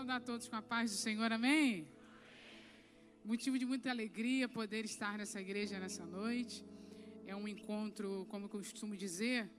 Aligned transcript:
saudar 0.00 0.22
todos 0.22 0.48
com 0.48 0.56
a 0.56 0.62
paz 0.62 0.90
do 0.90 0.96
Senhor, 0.96 1.30
amém? 1.30 1.86
Motivo 3.22 3.58
de 3.58 3.66
muita 3.66 3.90
alegria 3.90 4.48
poder 4.48 4.82
estar 4.86 5.18
nessa 5.18 5.38
igreja 5.38 5.78
nessa 5.78 6.06
noite. 6.06 6.64
É 7.26 7.36
um 7.36 7.46
encontro, 7.46 8.26
como 8.30 8.46
eu 8.46 8.48
costumo 8.48 8.96
dizer, 8.96 9.50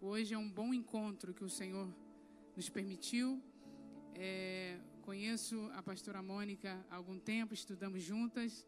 hoje 0.00 0.34
é 0.34 0.38
um 0.38 0.48
bom 0.48 0.72
encontro 0.72 1.34
que 1.34 1.42
o 1.42 1.50
Senhor 1.50 1.92
nos 2.54 2.68
permitiu. 2.68 3.42
É, 4.14 4.78
conheço 5.02 5.68
a 5.74 5.82
pastora 5.82 6.22
Mônica 6.22 6.70
há 6.88 6.94
algum 6.94 7.18
tempo, 7.18 7.52
estudamos 7.52 8.00
juntas 8.00 8.64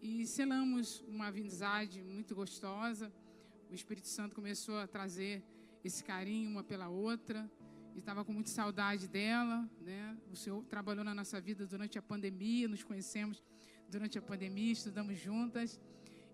e 0.00 0.24
selamos 0.24 1.00
uma 1.08 1.26
amizade 1.26 2.00
muito 2.00 2.32
gostosa. 2.32 3.12
O 3.68 3.74
Espírito 3.74 4.06
Santo 4.06 4.36
começou 4.36 4.78
a 4.78 4.86
trazer 4.86 5.42
esse 5.82 6.04
carinho 6.04 6.48
uma 6.48 6.62
pela 6.62 6.88
outra 6.88 7.50
estava 7.98 8.24
com 8.24 8.32
muita 8.32 8.50
saudade 8.50 9.08
dela, 9.08 9.68
né? 9.80 10.16
O 10.30 10.36
Senhor 10.36 10.64
trabalhou 10.64 11.04
na 11.04 11.14
nossa 11.14 11.40
vida 11.40 11.66
durante 11.66 11.98
a 11.98 12.02
pandemia, 12.02 12.68
nos 12.68 12.82
conhecemos 12.82 13.42
durante 13.88 14.18
a 14.18 14.22
pandemia, 14.22 14.72
estudamos 14.72 15.18
juntas 15.18 15.80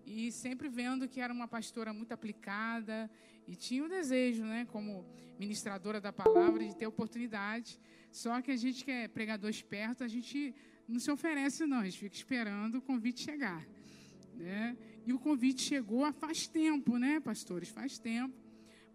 e 0.05 0.31
sempre 0.31 0.69
vendo 0.69 1.07
que 1.07 1.19
era 1.19 1.33
uma 1.33 1.47
pastora 1.47 1.91
muito 1.91 2.13
aplicada 2.13 3.11
e 3.45 3.55
tinha 3.55 3.83
o 3.83 3.89
desejo, 3.89 4.43
né, 4.43 4.65
como 4.71 5.05
ministradora 5.37 5.99
da 5.99 6.13
palavra, 6.13 6.65
de 6.65 6.75
ter 6.75 6.87
oportunidade. 6.87 7.77
Só 8.11 8.41
que 8.41 8.51
a 8.51 8.55
gente 8.55 8.85
que 8.85 8.91
é 8.91 9.07
pregador 9.07 9.49
esperto, 9.49 10.03
a 10.03 10.07
gente 10.07 10.55
não 10.87 10.99
se 10.99 11.11
oferece 11.11 11.65
não, 11.65 11.79
a 11.79 11.85
gente 11.85 11.99
fica 11.99 12.15
esperando 12.15 12.75
o 12.75 12.81
convite 12.81 13.21
chegar, 13.21 13.67
né? 14.35 14.77
E 15.05 15.11
o 15.11 15.19
convite 15.19 15.61
chegou 15.61 16.11
faz 16.13 16.47
tempo, 16.47 16.97
né, 16.97 17.19
pastores? 17.19 17.69
Faz 17.69 17.97
tempo, 17.97 18.35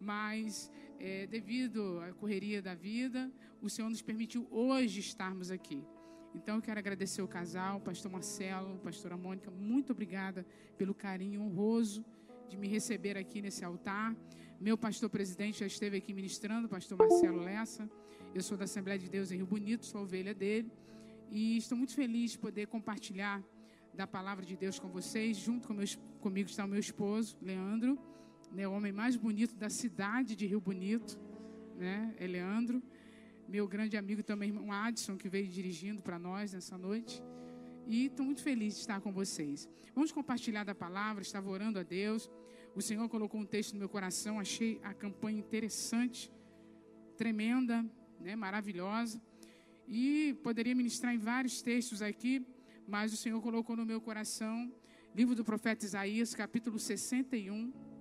mas 0.00 0.70
é, 1.02 1.26
devido 1.26 2.00
à 2.00 2.12
correria 2.12 2.62
da 2.62 2.74
vida, 2.76 3.28
o 3.60 3.68
Senhor 3.68 3.90
nos 3.90 4.00
permitiu 4.00 4.46
hoje 4.52 5.00
estarmos 5.00 5.50
aqui. 5.50 5.84
Então, 6.32 6.56
eu 6.56 6.62
quero 6.62 6.78
agradecer 6.78 7.20
o 7.20 7.26
casal, 7.26 7.78
o 7.78 7.80
pastor 7.80 8.10
Marcelo, 8.10 8.78
pastora 8.78 9.16
Mônica, 9.16 9.50
muito 9.50 9.90
obrigada 9.90 10.46
pelo 10.78 10.94
carinho 10.94 11.42
honroso 11.42 12.04
de 12.48 12.56
me 12.56 12.68
receber 12.68 13.18
aqui 13.18 13.42
nesse 13.42 13.64
altar. 13.64 14.14
Meu 14.60 14.78
pastor 14.78 15.10
presidente 15.10 15.58
já 15.58 15.66
esteve 15.66 15.96
aqui 15.96 16.14
ministrando, 16.14 16.68
pastor 16.68 16.96
Marcelo 16.96 17.40
Lessa. 17.40 17.90
Eu 18.32 18.40
sou 18.40 18.56
da 18.56 18.64
Assembleia 18.64 18.98
de 18.98 19.10
Deus 19.10 19.32
em 19.32 19.36
Rio 19.38 19.46
Bonito, 19.46 19.84
sou 19.84 20.02
ovelha 20.02 20.32
dele. 20.32 20.70
E 21.30 21.56
estou 21.56 21.76
muito 21.76 21.94
feliz 21.94 22.32
de 22.32 22.38
poder 22.38 22.68
compartilhar 22.68 23.42
da 23.92 24.06
palavra 24.06 24.46
de 24.46 24.56
Deus 24.56 24.78
com 24.78 24.88
vocês. 24.88 25.36
Junto 25.36 25.66
com 25.66 25.74
meus, 25.74 25.98
comigo 26.20 26.48
está 26.48 26.64
o 26.64 26.68
meu 26.68 26.78
esposo, 26.78 27.36
Leandro 27.42 27.98
né, 28.52 28.68
o 28.68 28.72
homem 28.72 28.92
mais 28.92 29.16
bonito 29.16 29.54
da 29.56 29.70
cidade 29.70 30.36
de 30.36 30.46
Rio 30.46 30.60
Bonito, 30.60 31.18
né, 31.76 32.14
é 32.18 32.26
Leandro. 32.26 32.82
Meu 33.48 33.66
grande 33.66 33.96
amigo 33.96 34.22
também, 34.22 34.50
irmão 34.50 34.70
Adson, 34.70 35.16
que 35.16 35.28
veio 35.28 35.48
dirigindo 35.48 36.02
para 36.02 36.18
nós 36.18 36.52
nessa 36.52 36.76
noite. 36.76 37.22
E 37.86 38.06
estou 38.06 38.24
muito 38.26 38.42
feliz 38.42 38.74
de 38.74 38.80
estar 38.80 39.00
com 39.00 39.10
vocês. 39.10 39.68
Vamos 39.94 40.12
compartilhar 40.12 40.64
da 40.64 40.74
palavra, 40.74 41.22
estava 41.22 41.48
orando 41.48 41.78
a 41.78 41.82
Deus. 41.82 42.30
O 42.74 42.82
Senhor 42.82 43.08
colocou 43.08 43.40
um 43.40 43.46
texto 43.46 43.72
no 43.72 43.78
meu 43.78 43.88
coração, 43.88 44.38
achei 44.38 44.78
a 44.82 44.92
campanha 44.94 45.38
interessante, 45.38 46.30
tremenda, 47.16 47.84
né, 48.20 48.36
maravilhosa. 48.36 49.20
E 49.88 50.38
poderia 50.42 50.74
ministrar 50.74 51.14
em 51.14 51.18
vários 51.18 51.62
textos 51.62 52.02
aqui, 52.02 52.46
mas 52.86 53.12
o 53.12 53.16
Senhor 53.16 53.40
colocou 53.40 53.76
no 53.76 53.84
meu 53.84 54.00
coração, 54.00 54.70
livro 55.14 55.34
do 55.34 55.44
profeta 55.44 55.84
Isaías, 55.84 56.34
capítulo 56.34 56.78
61 56.78 57.91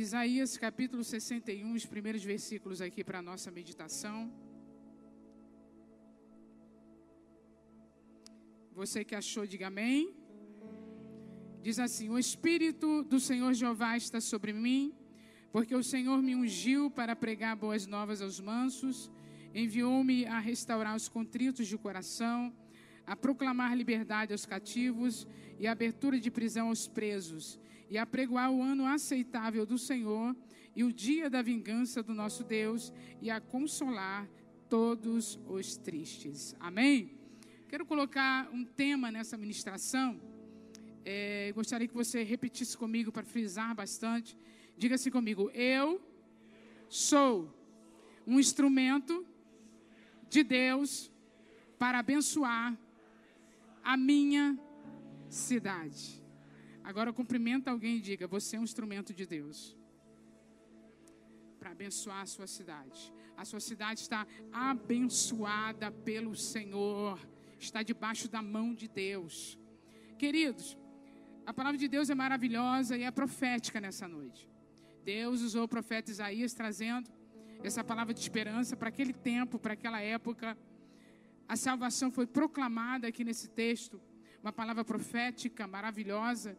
Isaías 0.00 0.56
capítulo 0.56 1.02
61, 1.02 1.74
os 1.74 1.84
primeiros 1.84 2.22
versículos 2.22 2.80
aqui 2.80 3.02
para 3.02 3.18
a 3.18 3.22
nossa 3.30 3.50
meditação. 3.50 4.32
Você 8.72 9.04
que 9.04 9.16
achou, 9.16 9.44
diga 9.44 9.66
amém. 9.66 10.14
Diz 11.60 11.80
assim: 11.80 12.08
O 12.10 12.16
Espírito 12.16 13.02
do 13.02 13.18
Senhor 13.18 13.52
Jeová 13.54 13.96
está 13.96 14.20
sobre 14.20 14.52
mim, 14.52 14.94
porque 15.50 15.74
o 15.74 15.82
Senhor 15.82 16.22
me 16.22 16.36
ungiu 16.36 16.88
para 16.88 17.16
pregar 17.16 17.56
boas 17.56 17.84
novas 17.84 18.22
aos 18.22 18.38
mansos, 18.38 19.10
enviou-me 19.52 20.26
a 20.26 20.38
restaurar 20.38 20.94
os 20.94 21.08
contritos 21.08 21.66
de 21.66 21.76
coração, 21.76 22.54
a 23.04 23.16
proclamar 23.16 23.76
liberdade 23.76 24.32
aos 24.32 24.46
cativos 24.46 25.26
e 25.58 25.66
abertura 25.66 26.20
de 26.20 26.30
prisão 26.30 26.68
aos 26.68 26.86
presos 26.86 27.58
e 27.88 27.96
apregoar 27.98 28.50
o 28.50 28.62
ano 28.62 28.86
aceitável 28.86 29.64
do 29.64 29.78
Senhor 29.78 30.36
e 30.74 30.84
o 30.84 30.92
dia 30.92 31.28
da 31.28 31.42
vingança 31.42 32.02
do 32.02 32.14
nosso 32.14 32.44
Deus 32.44 32.92
e 33.20 33.30
a 33.30 33.40
consolar 33.40 34.28
todos 34.68 35.38
os 35.46 35.76
tristes. 35.76 36.54
Amém? 36.60 37.18
Quero 37.68 37.84
colocar 37.84 38.48
um 38.52 38.64
tema 38.64 39.10
nessa 39.10 39.36
ministração. 39.36 40.20
É, 41.04 41.52
gostaria 41.54 41.88
que 41.88 41.94
você 41.94 42.22
repetisse 42.22 42.76
comigo 42.76 43.10
para 43.10 43.24
frisar 43.24 43.74
bastante. 43.74 44.36
Diga 44.76 44.94
assim 44.94 45.10
comigo: 45.10 45.50
Eu 45.52 46.00
sou 46.88 47.52
um 48.26 48.38
instrumento 48.38 49.26
de 50.28 50.42
Deus 50.42 51.10
para 51.78 51.98
abençoar 51.98 52.76
a 53.82 53.96
minha 53.96 54.58
cidade. 55.28 56.22
Agora 56.90 57.12
cumprimenta 57.12 57.70
alguém 57.70 57.96
e 57.96 58.00
diga: 58.00 58.26
Você 58.26 58.56
é 58.56 58.60
um 58.60 58.62
instrumento 58.62 59.12
de 59.12 59.26
Deus 59.26 59.76
para 61.58 61.70
abençoar 61.72 62.22
a 62.22 62.26
sua 62.34 62.46
cidade. 62.46 63.12
A 63.36 63.44
sua 63.44 63.60
cidade 63.60 64.00
está 64.00 64.26
abençoada 64.50 65.90
pelo 65.90 66.34
Senhor, 66.34 67.20
está 67.58 67.82
debaixo 67.82 68.26
da 68.26 68.40
mão 68.40 68.74
de 68.74 68.88
Deus. 68.88 69.58
Queridos, 70.18 70.78
a 71.44 71.52
palavra 71.52 71.76
de 71.76 71.88
Deus 71.88 72.08
é 72.08 72.14
maravilhosa 72.14 72.96
e 72.96 73.02
é 73.02 73.10
profética 73.10 73.82
nessa 73.82 74.08
noite. 74.08 74.48
Deus 75.04 75.42
usou 75.42 75.64
o 75.64 75.68
profeta 75.68 76.10
Isaías 76.10 76.54
trazendo 76.54 77.10
essa 77.62 77.84
palavra 77.84 78.14
de 78.14 78.20
esperança 78.20 78.74
para 78.78 78.88
aquele 78.88 79.12
tempo, 79.12 79.58
para 79.58 79.74
aquela 79.74 80.00
época. 80.00 80.56
A 81.46 81.54
salvação 81.54 82.10
foi 82.10 82.26
proclamada 82.26 83.06
aqui 83.08 83.24
nesse 83.24 83.46
texto, 83.50 84.00
uma 84.42 84.54
palavra 84.54 84.86
profética 84.86 85.66
maravilhosa 85.66 86.56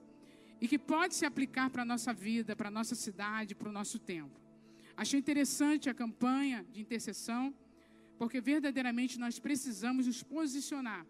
e 0.61 0.67
que 0.67 0.77
pode 0.77 1.15
se 1.15 1.25
aplicar 1.25 1.69
para 1.69 1.83
a 1.83 1.85
nossa 1.85 2.13
vida, 2.13 2.55
para 2.55 2.67
a 2.67 2.71
nossa 2.71 2.95
cidade, 2.95 3.55
para 3.55 3.69
o 3.69 3.71
nosso 3.71 3.97
tempo. 3.97 4.39
Achei 4.95 5.19
interessante 5.19 5.89
a 5.89 5.93
campanha 5.93 6.65
de 6.73 6.81
intercessão, 6.81 7.53
porque 8.17 8.41
verdadeiramente 8.41 9.17
nós 9.17 9.39
precisamos 9.39 10.07
nos 10.07 10.21
posicionar 10.21 11.05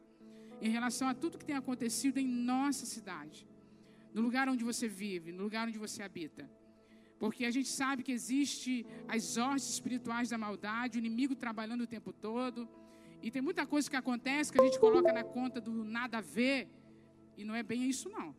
em 0.62 0.70
relação 0.70 1.08
a 1.08 1.14
tudo 1.14 1.38
que 1.40 1.46
tem 1.46 1.56
acontecido 1.56 2.18
em 2.20 2.28
nossa 2.28 2.86
cidade, 2.86 3.48
no 4.14 4.22
lugar 4.22 4.48
onde 4.48 4.64
você 4.64 4.88
vive, 4.88 5.32
no 5.32 5.44
lugar 5.44 5.68
onde 5.68 5.80
você 5.80 6.04
habita. 6.04 6.50
Porque 7.18 7.46
a 7.46 7.52
gente 7.52 7.68
sabe 7.68 8.04
que 8.04 8.12
existe 8.12 8.86
as 9.08 9.38
hostes 9.38 9.74
espirituais 9.74 10.30
da 10.30 10.38
maldade, 10.38 10.98
o 10.98 11.00
inimigo 11.00 11.36
trabalhando 11.36 11.82
o 11.82 11.88
tempo 11.88 12.14
todo, 12.14 12.70
e 13.22 13.32
tem 13.32 13.42
muita 13.42 13.66
coisa 13.66 13.90
que 13.90 13.96
acontece 13.96 14.52
que 14.52 14.62
a 14.62 14.64
gente 14.64 14.80
coloca 14.80 15.12
na 15.12 15.24
conta 15.24 15.60
do 15.60 15.84
nada 15.84 16.20
a 16.20 16.22
ver, 16.22 16.70
e 17.36 17.44
não 17.44 17.56
é 17.56 17.64
bem 17.64 17.90
isso 17.90 18.08
não. 18.10 18.36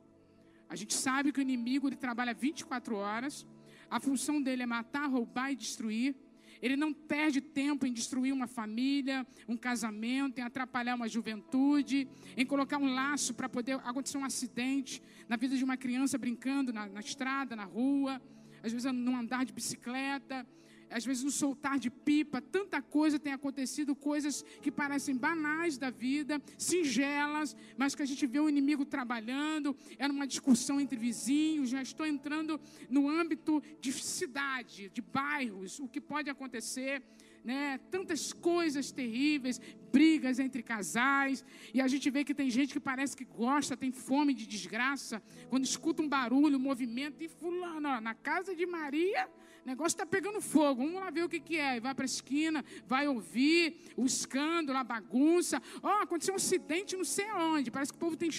A 0.70 0.76
gente 0.76 0.94
sabe 0.94 1.32
que 1.32 1.41
o 1.41 1.42
inimigo 1.42 1.88
ele 1.88 1.97
trabalha 1.97 2.32
24 2.32 2.94
horas. 2.94 3.44
A 3.91 3.98
função 3.98 4.41
dele 4.41 4.62
é 4.62 4.66
matar, 4.66 5.10
roubar 5.10 5.50
e 5.50 5.56
destruir. 5.56 6.14
Ele 6.62 6.76
não 6.76 6.92
perde 6.92 7.41
tempo 7.41 7.86
em 7.86 7.92
destruir 7.92 8.32
uma 8.32 8.47
família, 8.47 9.26
um 9.48 9.56
casamento, 9.56 10.39
em 10.39 10.42
atrapalhar 10.42 10.94
uma 10.94 11.09
juventude, 11.09 12.06
em 12.36 12.47
colocar 12.47 12.78
um 12.78 12.94
laço 12.94 13.34
para 13.34 13.48
poder 13.48 13.80
acontecer 13.83 14.16
um 14.16 14.24
acidente 14.24 15.03
na 15.28 15.36
vida 15.36 15.56
de 15.56 15.65
uma 15.65 15.77
criança 15.77 16.16
brincando 16.16 16.72
na, 16.72 16.86
na 16.86 17.00
estrada, 17.00 17.56
na 17.56 17.65
rua, 17.65 18.22
às 18.62 18.71
vezes 18.71 18.92
num 18.92 19.16
andar 19.16 19.44
de 19.44 19.53
bicicleta 19.53 20.47
às 20.91 21.04
vezes 21.04 21.22
no 21.22 21.31
soltar 21.31 21.78
de 21.78 21.91
pipa, 21.91 22.41
tanta 22.41 22.83
coisa 22.83 23.19
tem 23.19 23.33
acontecido, 23.33 23.95
coisas 23.95 24.45
que 24.60 24.71
parecem 24.71 25.16
banais 25.16 25.78
da 25.78 25.91
vida, 25.91 26.42
singelas, 26.59 27.57
mas 27.77 27.95
que 27.95 28.03
a 28.03 28.07
gente 28.07 28.27
vê 28.27 28.41
o 28.41 28.48
inimigo 28.48 28.84
trabalhando, 28.84 29.77
era 29.98 30.13
uma 30.13 30.27
discussão 30.27 30.81
entre 30.81 30.98
vizinhos, 30.98 31.71
já 31.71 31.81
estou 31.81 32.07
entrando 32.07 32.60
no 32.89 33.09
âmbito 33.09 33.63
de 33.81 33.92
cidade, 33.92 34.91
de 34.91 35.01
bairros, 35.01 35.78
o 35.78 35.89
que 35.89 36.01
pode 36.01 36.28
acontecer. 36.28 37.03
Né, 37.42 37.81
tantas 37.91 38.34
coisas 38.34 38.92
terríveis, 38.92 39.59
brigas 39.91 40.39
entre 40.39 40.63
casais, 40.63 41.42
e 41.72 41.81
a 41.81 41.89
gente 41.89 42.10
vê 42.10 42.22
que 42.22 42.34
tem 42.34 42.51
gente 42.51 42.75
que 42.75 42.78
parece 42.78 43.16
que 43.16 43.25
gosta, 43.25 43.75
tem 43.75 43.91
fome 43.91 44.34
de 44.34 44.47
desgraça, 44.47 45.22
quando 45.48 45.65
escuta 45.65 46.03
um 46.03 46.09
barulho, 46.09 46.59
um 46.59 46.60
movimento, 46.60 47.25
e 47.25 47.28
fulano, 47.28 47.89
ó, 47.89 47.98
na 47.98 48.15
casa 48.15 48.54
de 48.54 48.66
Maria 48.66 49.27
O 49.65 49.68
negócio 49.68 49.95
está 49.95 50.07
pegando 50.07 50.41
fogo, 50.41 50.83
vamos 50.83 51.01
lá 51.01 51.10
ver 51.10 51.24
o 51.24 51.28
que, 51.28 51.39
que 51.39 51.57
é. 51.57 51.77
E 51.77 51.80
vai 51.80 51.95
para 51.95 52.04
a 52.04 52.07
esquina, 52.07 52.65
vai 52.86 53.07
ouvir 53.07 53.92
o 53.97 54.07
escândalo, 54.07 54.78
a 54.78 54.84
bagunça. 54.84 55.60
Ó, 55.83 55.89
oh, 55.89 56.03
aconteceu 56.03 56.33
um 56.33 56.36
acidente 56.36 56.97
não 56.97 57.04
sei 57.04 57.30
onde. 57.33 57.71
Parece 57.71 57.92
que 57.92 57.97
o 57.97 58.01
povo 58.01 58.16
tem, 58.16 58.30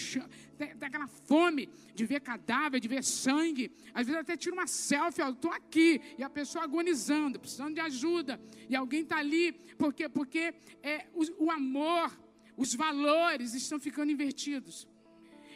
tem, 0.57 0.75
tem, 0.75 0.87
aquela 0.87 1.07
fome 1.07 1.69
de 1.93 2.05
ver 2.05 2.21
cadáver, 2.21 2.79
de 2.79 2.87
ver 2.87 3.03
sangue. 3.03 3.71
Às 3.93 4.07
vezes 4.07 4.21
até 4.21 4.35
tira 4.35 4.55
uma 4.55 4.67
selfie, 4.67 5.21
eu 5.21 5.29
estou 5.29 5.51
aqui. 5.51 6.01
E 6.17 6.23
a 6.23 6.29
pessoa 6.29 6.63
agonizando, 6.63 7.39
precisando 7.39 7.75
de 7.75 7.81
ajuda. 7.81 8.41
E 8.67 8.75
alguém 8.75 9.01
está 9.01 9.17
ali, 9.17 9.53
porque, 9.77 10.09
porque 10.09 10.53
é, 10.81 11.07
o, 11.13 11.45
o 11.45 11.51
amor, 11.51 12.11
os 12.57 12.73
valores 12.73 13.53
estão 13.53 13.79
ficando 13.79 14.11
invertidos. 14.11 14.87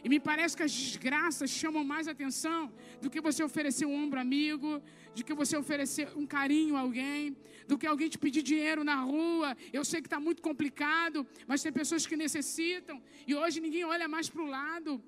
E 0.06 0.10
me 0.13 0.19
parece 0.19 0.56
que 0.56 0.62
as 0.62 0.72
desgraças 0.72 1.50
chamam 1.50 1.84
mais 1.84 2.07
atenção 2.07 2.72
do 3.02 3.10
que 3.10 3.19
você 3.28 3.42
oferecer 3.44 3.86
um 3.88 3.96
ombro 4.02 4.19
amigo, 4.19 4.69
de 5.16 5.24
que 5.24 5.34
você 5.34 5.57
oferecer 5.57 6.07
um 6.16 6.28
carinho 6.28 6.75
a 6.75 6.81
alguém, 6.81 7.36
do 7.68 7.75
que 7.75 7.88
alguém 7.88 8.07
te 8.07 8.19
pedir 8.25 8.44
dinheiro 8.44 8.84
na 8.84 8.98
rua. 9.02 9.57
Eu 9.74 9.84
sei 9.84 10.02
que 10.04 10.06
está 10.06 10.19
muito 10.19 10.44
complicado, 10.44 11.25
mas 11.48 11.63
tem 11.63 11.74
pessoas 11.74 12.06
que 12.06 12.16
necessitam. 12.16 13.02
E 13.25 13.34
hoje 13.34 13.60
ninguém 13.60 13.84
olha 13.84 14.07
mais 14.07 14.30
para 14.30 14.44
o 14.44 14.46
lado. 14.46 15.04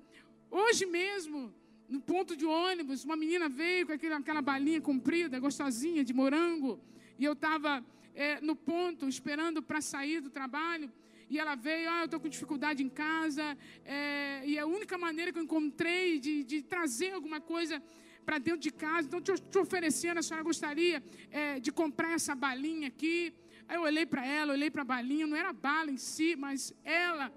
Hoje 0.50 0.84
mesmo, 0.84 1.54
no 1.88 2.00
ponto 2.00 2.34
de 2.36 2.44
ônibus, 2.44 3.04
uma 3.04 3.16
menina 3.16 3.48
veio 3.48 3.86
com 3.86 3.92
aquela, 3.92 4.16
aquela 4.16 4.42
balinha 4.42 4.80
comprida, 4.80 5.38
gostosinha, 5.38 6.02
de 6.02 6.12
morango. 6.12 6.72
E 7.20 7.24
eu 7.24 7.34
estava 7.34 7.86
é, 8.16 8.40
no 8.40 8.56
ponto, 8.56 9.08
esperando 9.08 9.62
para 9.62 9.80
sair 9.80 10.20
do 10.20 10.28
trabalho. 10.28 10.90
E 11.30 11.38
ela 11.38 11.54
veio, 11.54 11.90
ah, 11.90 12.00
eu 12.00 12.04
estou 12.06 12.20
com 12.20 12.28
dificuldade 12.28 12.82
em 12.82 12.88
casa. 12.88 13.56
É, 13.84 14.42
e 14.46 14.58
a 14.58 14.66
única 14.66 14.96
maneira 14.96 15.32
que 15.32 15.38
eu 15.38 15.42
encontrei 15.42 16.18
de, 16.18 16.44
de 16.44 16.62
trazer 16.62 17.12
alguma 17.12 17.40
coisa 17.40 17.82
para 18.24 18.38
dentro 18.38 18.60
de 18.60 18.70
casa, 18.70 19.06
então 19.08 19.20
te, 19.20 19.32
te 19.40 19.58
oferecendo, 19.58 20.18
a 20.18 20.22
senhora 20.22 20.44
gostaria 20.44 21.02
é, 21.30 21.58
de 21.60 21.72
comprar 21.72 22.12
essa 22.12 22.34
balinha 22.34 22.88
aqui. 22.88 23.32
Aí 23.66 23.76
eu 23.76 23.82
olhei 23.82 24.04
para 24.04 24.26
ela, 24.26 24.52
olhei 24.52 24.70
para 24.70 24.82
a 24.82 24.84
balinha, 24.84 25.26
não 25.26 25.36
era 25.36 25.52
bala 25.52 25.90
em 25.90 25.96
si, 25.96 26.36
mas 26.36 26.74
ela. 26.84 27.32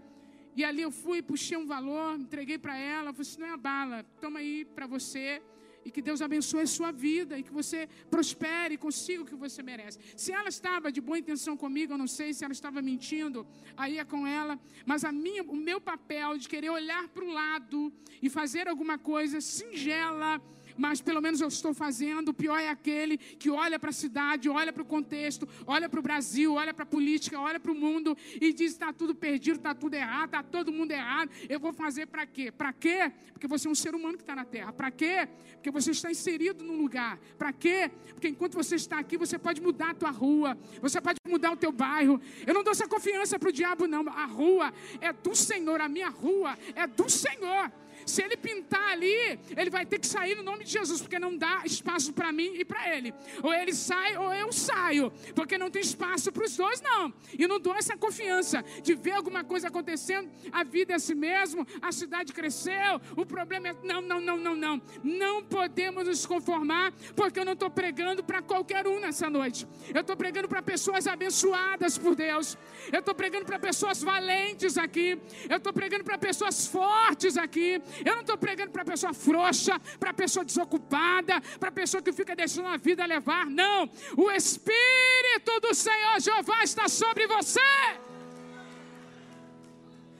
E 0.55 0.65
ali 0.65 0.81
eu 0.81 0.91
fui, 0.91 1.21
puxei 1.21 1.57
um 1.57 1.65
valor, 1.65 2.19
entreguei 2.19 2.57
para 2.57 2.75
ela, 2.77 3.13
falei 3.13 3.21
assim, 3.21 3.39
não 3.39 3.47
é 3.47 3.51
a 3.51 3.57
bala, 3.57 4.03
toma 4.19 4.39
aí 4.39 4.65
para 4.65 4.85
você 4.85 5.41
e 5.85 5.91
que 5.91 6.01
Deus 6.01 6.21
abençoe 6.21 6.61
a 6.61 6.67
sua 6.67 6.91
vida 6.91 7.37
e 7.37 7.43
que 7.43 7.51
você 7.51 7.87
prospere 8.09 8.75
e 8.75 8.77
consiga 8.77 9.23
o 9.23 9.25
que 9.25 9.35
você 9.35 9.61
merece. 9.63 9.99
Se 10.15 10.31
ela 10.31 10.49
estava 10.49 10.91
de 10.91 11.01
boa 11.01 11.17
intenção 11.17 11.55
comigo, 11.57 11.93
eu 11.93 11.97
não 11.97 12.07
sei 12.07 12.33
se 12.33 12.43
ela 12.43 12.53
estava 12.53 12.81
mentindo, 12.81 13.45
aí 13.75 13.97
é 13.97 14.05
com 14.05 14.25
ela, 14.25 14.59
mas 14.85 15.03
a 15.03 15.11
minha, 15.11 15.43
o 15.43 15.55
meu 15.55 15.79
papel 15.81 16.37
de 16.37 16.47
querer 16.47 16.69
olhar 16.69 17.07
para 17.09 17.23
o 17.23 17.31
lado 17.31 17.91
e 18.21 18.29
fazer 18.29 18.67
alguma 18.67 18.97
coisa 18.97 19.41
singela, 19.41 20.41
mas 20.77 21.01
pelo 21.01 21.21
menos 21.21 21.41
eu 21.41 21.47
estou 21.47 21.73
fazendo. 21.73 22.29
O 22.29 22.33
pior 22.33 22.59
é 22.59 22.69
aquele 22.69 23.17
que 23.17 23.49
olha 23.49 23.79
para 23.79 23.89
a 23.89 23.93
cidade, 23.93 24.49
olha 24.49 24.71
para 24.71 24.83
o 24.83 24.85
contexto, 24.85 25.47
olha 25.65 25.87
para 25.89 25.99
o 25.99 26.03
Brasil, 26.03 26.53
olha 26.53 26.73
para 26.73 26.83
a 26.83 26.85
política, 26.85 27.39
olha 27.39 27.59
para 27.59 27.71
o 27.71 27.75
mundo 27.75 28.17
e 28.39 28.53
diz: 28.53 28.73
está 28.73 28.91
tudo 28.93 29.13
perdido, 29.13 29.57
está 29.57 29.73
tudo 29.73 29.93
errado, 29.93 30.25
está 30.25 30.43
todo 30.43 30.71
mundo 30.71 30.91
errado. 30.91 31.31
Eu 31.49 31.59
vou 31.59 31.73
fazer 31.73 32.07
para 32.07 32.25
quê? 32.25 32.51
Para 32.51 32.73
quê? 32.73 33.11
Porque 33.33 33.47
você 33.47 33.67
é 33.67 33.71
um 33.71 33.75
ser 33.75 33.95
humano 33.95 34.17
que 34.17 34.23
está 34.23 34.35
na 34.35 34.45
terra. 34.45 34.71
Para 34.71 34.91
quê? 34.91 35.27
Porque 35.53 35.71
você 35.71 35.91
está 35.91 36.11
inserido 36.11 36.63
num 36.63 36.77
lugar. 36.77 37.19
Para 37.37 37.51
quê? 37.51 37.91
Porque 38.13 38.27
enquanto 38.27 38.53
você 38.53 38.75
está 38.75 38.99
aqui, 38.99 39.17
você 39.17 39.37
pode 39.37 39.61
mudar 39.61 39.91
a 39.91 39.93
tua 39.93 40.11
rua, 40.11 40.57
você 40.81 40.99
pode 41.01 41.17
mudar 41.27 41.51
o 41.51 41.57
teu 41.57 41.71
bairro. 41.71 42.19
Eu 42.45 42.53
não 42.53 42.63
dou 42.63 42.71
essa 42.71 42.87
confiança 42.87 43.37
para 43.37 43.49
o 43.49 43.51
diabo, 43.51 43.87
não. 43.87 44.07
A 44.09 44.25
rua 44.25 44.73
é 44.99 45.11
do 45.13 45.35
Senhor, 45.35 45.79
a 45.81 45.89
minha 45.89 46.09
rua 46.09 46.57
é 46.75 46.87
do 46.87 47.09
Senhor. 47.09 47.71
Se 48.05 48.23
ele 48.23 48.37
pintar 48.37 48.91
ali, 48.91 49.39
ele 49.55 49.69
vai 49.69 49.85
ter 49.85 49.99
que 49.99 50.07
sair 50.07 50.35
no 50.35 50.43
nome 50.43 50.63
de 50.63 50.71
Jesus, 50.71 51.01
porque 51.01 51.19
não 51.19 51.37
dá 51.37 51.61
espaço 51.65 52.13
para 52.13 52.31
mim 52.31 52.53
e 52.55 52.65
para 52.65 52.95
ele. 52.95 53.13
Ou 53.43 53.53
ele 53.53 53.73
sai 53.73 54.17
ou 54.17 54.33
eu 54.33 54.51
saio, 54.51 55.11
porque 55.35 55.57
não 55.57 55.69
tem 55.69 55.81
espaço 55.81 56.31
para 56.31 56.43
os 56.43 56.55
dois, 56.55 56.81
não. 56.81 57.13
E 57.37 57.47
não 57.47 57.59
dou 57.59 57.75
essa 57.75 57.97
confiança 57.97 58.63
de 58.81 58.95
ver 58.95 59.11
alguma 59.11 59.43
coisa 59.43 59.67
acontecendo. 59.67 60.29
A 60.51 60.63
vida 60.63 60.93
é 60.93 60.95
assim 60.95 61.15
mesmo, 61.15 61.65
a 61.81 61.91
cidade 61.91 62.33
cresceu, 62.33 63.01
o 63.15 63.25
problema 63.25 63.69
é. 63.69 63.75
Não, 63.83 64.01
não, 64.01 64.21
não, 64.21 64.37
não, 64.37 64.55
não. 64.55 64.81
Não 65.03 65.43
podemos 65.43 66.05
nos 66.05 66.25
conformar, 66.25 66.93
porque 67.15 67.39
eu 67.39 67.45
não 67.45 67.53
estou 67.53 67.69
pregando 67.69 68.23
para 68.23 68.41
qualquer 68.41 68.87
um 68.87 68.99
nessa 68.99 69.29
noite. 69.29 69.67
Eu 69.93 70.01
estou 70.01 70.15
pregando 70.15 70.47
para 70.47 70.61
pessoas 70.61 71.07
abençoadas 71.07 71.97
por 71.97 72.15
Deus. 72.15 72.57
Eu 72.91 72.99
estou 72.99 73.13
pregando 73.15 73.45
para 73.45 73.59
pessoas 73.59 74.01
valentes 74.01 74.77
aqui. 74.77 75.19
Eu 75.49 75.57
estou 75.57 75.73
pregando 75.73 76.03
para 76.03 76.17
pessoas 76.17 76.67
fortes 76.67 77.37
aqui. 77.37 77.81
Eu 78.05 78.13
não 78.13 78.21
estou 78.21 78.37
pregando 78.37 78.71
para 78.71 78.85
pessoa 78.85 79.13
frouxa, 79.13 79.79
para 79.99 80.13
pessoa 80.13 80.45
desocupada, 80.45 81.41
para 81.59 81.71
pessoa 81.71 82.01
que 82.01 82.11
fica 82.11 82.35
deixando 82.35 82.67
a 82.67 82.77
vida 82.77 83.05
levar. 83.05 83.45
Não. 83.45 83.89
O 84.17 84.31
Espírito 84.31 85.59
do 85.61 85.73
Senhor 85.73 86.19
Jeová 86.19 86.63
está 86.63 86.87
sobre 86.87 87.27
você. 87.27 87.61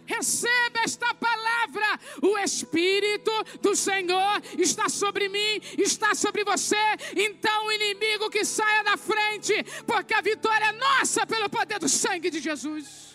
Receba 0.06 0.81
esta 0.83 1.13
palavra. 1.13 2.00
O 2.21 2.38
Espírito 2.38 3.31
do 3.62 3.75
Senhor 3.75 4.41
está 4.57 4.89
sobre 4.89 5.29
mim, 5.29 5.62
está 5.77 6.13
sobre 6.13 6.44
você. 6.44 6.75
Então, 7.15 7.65
o 7.65 7.71
inimigo 7.71 8.29
que 8.29 8.44
saia 8.44 8.83
da 8.83 8.97
frente, 8.97 9.53
porque 9.85 10.13
a 10.13 10.21
vitória 10.21 10.65
é 10.65 10.71
nossa 10.73 11.25
pelo 11.25 11.50
poder 11.50 11.79
do 11.79 11.88
sangue 11.88 12.29
de 12.29 12.39
Jesus. 12.39 13.10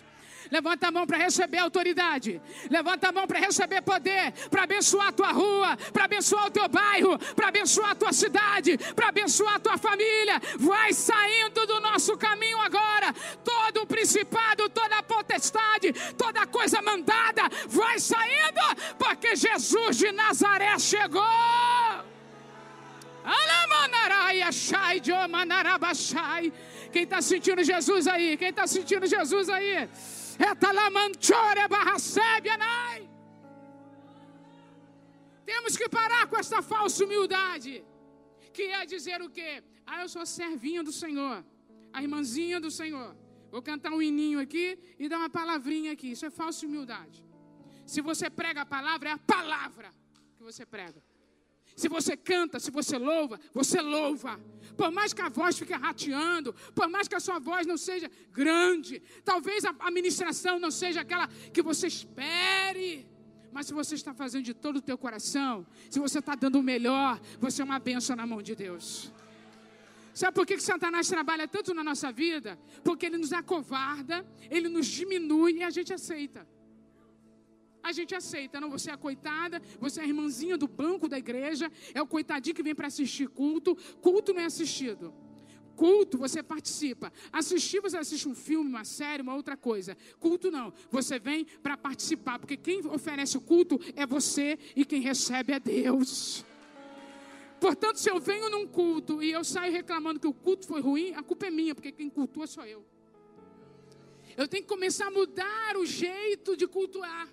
Levanta 0.51 0.87
a 0.87 0.91
mão 0.91 1.05
para 1.05 1.17
receber 1.17 1.59
autoridade. 1.59 2.41
Levanta 2.69 3.09
a 3.09 3.11
mão 3.11 3.27
para 3.27 3.39
receber 3.39 3.81
poder, 3.81 4.31
para 4.49 4.63
abençoar 4.63 5.07
a 5.07 5.11
tua 5.11 5.31
rua, 5.31 5.77
para 5.93 6.05
abençoar 6.05 6.47
o 6.47 6.51
teu 6.51 6.67
bairro, 6.67 7.17
para 7.35 7.47
abençoar 7.47 7.91
a 7.91 7.95
tua 7.95 8.13
cidade, 8.13 8.77
para 8.95 9.09
abençoar 9.09 9.55
a 9.55 9.59
tua 9.59 9.77
família. 9.77 10.41
Vai 10.57 10.93
saindo 10.93 11.65
do 11.65 11.79
nosso 11.79 12.17
caminho 12.17 12.59
agora. 12.59 13.13
Todo 13.43 13.81
o 13.83 13.87
principado, 13.87 14.69
toda 14.69 14.97
a 14.97 15.03
potestade, 15.03 15.93
toda 16.17 16.45
coisa 16.47 16.81
mandada, 16.81 17.43
vai 17.67 17.99
saindo, 17.99 18.61
porque 18.97 19.35
Jesus 19.35 19.97
de 19.97 20.11
Nazaré 20.11 20.77
chegou. 20.79 21.23
Quem 26.91 27.03
está 27.03 27.21
sentindo 27.21 27.63
Jesus 27.63 28.07
aí? 28.07 28.37
Quem 28.37 28.49
está 28.49 28.65
sentindo 28.65 29.05
Jesus 29.05 29.49
aí? 29.49 29.89
Temos 35.45 35.75
que 35.77 35.87
parar 35.89 36.27
com 36.27 36.37
essa 36.37 36.61
falsa 36.61 37.03
humildade. 37.05 37.83
Que 38.53 38.63
é 38.63 38.85
dizer 38.85 39.21
o 39.21 39.29
quê? 39.29 39.63
Ah, 39.85 40.01
eu 40.03 40.09
sou 40.09 40.25
servinha 40.25 40.83
do 40.83 40.91
Senhor. 40.91 41.37
A 41.93 42.01
irmãzinha 42.01 42.59
do 42.59 42.71
Senhor. 42.79 43.15
Vou 43.49 43.61
cantar 43.61 43.91
um 43.91 44.01
hininho 44.01 44.39
aqui 44.39 44.77
e 44.99 45.07
dar 45.07 45.17
uma 45.17 45.29
palavrinha 45.29 45.91
aqui. 45.93 46.11
Isso 46.11 46.25
é 46.25 46.29
falsa 46.29 46.65
humildade. 46.65 47.25
Se 47.85 48.01
você 48.01 48.29
prega 48.29 48.61
a 48.61 48.65
palavra, 48.65 49.09
é 49.09 49.13
a 49.13 49.17
palavra 49.17 49.93
que 50.37 50.43
você 50.43 50.65
prega. 50.65 51.01
Se 51.77 51.87
você 51.87 52.17
canta, 52.17 52.59
se 52.59 52.71
você 52.71 52.97
louva, 52.97 53.39
você 53.53 53.79
louva. 53.79 54.39
Por 54.75 54.91
mais 54.91 55.13
que 55.13 55.21
a 55.21 55.29
voz 55.29 55.59
fique 55.59 55.73
rateando, 55.73 56.51
por 56.73 56.89
mais 56.89 57.07
que 57.07 57.13
a 57.13 57.19
sua 57.19 57.37
voz 57.37 57.67
não 57.67 57.77
seja 57.77 58.09
grande, 58.31 58.99
talvez 59.23 59.63
a 59.63 59.69
administração 59.81 60.57
não 60.59 60.71
seja 60.71 61.01
aquela 61.01 61.27
que 61.53 61.61
você 61.61 61.85
espere. 61.85 63.07
Mas 63.51 63.67
se 63.67 63.75
você 63.75 63.93
está 63.93 64.11
fazendo 64.11 64.43
de 64.43 64.55
todo 64.55 64.77
o 64.77 64.81
teu 64.81 64.97
coração, 64.97 65.67
se 65.87 65.99
você 65.99 66.17
está 66.17 66.33
dando 66.33 66.57
o 66.57 66.63
melhor, 66.63 67.21
você 67.39 67.61
é 67.61 67.65
uma 67.65 67.77
bênção 67.77 68.15
na 68.15 68.25
mão 68.25 68.41
de 68.41 68.55
Deus. 68.55 69.13
Sabe 70.15 70.33
por 70.33 70.47
que, 70.47 70.55
que 70.55 70.63
Satanás 70.63 71.07
trabalha 71.07 71.47
tanto 71.47 71.75
na 71.75 71.83
nossa 71.83 72.11
vida? 72.11 72.57
Porque 72.83 73.05
ele 73.05 73.19
nos 73.19 73.31
acovarda, 73.31 74.25
ele 74.49 74.67
nos 74.67 74.87
diminui 74.87 75.57
e 75.57 75.63
a 75.63 75.69
gente 75.69 75.93
aceita 75.93 76.56
a 77.83 77.91
gente 77.91 78.13
aceita. 78.15 78.59
Não, 78.59 78.69
você 78.69 78.89
é 78.89 78.93
a 78.93 78.97
coitada, 78.97 79.61
você 79.79 79.99
é 79.99 80.03
a 80.03 80.07
irmãzinha 80.07 80.57
do 80.57 80.67
banco 80.67 81.07
da 81.07 81.17
igreja, 81.17 81.71
é 81.93 82.01
o 82.01 82.07
coitadinho 82.07 82.55
que 82.55 82.63
vem 82.63 82.75
para 82.75 82.87
assistir 82.87 83.27
culto. 83.29 83.75
Culto 84.01 84.33
não 84.33 84.41
é 84.41 84.45
assistido. 84.45 85.13
Culto, 85.75 86.17
você 86.17 86.41
participa. 86.41 87.13
Assistir, 87.31 87.79
você 87.79 87.97
assiste 87.97 88.27
um 88.27 88.33
filme, 88.33 88.67
uma 88.67 88.83
série, 88.83 89.21
uma 89.21 89.35
outra 89.35 89.55
coisa. 89.55 89.95
Culto 90.19 90.49
não. 90.49 90.73
Você 90.89 91.19
vem 91.19 91.45
para 91.45 91.77
participar, 91.77 92.39
porque 92.39 92.57
quem 92.57 92.85
oferece 92.87 93.37
o 93.37 93.41
culto 93.41 93.79
é 93.95 94.05
você 94.05 94.57
e 94.75 94.83
quem 94.83 95.01
recebe 95.01 95.53
é 95.53 95.59
Deus. 95.59 96.43
Portanto, 97.59 97.97
se 97.97 98.09
eu 98.09 98.19
venho 98.19 98.49
num 98.49 98.67
culto 98.67 99.21
e 99.21 99.31
eu 99.31 99.43
saio 99.43 99.71
reclamando 99.71 100.19
que 100.19 100.27
o 100.27 100.33
culto 100.33 100.65
foi 100.65 100.81
ruim, 100.81 101.13
a 101.13 101.21
culpa 101.21 101.45
é 101.45 101.51
minha, 101.51 101.75
porque 101.75 101.91
quem 101.91 102.09
cultua 102.09 102.47
sou 102.47 102.65
eu. 102.65 102.83
Eu 104.35 104.47
tenho 104.47 104.63
que 104.63 104.69
começar 104.69 105.07
a 105.07 105.11
mudar 105.11 105.77
o 105.77 105.85
jeito 105.85 106.57
de 106.57 106.67
cultuar. 106.67 107.27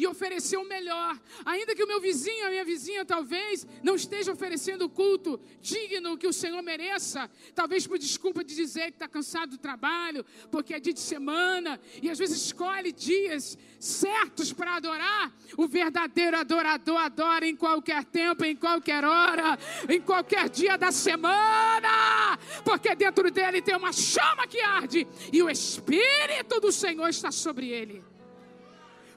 E 0.00 0.06
oferecer 0.06 0.56
o 0.56 0.64
melhor. 0.64 1.20
Ainda 1.44 1.74
que 1.74 1.84
o 1.84 1.86
meu 1.86 2.00
vizinho, 2.00 2.46
a 2.46 2.48
minha 2.48 2.64
vizinha, 2.64 3.04
talvez 3.04 3.66
não 3.82 3.94
esteja 3.94 4.32
oferecendo 4.32 4.86
o 4.86 4.88
culto 4.88 5.38
digno 5.60 6.16
que 6.16 6.26
o 6.26 6.32
Senhor 6.32 6.62
mereça, 6.62 7.30
talvez 7.54 7.86
por 7.86 7.98
desculpa 7.98 8.42
de 8.42 8.56
dizer 8.56 8.86
que 8.86 8.96
está 8.96 9.06
cansado 9.06 9.50
do 9.50 9.58
trabalho, 9.58 10.24
porque 10.50 10.72
é 10.72 10.80
dia 10.80 10.94
de 10.94 11.00
semana, 11.00 11.78
e 12.00 12.08
às 12.08 12.18
vezes 12.18 12.46
escolhe 12.46 12.92
dias 12.92 13.58
certos 13.78 14.54
para 14.54 14.76
adorar. 14.76 15.36
O 15.58 15.68
verdadeiro 15.68 16.38
adorador 16.38 16.96
adora 16.96 17.46
em 17.46 17.54
qualquer 17.54 18.02
tempo, 18.04 18.42
em 18.42 18.56
qualquer 18.56 19.04
hora, 19.04 19.58
em 19.86 20.00
qualquer 20.00 20.48
dia 20.48 20.78
da 20.78 20.90
semana, 20.90 22.38
porque 22.64 22.94
dentro 22.94 23.30
dele 23.30 23.60
tem 23.60 23.76
uma 23.76 23.92
chama 23.92 24.46
que 24.46 24.62
arde 24.62 25.06
e 25.30 25.42
o 25.42 25.50
Espírito 25.50 26.58
do 26.58 26.72
Senhor 26.72 27.08
está 27.10 27.30
sobre 27.30 27.68
ele. 27.68 28.02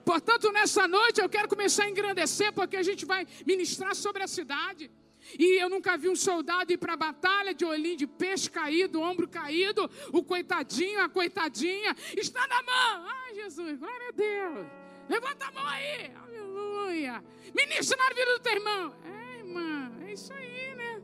Portanto, 0.05 0.51
nessa 0.51 0.87
noite 0.87 1.21
eu 1.21 1.29
quero 1.29 1.47
começar 1.47 1.85
a 1.85 1.89
engrandecer, 1.89 2.51
porque 2.53 2.75
a 2.75 2.83
gente 2.83 3.05
vai 3.05 3.25
ministrar 3.45 3.95
sobre 3.95 4.23
a 4.23 4.27
cidade. 4.27 4.91
E 5.39 5.61
eu 5.61 5.69
nunca 5.69 5.97
vi 5.97 6.09
um 6.09 6.15
soldado 6.15 6.73
ir 6.73 6.77
para 6.77 6.93
a 6.93 6.97
batalha 6.97 7.53
de 7.53 7.63
olhinho 7.63 7.95
de 7.95 8.05
peixe 8.05 8.49
caído, 8.49 9.01
ombro 9.01 9.27
caído, 9.27 9.89
o 10.11 10.21
coitadinho, 10.21 10.99
a 11.01 11.07
coitadinha, 11.07 11.95
está 12.17 12.45
na 12.47 12.61
mão. 12.61 13.07
Ai, 13.07 13.35
Jesus, 13.35 13.79
glória 13.79 14.09
a 14.09 14.11
Deus. 14.11 14.67
Levanta 15.07 15.45
a 15.45 15.51
mão 15.51 15.67
aí, 15.67 16.11
aleluia. 16.15 17.23
Ministra 17.55 17.97
na 17.97 18.09
vida 18.09 18.37
do 18.37 18.39
teu 18.39 18.53
irmão. 18.53 18.95
É, 19.05 19.39
irmã, 19.39 19.91
é 20.05 20.13
isso 20.13 20.33
aí, 20.33 20.75
né? 20.75 21.03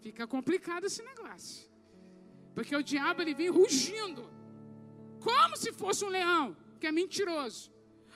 Fica 0.00 0.26
complicado 0.26 0.84
esse 0.84 1.02
negócio. 1.02 1.70
Porque 2.54 2.74
o 2.74 2.82
diabo 2.82 3.22
ele 3.22 3.34
vem 3.34 3.48
rugindo 3.48 4.35
como 5.26 5.56
se 5.62 5.70
fosse 5.80 6.04
um 6.04 6.12
leão, 6.18 6.56
que 6.80 6.86
é 6.90 6.92
mentiroso. 7.00 7.62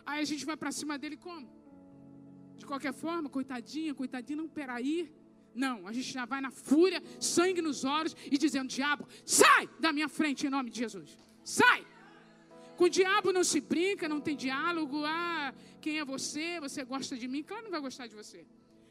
Aí 0.07 0.21
a 0.25 0.29
gente 0.31 0.45
vai 0.51 0.57
para 0.57 0.71
cima 0.81 0.97
dele 1.03 1.17
como? 1.17 1.47
De 2.61 2.65
qualquer 2.71 2.95
forma, 3.05 3.29
coitadinha, 3.29 3.93
coitadinha, 4.03 4.37
não, 4.43 4.49
peraí. 4.49 4.99
Não, 5.65 5.77
a 5.89 5.93
gente 5.97 6.11
já 6.19 6.25
vai 6.33 6.41
na 6.41 6.53
fúria, 6.69 7.03
sangue 7.19 7.61
nos 7.69 7.85
olhos 7.85 8.15
e 8.35 8.37
dizendo: 8.45 8.69
Diabo, 8.69 9.09
sai 9.25 9.69
da 9.85 9.93
minha 9.93 10.09
frente 10.09 10.47
em 10.47 10.51
nome 10.51 10.71
de 10.71 10.79
Jesus. 10.85 11.19
Sai! 11.43 11.85
Com 12.77 12.85
o 12.85 12.89
diabo 12.89 13.33
não 13.33 13.45
se 13.53 13.61
brinca, 13.61 14.09
não 14.09 14.21
tem 14.21 14.37
diálogo. 14.37 15.03
Ah, 15.05 15.53
quem 15.81 15.99
é 15.99 16.05
você? 16.05 16.61
Você 16.61 16.85
gosta 16.85 17.17
de 17.17 17.27
mim? 17.33 17.43
Claro, 17.43 17.65
não 17.65 17.71
vai 17.71 17.81
gostar 17.81 18.07
de 18.07 18.15
você. 18.15 18.47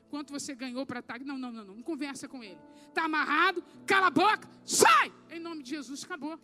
Quanto 0.10 0.34
você 0.38 0.54
ganhou 0.54 0.86
para 0.86 1.00
estar. 1.00 1.18
Tá, 1.18 1.26
não, 1.26 1.38
não, 1.38 1.52
não, 1.52 1.64
não. 1.64 1.76
Não 1.76 1.84
conversa 1.84 2.28
com 2.28 2.44
ele. 2.44 2.60
Está 2.90 3.06
amarrado, 3.06 3.64
cala 3.86 4.08
a 4.08 4.12
boca, 4.12 4.48
sai! 4.66 5.08
Em 5.32 5.40
nome 5.40 5.64
de 5.64 5.70
Jesus, 5.70 6.04
acabou. 6.04 6.38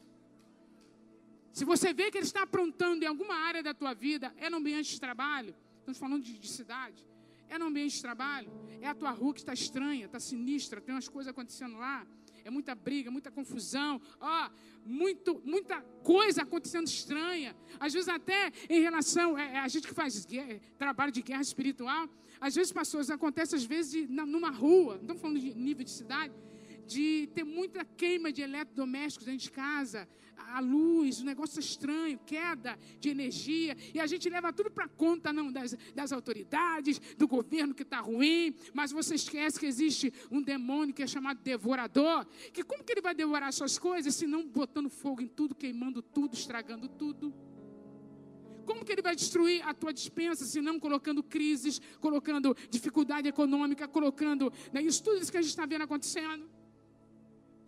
Se 1.55 1.63
você 1.63 1.93
vê 1.93 2.11
que 2.11 2.17
ele 2.17 2.25
está 2.25 2.41
aprontando 2.41 3.05
em 3.05 3.07
alguma 3.07 3.33
área 3.33 3.63
da 3.63 3.73
tua 3.73 3.93
vida, 3.93 4.33
é 4.35 4.49
no 4.49 4.57
ambiente 4.57 4.91
de 4.91 4.99
trabalho, 4.99 5.55
estamos 5.79 5.97
falando 5.97 6.21
de, 6.21 6.37
de 6.37 6.49
cidade, 6.49 7.07
é 7.47 7.57
no 7.57 7.67
ambiente 7.67 7.95
de 7.95 8.01
trabalho, 8.01 8.51
é 8.81 8.87
a 8.89 8.93
tua 8.93 9.11
rua 9.11 9.33
que 9.33 9.39
está 9.39 9.53
estranha, 9.53 10.05
está 10.05 10.19
sinistra, 10.19 10.81
tem 10.81 10.93
umas 10.93 11.07
coisas 11.07 11.31
acontecendo 11.31 11.77
lá, 11.77 12.05
é 12.43 12.49
muita 12.49 12.75
briga, 12.75 13.09
muita 13.09 13.31
confusão, 13.31 14.01
ó, 14.19 14.49
muito, 14.85 15.41
muita 15.45 15.79
coisa 16.03 16.41
acontecendo 16.41 16.87
estranha. 16.87 17.55
Às 17.79 17.93
vezes 17.93 18.09
até 18.09 18.51
em 18.69 18.81
relação, 18.81 19.37
é, 19.37 19.53
é 19.53 19.59
a 19.59 19.67
gente 19.69 19.87
que 19.87 19.93
faz 19.93 20.25
guerra, 20.25 20.59
trabalho 20.77 21.13
de 21.13 21.21
guerra 21.21 21.41
espiritual, 21.41 22.09
às 22.41 22.53
vezes, 22.53 22.73
pastores, 22.73 23.09
acontece 23.09 23.55
às 23.55 23.63
vezes 23.63 23.93
de, 23.93 24.07
na, 24.07 24.25
numa 24.25 24.51
rua, 24.51 24.95
não 24.95 25.03
estamos 25.03 25.21
falando 25.21 25.39
de 25.39 25.55
nível 25.55 25.85
de 25.85 25.91
cidade, 25.91 26.33
de 26.85 27.27
ter 27.33 27.43
muita 27.43 27.83
queima 27.83 28.31
de 28.31 28.41
eletrodomésticos 28.41 29.25
dentro 29.25 29.43
de 29.43 29.51
casa, 29.51 30.07
a 30.37 30.59
luz, 30.59 31.21
o 31.21 31.25
negócio 31.25 31.59
estranho, 31.59 32.19
queda 32.25 32.77
de 32.99 33.09
energia, 33.09 33.75
e 33.93 33.99
a 33.99 34.07
gente 34.07 34.29
leva 34.29 34.53
tudo 34.53 34.69
para 34.69 34.87
conta 34.87 35.33
não 35.33 35.51
das, 35.51 35.75
das 35.93 36.11
autoridades, 36.11 36.99
do 37.17 37.27
governo 37.27 37.73
que 37.73 37.83
está 37.83 37.99
ruim, 37.99 38.55
mas 38.73 38.91
você 38.91 39.15
esquece 39.15 39.59
que 39.59 39.65
existe 39.65 40.13
um 40.31 40.41
demônio 40.41 40.93
que 40.93 41.03
é 41.03 41.07
chamado 41.07 41.41
devorador, 41.41 42.25
que 42.53 42.63
como 42.63 42.83
que 42.83 42.93
ele 42.93 43.01
vai 43.01 43.15
devorar 43.15 43.51
suas 43.51 43.77
coisas 43.77 44.15
se 44.15 44.27
não 44.27 44.47
botando 44.47 44.89
fogo 44.89 45.21
em 45.21 45.27
tudo, 45.27 45.55
queimando 45.55 46.01
tudo, 46.01 46.33
estragando 46.33 46.87
tudo? 46.87 47.33
Como 48.65 48.83
que 48.83 48.91
ele 48.91 49.01
vai 49.01 49.15
destruir 49.15 49.61
a 49.63 49.73
tua 49.73 49.93
dispensa 49.93 50.43
se 50.43 50.59
não 50.59 50.79
colocando 50.79 51.21
crises, 51.21 51.79
colocando 51.99 52.55
dificuldade 52.69 53.27
econômica, 53.27 53.87
colocando 53.87 54.51
né, 54.73 54.81
isso 54.81 55.03
tudo 55.03 55.21
isso 55.21 55.31
que 55.31 55.37
a 55.37 55.41
gente 55.41 55.51
está 55.51 55.65
vendo 55.67 55.83
acontecendo? 55.83 56.49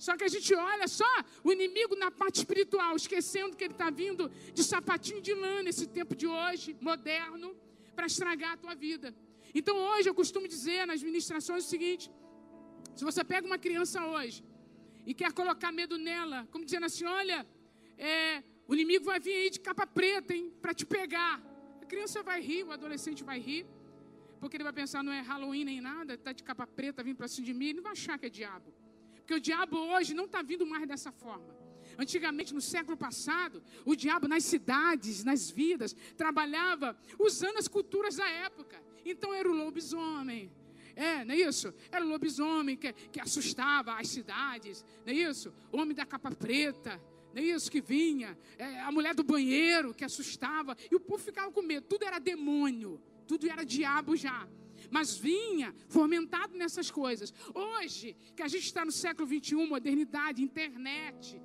Só 0.05 0.15
que 0.17 0.23
a 0.23 0.27
gente 0.27 0.53
olha 0.53 0.87
só 0.87 1.11
o 1.43 1.51
inimigo 1.51 1.95
na 1.95 2.09
parte 2.11 2.37
espiritual, 2.37 2.95
esquecendo 2.95 3.55
que 3.57 3.63
ele 3.63 3.73
está 3.73 3.89
vindo 3.89 4.29
de 4.53 4.63
sapatinho 4.63 5.21
de 5.21 5.33
lã 5.33 5.63
nesse 5.63 5.87
tempo 5.87 6.15
de 6.15 6.27
hoje, 6.27 6.75
moderno, 6.79 7.55
para 7.95 8.05
estragar 8.05 8.51
a 8.53 8.57
tua 8.57 8.75
vida. 8.75 9.13
Então 9.53 9.75
hoje 9.75 10.07
eu 10.09 10.13
costumo 10.13 10.47
dizer 10.47 10.85
nas 10.85 11.01
ministrações 11.01 11.65
o 11.65 11.67
seguinte: 11.67 12.11
se 12.95 13.03
você 13.03 13.23
pega 13.23 13.45
uma 13.45 13.57
criança 13.57 14.05
hoje 14.05 14.43
e 15.05 15.13
quer 15.13 15.31
colocar 15.31 15.71
medo 15.71 15.97
nela, 15.97 16.47
como 16.51 16.63
dizendo 16.63 16.85
assim, 16.85 17.05
olha, 17.05 17.45
é, 17.97 18.43
o 18.67 18.73
inimigo 18.75 19.05
vai 19.05 19.19
vir 19.19 19.33
aí 19.33 19.49
de 19.49 19.59
capa 19.59 19.87
preta, 19.87 20.33
hein, 20.35 20.53
para 20.61 20.73
te 20.73 20.85
pegar. 20.85 21.41
A 21.81 21.85
criança 21.85 22.21
vai 22.21 22.39
rir, 22.41 22.63
o 22.63 22.71
adolescente 22.71 23.23
vai 23.23 23.39
rir, 23.39 23.65
porque 24.39 24.57
ele 24.57 24.63
vai 24.63 24.73
pensar, 24.73 25.01
não 25.03 25.11
é 25.11 25.21
Halloween 25.21 25.65
nem 25.65 25.81
nada, 25.81 26.13
está 26.15 26.31
de 26.33 26.43
capa 26.43 26.67
preta 26.67 27.01
vindo 27.01 27.17
para 27.17 27.27
cima 27.27 27.45
de 27.45 27.53
mim, 27.53 27.67
ele 27.69 27.81
vai 27.81 27.93
achar 27.93 28.19
que 28.19 28.25
é 28.25 28.29
diabo. 28.29 28.73
Porque 29.27 29.41
o 29.41 29.41
diabo 29.41 29.77
hoje 29.77 30.13
não 30.13 30.23
está 30.23 30.41
vindo 30.41 30.65
mais 30.65 30.87
dessa 30.87 31.11
forma. 31.11 31.53
Antigamente, 31.97 32.53
no 32.53 32.61
século 32.61 32.95
passado, 32.95 33.61
o 33.83 33.93
diabo 33.93 34.25
nas 34.25 34.45
cidades, 34.45 35.21
nas 35.21 35.51
vidas, 35.51 35.93
trabalhava 36.15 36.97
usando 37.19 37.57
as 37.57 37.67
culturas 37.67 38.15
da 38.15 38.25
época. 38.25 38.81
Então 39.03 39.33
era 39.33 39.49
o 39.49 39.53
lobisomem. 39.53 40.49
É, 40.95 41.25
não 41.25 41.35
é 41.35 41.39
isso? 41.39 41.73
Era 41.91 42.05
o 42.05 42.07
lobisomem 42.07 42.77
que, 42.77 42.93
que 42.93 43.19
assustava 43.19 43.99
as 43.99 44.07
cidades, 44.07 44.85
não 45.05 45.11
é 45.11 45.17
isso? 45.17 45.53
O 45.73 45.77
homem 45.77 45.93
da 45.93 46.05
capa 46.05 46.31
preta, 46.31 46.97
não 47.33 47.41
é 47.41 47.47
isso 47.47 47.69
que 47.69 47.81
vinha? 47.81 48.39
É, 48.57 48.79
a 48.79 48.91
mulher 48.93 49.13
do 49.13 49.25
banheiro 49.25 49.93
que 49.93 50.05
assustava. 50.05 50.77
E 50.89 50.95
o 50.95 51.01
povo 51.01 51.21
ficava 51.21 51.51
com 51.51 51.61
medo. 51.61 51.85
Tudo 51.85 52.05
era 52.05 52.17
demônio, 52.17 52.97
tudo 53.27 53.49
era 53.49 53.65
diabo 53.65 54.15
já 54.15 54.47
mas 54.89 55.17
vinha 55.17 55.73
fomentado 55.87 56.57
nessas 56.57 56.89
coisas. 56.89 57.33
Hoje, 57.53 58.15
que 58.35 58.41
a 58.41 58.47
gente 58.47 58.65
está 58.65 58.83
no 58.85 58.91
século 58.91 59.27
21, 59.27 59.67
modernidade, 59.67 60.43
internet, 60.43 61.41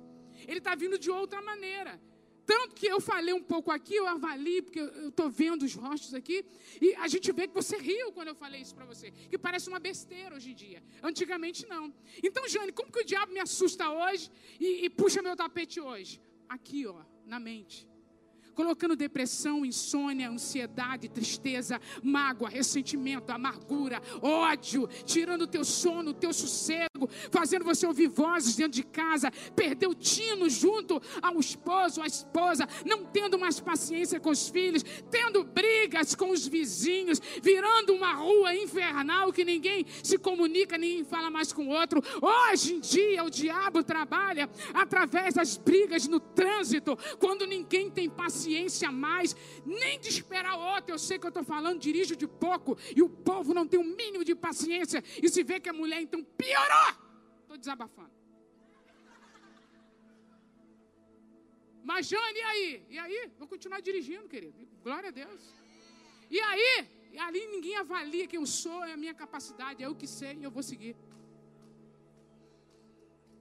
ele 0.47 0.57
está 0.59 0.75
vindo 0.75 0.97
de 0.97 1.09
outra 1.09 1.41
maneira. 1.41 2.01
Tanto 2.45 2.75
que 2.75 2.87
eu 2.87 2.99
falei 2.99 3.33
um 3.33 3.41
pouco 3.41 3.71
aqui, 3.71 3.95
eu 3.95 4.05
avalio, 4.05 4.63
porque 4.63 4.79
eu 4.79 5.09
estou 5.09 5.29
vendo 5.29 5.63
os 5.63 5.73
rostos 5.75 6.13
aqui, 6.13 6.45
e 6.81 6.93
a 6.95 7.07
gente 7.07 7.31
vê 7.31 7.47
que 7.47 7.53
você 7.53 7.77
riu 7.77 8.11
quando 8.11 8.27
eu 8.29 8.35
falei 8.35 8.61
isso 8.61 8.75
para 8.75 8.85
você, 8.85 9.11
que 9.11 9.37
parece 9.37 9.69
uma 9.69 9.79
besteira 9.79 10.35
hoje 10.35 10.51
em 10.51 10.55
dia. 10.55 10.83
Antigamente 11.01 11.65
não. 11.67 11.93
Então, 12.21 12.47
Jane, 12.49 12.73
como 12.73 12.91
que 12.91 12.99
o 12.99 13.05
diabo 13.05 13.31
me 13.31 13.39
assusta 13.39 13.89
hoje 13.89 14.29
e, 14.59 14.85
e 14.85 14.89
puxa 14.89 15.21
meu 15.21 15.37
tapete 15.37 15.79
hoje? 15.79 16.21
Aqui, 16.49 16.85
ó, 16.85 17.01
na 17.25 17.39
mente 17.39 17.87
colocando 18.53 18.95
depressão, 18.95 19.65
insônia, 19.65 20.29
ansiedade, 20.29 21.09
tristeza, 21.09 21.79
mágoa, 22.01 22.49
ressentimento, 22.49 23.31
amargura, 23.31 24.01
ódio, 24.21 24.87
tirando 25.05 25.43
o 25.43 25.47
teu 25.47 25.63
sono, 25.63 26.11
o 26.11 26.13
teu 26.13 26.31
sossego, 26.33 27.09
fazendo 27.31 27.65
você 27.65 27.85
ouvir 27.85 28.07
vozes 28.07 28.55
dentro 28.55 28.73
de 28.73 28.83
casa, 28.83 29.31
perder 29.55 29.87
o 29.87 29.95
tino 29.95 30.49
junto 30.49 31.01
ao 31.21 31.39
esposo, 31.39 32.01
à 32.01 32.07
esposa, 32.07 32.67
não 32.85 33.05
tendo 33.05 33.39
mais 33.39 33.59
paciência 33.59 34.19
com 34.19 34.29
os 34.29 34.49
filhos, 34.49 34.83
tendo 35.09 35.43
brigas 35.43 36.15
com 36.15 36.29
os 36.29 36.47
vizinhos, 36.47 37.19
virando 37.41 37.93
uma 37.93 38.13
rua 38.13 38.55
infernal 38.55 39.33
que 39.33 39.43
ninguém 39.43 39.85
se 40.03 40.17
comunica, 40.17 40.77
ninguém 40.77 41.03
fala 41.03 41.29
mais 41.29 41.51
com 41.51 41.67
o 41.67 41.69
outro. 41.69 42.01
Hoje 42.21 42.75
em 42.75 42.79
dia 42.79 43.23
o 43.23 43.29
diabo 43.29 43.83
trabalha 43.83 44.49
através 44.73 45.35
das 45.35 45.57
brigas 45.57 46.07
no 46.07 46.19
trânsito, 46.19 46.97
quando 47.19 47.45
ninguém 47.45 47.89
tem 47.89 48.09
paciência 48.09 48.42
paciência 48.43 48.91
mais, 48.91 49.35
nem 49.65 49.99
de 49.99 50.09
esperar 50.09 50.55
outro. 50.55 50.93
Eu 50.93 50.99
sei 50.99 51.17
que 51.17 51.25
eu 51.25 51.29
estou 51.29 51.43
falando, 51.43 51.79
dirijo 51.79 52.15
de 52.15 52.27
pouco, 52.27 52.77
e 52.95 53.01
o 53.01 53.09
povo 53.09 53.53
não 53.53 53.65
tem 53.67 53.79
um 53.79 53.95
mínimo 53.95 54.23
de 54.23 54.35
paciência, 54.35 55.03
e 55.21 55.29
se 55.29 55.43
vê 55.43 55.59
que 55.59 55.69
a 55.69 55.73
mulher 55.73 56.01
então 56.01 56.23
piorou. 56.23 56.91
Estou 57.41 57.57
desabafando. 57.57 58.11
Mas, 61.83 62.07
Jane, 62.07 62.39
e 62.39 62.43
aí? 62.51 62.85
E 62.89 62.99
aí? 62.99 63.31
Vou 63.37 63.47
continuar 63.47 63.81
dirigindo, 63.81 64.27
querido. 64.27 64.55
Glória 64.83 65.09
a 65.09 65.11
Deus. 65.11 65.41
E 66.29 66.39
aí? 66.39 66.87
E 67.11 67.19
ali 67.19 67.45
ninguém 67.47 67.75
avalia 67.77 68.25
quem 68.25 68.39
eu 68.39 68.45
sou, 68.45 68.83
é 68.83 68.93
a 68.93 68.97
minha 68.97 69.13
capacidade, 69.13 69.83
é 69.83 69.89
o 69.89 69.95
que 69.95 70.07
sei 70.07 70.35
e 70.35 70.43
eu 70.43 70.49
vou 70.49 70.63
seguir. 70.63 70.95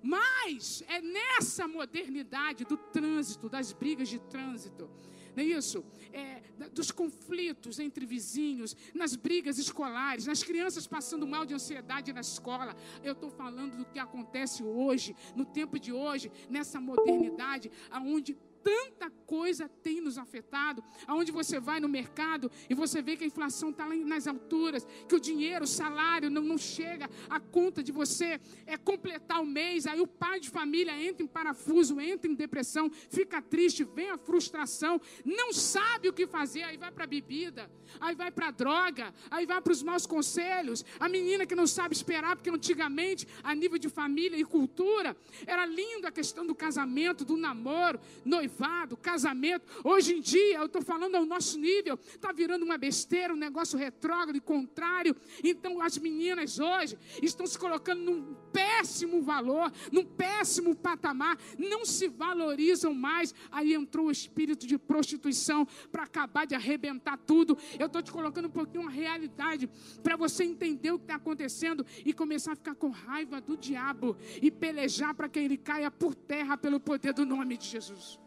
Mas 0.02 0.82
é 0.88 1.00
nessa 1.00 1.68
modernidade 1.68 2.64
do 2.64 2.76
trânsito, 2.76 3.48
das 3.48 3.72
brigas 3.72 4.08
de 4.08 4.18
trânsito, 4.18 4.90
não 5.34 5.42
é 5.42 5.46
isso? 5.46 5.82
É, 6.12 6.42
dos 6.72 6.90
conflitos 6.90 7.78
entre 7.78 8.04
vizinhos, 8.04 8.76
nas 8.94 9.16
brigas 9.16 9.58
escolares, 9.58 10.26
nas 10.26 10.42
crianças 10.42 10.86
passando 10.86 11.26
mal 11.26 11.46
de 11.46 11.54
ansiedade 11.54 12.12
na 12.12 12.20
escola. 12.20 12.76
Eu 13.02 13.12
estou 13.12 13.30
falando 13.30 13.76
do 13.76 13.84
que 13.86 13.98
acontece 13.98 14.62
hoje, 14.62 15.16
no 15.34 15.44
tempo 15.44 15.78
de 15.78 15.92
hoje, 15.92 16.30
nessa 16.50 16.80
modernidade, 16.80 17.70
aonde 17.90 18.36
tanta 18.62 19.10
coisa 19.26 19.68
tem 19.82 20.00
nos 20.00 20.18
afetado. 20.18 20.82
Aonde 21.06 21.32
você 21.32 21.58
vai 21.58 21.80
no 21.80 21.88
mercado 21.88 22.50
e 22.68 22.74
você 22.74 23.02
vê 23.02 23.16
que 23.16 23.24
a 23.24 23.26
inflação 23.26 23.70
está 23.70 23.86
nas 23.86 24.26
alturas, 24.26 24.86
que 25.08 25.14
o 25.14 25.20
dinheiro, 25.20 25.64
o 25.64 25.68
salário 25.68 26.30
não, 26.30 26.42
não 26.42 26.58
chega 26.58 27.10
à 27.28 27.40
conta 27.40 27.82
de 27.82 27.92
você 27.92 28.40
é 28.66 28.76
completar 28.76 29.40
o 29.40 29.46
mês. 29.46 29.86
Aí 29.86 30.00
o 30.00 30.06
pai 30.06 30.38
de 30.40 30.50
família 30.50 30.92
entra 31.02 31.22
em 31.22 31.26
parafuso, 31.26 32.00
entra 32.00 32.30
em 32.30 32.34
depressão, 32.34 32.90
fica 32.90 33.40
triste, 33.42 33.84
vem 33.84 34.10
a 34.10 34.18
frustração, 34.18 35.00
não 35.24 35.52
sabe 35.52 36.08
o 36.08 36.12
que 36.12 36.26
fazer, 36.26 36.62
aí 36.62 36.76
vai 36.76 36.90
para 36.90 37.04
a 37.04 37.06
bebida, 37.06 37.70
aí 38.00 38.14
vai 38.14 38.30
para 38.30 38.48
a 38.48 38.50
droga, 38.50 39.12
aí 39.30 39.46
vai 39.46 39.60
para 39.60 39.72
os 39.72 39.82
maus 39.82 40.06
conselhos. 40.06 40.84
A 41.00 41.08
menina 41.08 41.46
que 41.46 41.54
não 41.54 41.66
sabe 41.66 41.94
esperar, 41.94 42.36
porque 42.36 42.50
antigamente, 42.50 43.26
a 43.42 43.54
nível 43.54 43.78
de 43.78 43.88
família 43.88 44.36
e 44.36 44.44
cultura, 44.44 45.16
era 45.46 45.64
lindo 45.66 46.06
a 46.06 46.12
questão 46.12 46.46
do 46.46 46.54
casamento, 46.54 47.24
do 47.24 47.36
namoro, 47.36 48.00
noivo 48.24 48.51
noivado, 48.52 48.96
casamento. 48.96 49.66
Hoje 49.82 50.14
em 50.14 50.20
dia, 50.20 50.58
eu 50.58 50.66
estou 50.66 50.82
falando 50.82 51.14
ao 51.14 51.24
nosso 51.24 51.58
nível, 51.58 51.98
está 52.02 52.32
virando 52.32 52.64
uma 52.64 52.76
besteira, 52.76 53.32
um 53.32 53.36
negócio 53.36 53.78
retrógrado 53.78 54.36
e 54.36 54.40
contrário. 54.40 55.16
Então, 55.42 55.80
as 55.80 55.96
meninas 55.98 56.58
hoje 56.58 56.98
estão 57.22 57.46
se 57.46 57.58
colocando 57.58 58.02
num 58.02 58.34
péssimo 58.52 59.22
valor, 59.22 59.72
num 59.90 60.04
péssimo 60.04 60.74
patamar, 60.74 61.38
não 61.58 61.84
se 61.84 62.08
valorizam 62.08 62.92
mais. 62.94 63.34
Aí 63.50 63.74
entrou 63.74 64.06
o 64.06 64.10
espírito 64.10 64.66
de 64.66 64.78
prostituição 64.78 65.66
para 65.90 66.04
acabar 66.04 66.46
de 66.46 66.54
arrebentar 66.54 67.16
tudo. 67.16 67.56
Eu 67.78 67.86
estou 67.86 68.02
te 68.02 68.12
colocando 68.12 68.46
um 68.46 68.50
pouquinho 68.50 68.82
uma 68.82 68.90
realidade 68.90 69.68
para 70.02 70.16
você 70.16 70.44
entender 70.44 70.90
o 70.90 70.98
que 70.98 71.04
está 71.04 71.16
acontecendo 71.16 71.84
e 72.04 72.12
começar 72.12 72.52
a 72.52 72.56
ficar 72.56 72.74
com 72.74 72.90
raiva 72.90 73.40
do 73.40 73.56
diabo 73.56 74.16
e 74.40 74.50
pelejar 74.50 75.14
para 75.14 75.28
que 75.28 75.38
ele 75.38 75.56
caia 75.56 75.90
por 75.90 76.14
terra 76.14 76.56
pelo 76.56 76.78
poder 76.78 77.14
do 77.14 77.24
nome 77.24 77.56
de 77.56 77.66
Jesus. 77.66 78.21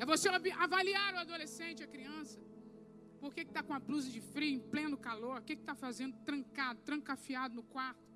É 0.00 0.06
você 0.06 0.28
avaliar 0.66 1.14
o 1.14 1.18
adolescente, 1.18 1.82
a 1.82 1.88
criança. 1.94 2.38
Por 3.20 3.34
que 3.34 3.40
está 3.40 3.62
com 3.62 3.74
a 3.74 3.80
blusa 3.80 4.08
de 4.16 4.20
frio, 4.20 4.54
em 4.56 4.60
pleno 4.60 4.96
calor? 4.96 5.40
O 5.40 5.44
que 5.48 5.54
está 5.54 5.74
fazendo 5.74 6.16
trancado, 6.28 6.80
trancafiado 6.82 7.54
no 7.54 7.64
quarto? 7.64 8.06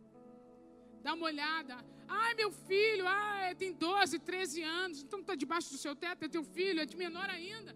Dá 1.03 1.13
uma 1.15 1.27
olhada. 1.27 1.77
Ai, 2.07 2.35
meu 2.35 2.51
filho, 2.53 3.05
ai, 3.07 3.55
tem 3.57 3.73
12, 3.73 4.21
13 4.21 4.63
anos. 4.63 5.03
Então 5.03 5.19
está 5.21 5.35
debaixo 5.35 5.71
do 5.73 5.79
seu 5.85 5.95
teto, 5.97 6.25
é 6.25 6.29
teu 6.29 6.45
filho, 6.45 6.81
é 6.81 6.87
de 6.87 6.97
menor 6.97 7.29
ainda. 7.29 7.75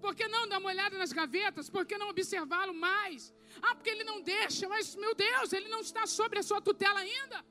Por 0.00 0.14
que 0.14 0.26
não 0.28 0.48
dar 0.48 0.58
uma 0.58 0.70
olhada 0.70 0.96
nas 0.96 1.12
gavetas? 1.12 1.68
Por 1.68 1.84
que 1.84 1.98
não 1.98 2.08
observá-lo 2.08 2.72
mais? 2.72 3.34
Ah, 3.60 3.74
porque 3.74 3.90
ele 3.90 4.04
não 4.04 4.18
deixa, 4.22 4.68
mas, 4.68 4.94
meu 4.94 5.14
Deus, 5.14 5.52
ele 5.52 5.68
não 5.68 5.80
está 5.80 6.06
sobre 6.06 6.38
a 6.38 6.42
sua 6.42 6.60
tutela 6.60 7.00
ainda. 7.00 7.44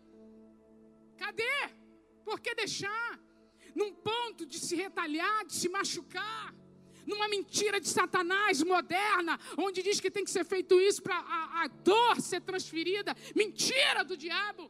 Cadê? 1.18 1.58
Por 2.24 2.40
que 2.40 2.56
deixar? 2.56 3.20
Num 3.80 3.92
ponto 4.10 4.46
de 4.46 4.60
se 4.60 4.76
retalhar, 4.76 5.46
de 5.46 5.54
se 5.54 5.70
machucar, 5.70 6.54
numa 7.06 7.28
mentira 7.28 7.80
de 7.80 7.88
Satanás 7.88 8.62
moderna, 8.62 9.40
onde 9.58 9.82
diz 9.82 10.00
que 10.00 10.12
tem 10.12 10.24
que 10.24 10.32
ser 10.38 10.44
feito 10.44 10.80
isso 10.80 11.02
para 11.02 11.18
a, 11.18 11.64
a 11.64 11.68
dor 11.68 12.20
ser 12.22 12.42
transferida. 12.42 13.16
Mentira 13.36 14.04
do 14.04 14.18
diabo. 14.18 14.70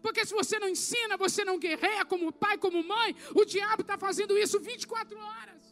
Porque 0.00 0.24
se 0.24 0.32
você 0.32 0.58
não 0.58 0.68
ensina, 0.68 1.16
você 1.16 1.44
não 1.44 1.58
guerreia 1.58 2.04
como 2.04 2.32
pai, 2.32 2.56
como 2.56 2.82
mãe, 2.82 3.14
o 3.34 3.44
diabo 3.44 3.82
está 3.82 3.98
fazendo 3.98 4.38
isso 4.38 4.58
24 4.58 5.18
horas. 5.18 5.62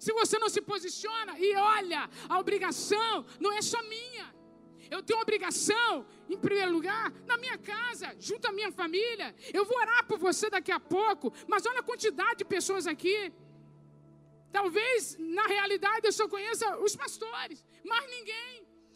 Se 0.00 0.12
você 0.12 0.38
não 0.38 0.48
se 0.48 0.60
posiciona 0.60 1.38
e 1.38 1.54
olha, 1.56 2.10
a 2.28 2.38
obrigação 2.38 3.24
não 3.40 3.52
é 3.52 3.62
só 3.62 3.80
minha. 3.84 4.33
Eu 4.94 5.02
tenho 5.02 5.20
obrigação, 5.20 6.06
em 6.28 6.38
primeiro 6.38 6.72
lugar, 6.72 7.12
na 7.26 7.36
minha 7.36 7.58
casa, 7.58 8.14
junto 8.20 8.46
à 8.46 8.52
minha 8.52 8.70
família. 8.70 9.34
Eu 9.52 9.64
vou 9.64 9.76
orar 9.76 10.06
por 10.06 10.18
você 10.18 10.48
daqui 10.48 10.70
a 10.70 10.78
pouco, 10.78 11.32
mas 11.48 11.66
olha 11.66 11.80
a 11.80 11.88
quantidade 11.90 12.38
de 12.38 12.44
pessoas 12.44 12.86
aqui. 12.86 13.32
Talvez, 14.52 15.16
na 15.18 15.46
realidade, 15.48 16.06
eu 16.06 16.12
só 16.12 16.28
conheça 16.28 16.78
os 16.78 16.94
pastores, 16.94 17.66
mais 17.84 18.08
ninguém. 18.08 18.54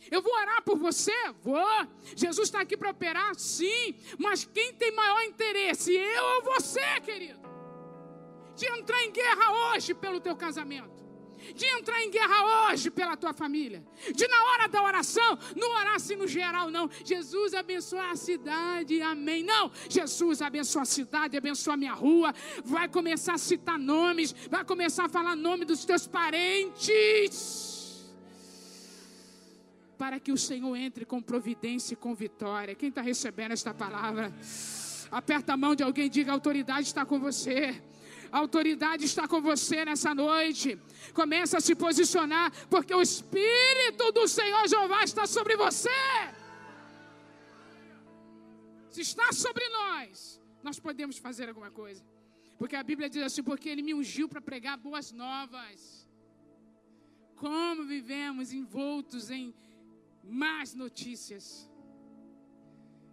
Eu 0.09 0.23
vou 0.23 0.33
orar 0.33 0.63
por 0.63 0.79
você? 0.79 1.19
Vou. 1.43 1.89
Jesus 2.15 2.47
está 2.47 2.61
aqui 2.61 2.77
para 2.77 2.91
operar? 2.91 3.35
Sim. 3.35 3.97
Mas 4.17 4.45
quem 4.45 4.73
tem 4.75 4.93
maior 4.93 5.23
interesse, 5.23 5.93
eu 5.93 6.25
ou 6.37 6.43
você, 6.45 7.01
querido? 7.01 7.41
De 8.55 8.67
entrar 8.79 9.03
em 9.03 9.11
guerra 9.11 9.47
hoje 9.73 9.95
pelo 9.95 10.21
teu 10.21 10.37
casamento 10.37 10.98
de 11.55 11.67
entrar 11.67 12.03
em 12.03 12.11
guerra 12.11 12.71
hoje 12.71 12.91
pela 12.91 13.17
tua 13.17 13.33
família, 13.33 13.85
de 14.15 14.27
na 14.29 14.45
hora 14.45 14.69
da 14.69 14.83
oração, 14.83 15.39
não 15.57 15.71
orar 15.71 15.95
assim 15.95 16.17
no 16.17 16.27
geral, 16.27 16.71
não. 16.71 16.91
Jesus 17.05 17.55
abençoa 17.55 18.11
a 18.11 18.17
cidade, 18.17 19.01
amém. 19.01 19.43
Não, 19.43 19.71
Jesus 19.89 20.43
abençoa 20.43 20.83
a 20.83 20.87
cidade, 20.87 21.37
abençoa 21.37 21.75
a 21.75 21.77
minha 21.77 21.95
rua, 21.95 22.35
vai 22.65 22.89
começar 22.89 23.35
a 23.35 23.39
citar 23.39 23.79
nomes, 23.79 24.35
vai 24.51 24.65
começar 24.65 25.07
a 25.07 25.09
falar 25.09 25.37
nome 25.37 25.65
dos 25.65 25.85
teus 25.85 26.07
parentes. 26.07 27.77
Para 29.97 30.21
que 30.21 30.31
o 30.31 30.37
Senhor 30.37 30.77
entre 30.77 31.05
com 31.05 31.21
providência 31.21 31.95
e 31.95 31.97
com 31.97 32.15
vitória. 32.15 32.75
Quem 32.75 32.89
está 32.89 33.03
recebendo 33.03 33.51
esta 33.51 33.75
palavra? 33.75 34.33
Aperta 35.11 35.55
a 35.55 35.57
mão 35.57 35.75
de 35.75 35.83
alguém 35.83 36.09
diga: 36.09 36.31
a 36.31 36.35
autoridade 36.35 36.87
está 36.87 37.05
com 37.05 37.19
você. 37.19 37.83
A 38.31 38.39
autoridade 38.39 39.05
está 39.05 39.27
com 39.27 39.41
você 39.41 39.85
nessa 39.85 40.15
noite. 40.15 40.79
Começa 41.15 41.59
a 41.59 41.61
se 41.61 41.75
posicionar, 41.75 42.53
porque 42.69 42.95
o 42.95 43.03
Espírito 43.03 44.13
do 44.13 44.27
Senhor 44.29 44.67
Jeová 44.69 45.03
está 45.05 45.27
sobre 45.27 45.57
você. 45.57 46.01
Se 48.91 49.01
está 49.01 49.33
sobre 49.33 49.67
nós, 49.69 50.41
nós 50.63 50.79
podemos 50.79 51.17
fazer 51.19 51.49
alguma 51.49 51.71
coisa. 51.71 52.03
Porque 52.59 52.77
a 52.77 52.83
Bíblia 52.83 53.09
diz 53.09 53.23
assim: 53.23 53.43
porque 53.43 53.69
Ele 53.69 53.83
me 53.89 53.95
ungiu 53.95 54.29
para 54.29 54.41
pregar 54.41 54.77
boas 54.77 55.13
novas. 55.13 56.07
Como 57.37 57.85
vivemos 57.85 58.53
envoltos 58.53 59.31
em 59.31 59.55
más 60.25 60.75
notícias. 60.75 61.45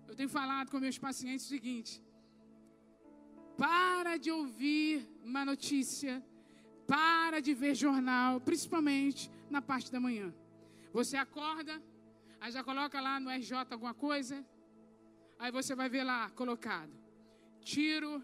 Eu 0.07 0.15
tenho 0.15 0.29
falado 0.29 0.69
com 0.71 0.79
meus 0.79 0.97
pacientes 0.97 1.45
o 1.45 1.49
seguinte: 1.49 2.01
para 3.57 4.17
de 4.17 4.31
ouvir 4.31 5.07
uma 5.23 5.43
notícia. 5.45 6.23
Para 6.87 7.39
de 7.39 7.53
ver 7.53 7.73
jornal, 7.73 8.39
principalmente 8.39 9.31
na 9.49 9.61
parte 9.61 9.91
da 9.91 9.99
manhã. 9.99 10.33
Você 10.93 11.17
acorda, 11.17 11.81
aí 12.39 12.51
já 12.51 12.63
coloca 12.63 13.01
lá 13.01 13.19
no 13.19 13.29
RJ 13.29 13.67
alguma 13.71 13.93
coisa, 13.93 14.45
aí 15.39 15.51
você 15.51 15.73
vai 15.73 15.89
ver 15.89 16.03
lá 16.03 16.29
colocado: 16.31 16.91
tiro 17.61 18.23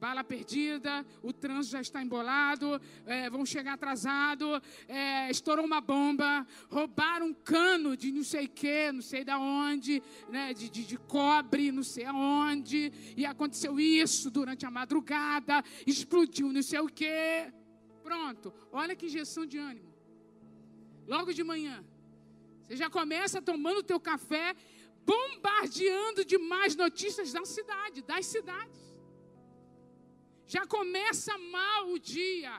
bala 0.00 0.24
perdida, 0.24 1.06
o 1.22 1.30
trânsito 1.30 1.72
já 1.72 1.80
está 1.82 2.02
embolado, 2.02 2.80
é, 3.04 3.28
vão 3.28 3.44
chegar 3.44 3.74
atrasado, 3.74 4.60
é, 4.88 5.30
estourou 5.30 5.64
uma 5.64 5.80
bomba, 5.80 6.46
roubaram 6.70 7.26
um 7.26 7.34
cano 7.34 7.94
de 7.94 8.10
não 8.10 8.24
sei 8.24 8.48
que, 8.48 8.90
não 8.90 9.02
sei 9.02 9.22
da 9.22 9.38
onde, 9.38 10.02
né, 10.30 10.54
de, 10.54 10.70
de, 10.70 10.86
de, 10.86 10.96
cobre, 10.96 11.70
não 11.70 11.82
sei 11.82 12.06
aonde, 12.06 12.90
e 13.14 13.26
aconteceu 13.26 13.78
isso 13.78 14.30
durante 14.30 14.64
a 14.64 14.70
madrugada, 14.70 15.62
explodiu 15.86 16.50
não 16.50 16.62
sei 16.62 16.80
o 16.80 16.88
que. 16.88 17.52
Pronto, 18.02 18.54
olha 18.72 18.96
que 18.96 19.04
injeção 19.06 19.44
de 19.44 19.58
ânimo. 19.58 19.94
Logo 21.06 21.34
de 21.34 21.44
manhã, 21.44 21.84
você 22.62 22.74
já 22.74 22.88
começa 22.88 23.42
tomando 23.42 23.80
o 23.80 23.82
teu 23.82 24.00
café, 24.00 24.56
bombardeando 25.04 26.24
de 26.24 26.38
mais 26.38 26.74
notícias 26.74 27.32
da 27.32 27.44
cidade, 27.44 28.00
das 28.00 28.24
cidades. 28.24 28.89
Já 30.54 30.62
começa 30.76 31.32
mal 31.56 31.82
o 31.94 31.98
dia. 32.14 32.52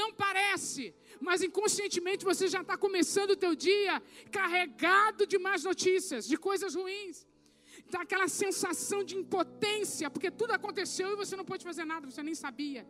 Não 0.00 0.10
parece, 0.24 0.82
mas 1.26 1.42
inconscientemente 1.48 2.24
você 2.30 2.44
já 2.54 2.62
está 2.62 2.76
começando 2.84 3.32
o 3.32 3.40
teu 3.44 3.54
dia 3.54 3.94
carregado 4.38 5.26
de 5.32 5.38
más 5.46 5.62
notícias, 5.70 6.26
de 6.32 6.38
coisas 6.48 6.74
ruins. 6.74 7.16
Dá 7.90 8.00
aquela 8.00 8.28
sensação 8.28 9.00
de 9.08 9.14
impotência, 9.22 10.08
porque 10.14 10.30
tudo 10.30 10.52
aconteceu 10.52 11.12
e 11.12 11.20
você 11.22 11.36
não 11.36 11.44
pode 11.44 11.64
fazer 11.70 11.84
nada, 11.84 12.10
você 12.10 12.22
nem 12.22 12.34
sabia. 12.34 12.82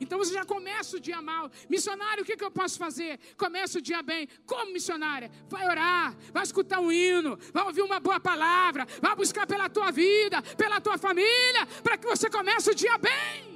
Então 0.00 0.18
você 0.18 0.34
já 0.34 0.44
começa 0.44 0.96
o 0.96 1.00
dia 1.08 1.22
mal. 1.22 1.48
Missionário, 1.70 2.24
o 2.24 2.26
que, 2.26 2.36
que 2.36 2.46
eu 2.48 2.50
posso 2.50 2.76
fazer? 2.76 3.12
Começa 3.36 3.78
o 3.78 3.82
dia 3.90 4.02
bem. 4.02 4.26
Como 4.44 4.72
missionária? 4.72 5.30
Vai 5.48 5.64
orar, 5.68 6.16
vai 6.32 6.42
escutar 6.42 6.80
um 6.80 6.90
hino, 6.90 7.38
vai 7.52 7.64
ouvir 7.64 7.82
uma 7.82 8.00
boa 8.00 8.18
palavra, 8.18 8.88
vai 9.00 9.14
buscar 9.14 9.46
pela 9.46 9.68
tua 9.68 9.92
vida, 9.92 10.42
pela 10.56 10.80
tua 10.80 10.98
família, 10.98 11.64
para 11.84 11.96
que 11.96 12.08
você 12.08 12.28
comece 12.28 12.70
o 12.72 12.74
dia 12.74 12.98
bem. 12.98 13.53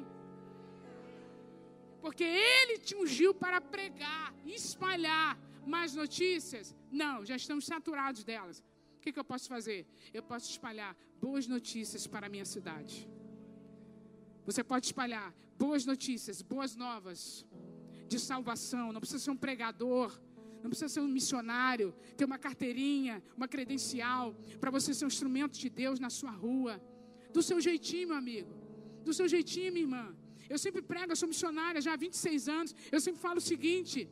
Porque 2.01 2.25
ele 2.25 2.79
te 2.79 2.95
ungiu 2.95 3.35
para 3.35 3.61
pregar, 3.61 4.35
espalhar 4.47 5.39
mais 5.67 5.95
notícias? 5.95 6.75
Não, 6.91 7.25
já 7.25 7.37
estamos 7.37 7.67
saturados 7.67 8.25
delas. 8.25 8.63
O 8.97 9.01
que, 9.01 9.13
que 9.13 9.19
eu 9.19 9.25
posso 9.25 9.49
fazer? 9.49 9.87
Eu 10.13 10.23
posso 10.23 10.51
espalhar 10.51 10.97
boas 11.21 11.47
notícias 11.47 12.07
para 12.07 12.27
a 12.27 12.31
minha 12.31 12.45
cidade. 12.45 13.09
Você 14.45 14.63
pode 14.65 14.87
espalhar 14.87 15.35
boas 15.59 15.85
notícias, 15.85 16.41
boas 16.41 16.75
novas 16.75 17.45
de 18.07 18.19
salvação. 18.19 18.93
Não 18.93 19.01
precisa 19.01 19.23
ser 19.25 19.31
um 19.31 19.37
pregador, 19.37 20.19
não 20.63 20.71
precisa 20.71 20.89
ser 20.89 21.01
um 21.01 21.09
missionário, 21.09 21.95
ter 22.17 22.25
uma 22.25 22.39
carteirinha, 22.39 23.23
uma 23.37 23.47
credencial, 23.47 24.35
para 24.61 24.71
você 24.71 24.95
ser 24.95 25.05
um 25.05 25.09
instrumento 25.09 25.59
de 25.59 25.69
Deus 25.69 26.01
na 26.01 26.11
sua 26.11 26.31
rua. 26.31 26.81
Do 27.33 27.43
seu 27.43 27.61
jeitinho, 27.61 28.09
meu 28.09 28.17
amigo. 28.17 28.53
Do 29.05 29.13
seu 29.13 29.29
jeitinho, 29.29 29.73
minha 29.73 29.85
irmã. 29.85 30.17
Eu 30.49 30.59
sempre 30.59 30.81
prego, 30.81 31.13
eu 31.13 31.17
sou 31.17 31.29
missionária 31.29 31.81
já 31.81 31.93
há 31.93 31.97
26 31.97 32.49
anos. 32.49 32.75
Eu 32.91 33.01
sempre 33.01 33.21
falo 33.21 33.39
o 33.39 33.47
seguinte: 33.53 34.09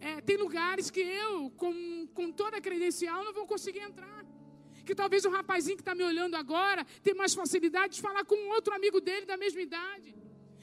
é, 0.00 0.20
tem 0.20 0.36
lugares 0.36 0.90
que 0.90 1.00
eu, 1.00 1.50
com, 1.62 2.06
com 2.14 2.30
toda 2.30 2.56
a 2.56 2.60
credencial, 2.60 3.24
não 3.24 3.32
vou 3.32 3.46
conseguir 3.46 3.80
entrar. 3.80 4.24
Que 4.84 4.94
talvez 4.94 5.24
o 5.24 5.30
rapazinho 5.30 5.76
que 5.76 5.82
está 5.82 5.94
me 5.94 6.04
olhando 6.04 6.36
agora 6.36 6.84
tem 7.02 7.14
mais 7.14 7.34
facilidade 7.34 7.96
de 7.96 8.00
falar 8.00 8.24
com 8.24 8.36
outro 8.50 8.72
amigo 8.74 9.00
dele 9.00 9.26
da 9.26 9.36
mesma 9.36 9.60
idade. 9.60 10.14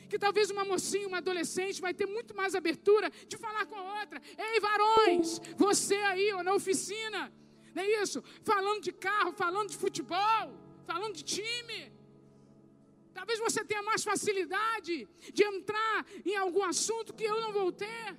Que 0.09 0.17
talvez 0.17 0.49
uma 0.49 0.63
mocinha, 0.63 1.07
uma 1.07 1.17
adolescente 1.17 1.81
vai 1.81 1.93
ter 1.93 2.05
muito 2.05 2.35
mais 2.35 2.55
abertura 2.55 3.11
de 3.27 3.35
falar 3.35 3.65
com 3.65 3.75
a 3.75 3.99
outra. 3.99 4.21
Ei, 4.37 4.59
varões, 4.59 5.39
você 5.57 5.95
aí, 5.95 6.31
ou 6.33 6.43
na 6.43 6.53
oficina, 6.53 7.33
não 7.75 7.83
é 7.83 8.03
isso? 8.03 8.23
Falando 8.43 8.81
de 8.81 8.91
carro, 8.91 9.33
falando 9.33 9.69
de 9.69 9.77
futebol, 9.77 10.45
falando 10.85 11.15
de 11.15 11.23
time. 11.23 11.91
Talvez 13.13 13.39
você 13.39 13.63
tenha 13.63 13.83
mais 13.83 14.03
facilidade 14.03 15.07
de 15.31 15.43
entrar 15.43 16.05
em 16.25 16.35
algum 16.35 16.63
assunto 16.63 17.13
que 17.13 17.23
eu 17.23 17.39
não 17.39 17.51
vou 17.53 17.71
ter. 17.71 18.17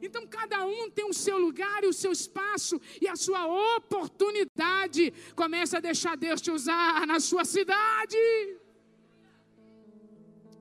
Então, 0.00 0.26
cada 0.26 0.64
um 0.64 0.90
tem 0.90 1.06
o 1.08 1.12
seu 1.12 1.38
lugar 1.38 1.82
e 1.82 1.88
o 1.88 1.92
seu 1.92 2.12
espaço 2.12 2.80
e 3.00 3.08
a 3.08 3.16
sua 3.16 3.42
oportunidade. 3.76 5.12
Comece 5.34 5.76
a 5.76 5.80
deixar 5.80 6.16
Deus 6.16 6.40
te 6.40 6.50
usar 6.50 7.06
na 7.06 7.18
sua 7.18 7.44
cidade. 7.44 8.18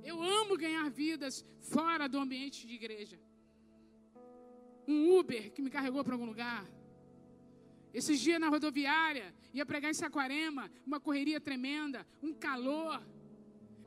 Eu 0.04 0.22
amo 0.22 0.58
ganhar 0.58 0.90
vidas 0.90 1.44
fora 1.62 2.08
do 2.08 2.18
ambiente 2.18 2.66
de 2.68 2.74
igreja. 2.74 3.20
Um 4.88 5.18
Uber 5.20 5.52
que 5.52 5.62
me 5.62 5.70
carregou 5.70 6.04
para 6.04 6.14
algum 6.14 6.26
lugar. 6.26 6.66
Esses 7.94 8.20
dias 8.20 8.40
na 8.40 8.50
rodoviária, 8.50 9.34
ia 9.54 9.66
pregar 9.66 9.90
em 9.90 9.94
Saquarema, 9.94 10.70
uma 10.86 11.00
correria 11.00 11.40
tremenda, 11.40 12.06
um 12.22 12.34
calor. 12.34 13.02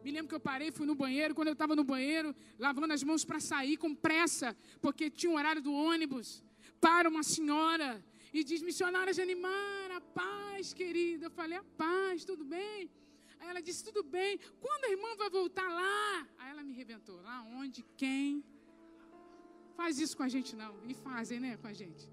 Me 0.05 0.11
lembro 0.11 0.29
que 0.29 0.35
eu 0.35 0.41
parei, 0.41 0.71
fui 0.71 0.87
no 0.87 0.95
banheiro. 0.95 1.35
Quando 1.35 1.49
eu 1.49 1.53
estava 1.53 1.75
no 1.75 1.85
banheiro, 1.85 2.35
lavando 2.59 2.93
as 2.93 3.03
mãos 3.03 3.25
para 3.25 3.41
sair 3.41 3.77
com 3.77 3.95
pressa, 3.95 4.57
porque 4.81 5.11
tinha 5.11 5.31
um 5.31 5.37
horário 5.37 5.63
do 5.63 5.73
ônibus. 5.73 6.43
Para 6.81 7.09
uma 7.09 7.23
senhora 7.23 8.05
e 8.33 8.45
diz: 8.45 8.63
Missionária 8.63 9.13
Janimar, 9.13 9.91
a 9.97 10.01
paz, 10.01 10.73
querida. 10.73 11.27
Eu 11.27 11.31
falei: 11.31 11.59
A 11.59 11.65
paz, 11.77 12.25
tudo 12.25 12.45
bem? 12.45 12.91
Aí 13.41 13.49
ela 13.49 13.61
disse: 13.61 13.85
Tudo 13.85 14.03
bem. 14.03 14.39
Quando 14.61 14.85
a 14.85 14.91
irmã 14.91 15.17
vai 15.17 15.31
voltar 15.31 15.69
lá? 15.69 16.27
Aí 16.39 16.51
ela 16.51 16.63
me 16.63 16.73
rebentou: 16.73 17.21
Lá 17.23 17.43
onde? 17.43 17.85
Quem? 17.97 18.45
Faz 19.77 19.99
isso 19.99 20.17
com 20.17 20.23
a 20.23 20.29
gente 20.29 20.55
não. 20.57 20.75
E 20.87 20.95
fazem, 20.95 21.39
né, 21.39 21.57
com 21.57 21.69
a 21.69 21.73
gente. 21.73 22.09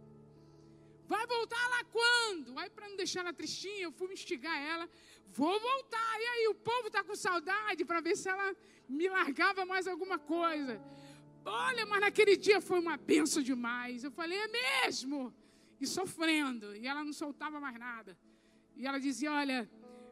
Vai 1.07 1.25
voltar 1.27 1.67
lá 1.69 1.83
quando? 1.85 2.57
Aí, 2.59 2.69
para 2.69 2.89
não 2.89 2.95
deixar 2.95 3.19
ela 3.21 3.33
tristinha, 3.33 3.83
eu 3.83 3.91
fui 3.91 4.11
instigar 4.11 4.57
ela. 4.57 4.89
Vou 5.27 5.59
voltar. 5.59 6.19
E 6.19 6.25
aí, 6.33 6.47
o 6.47 6.55
povo 6.55 6.87
está 6.87 7.03
com 7.03 7.15
saudade 7.15 7.85
para 7.85 8.01
ver 8.01 8.15
se 8.15 8.27
ela 8.29 8.55
me 8.89 9.07
largava 9.07 9.65
mais 9.65 9.87
alguma 9.87 10.17
coisa. 10.17 10.81
Olha, 11.45 11.85
mas 11.85 12.01
naquele 12.01 12.35
dia 12.35 12.59
foi 12.59 12.79
uma 12.79 12.97
benção 12.97 13.43
demais. 13.43 14.03
Eu 14.03 14.11
falei, 14.11 14.37
é 14.37 14.47
mesmo? 14.47 15.33
E 15.79 15.85
sofrendo. 15.85 16.75
E 16.75 16.87
ela 16.87 17.03
não 17.03 17.13
soltava 17.13 17.59
mais 17.59 17.77
nada. 17.77 18.17
E 18.75 18.85
ela 18.87 18.99
dizia: 18.99 19.31
Olha, 19.31 19.69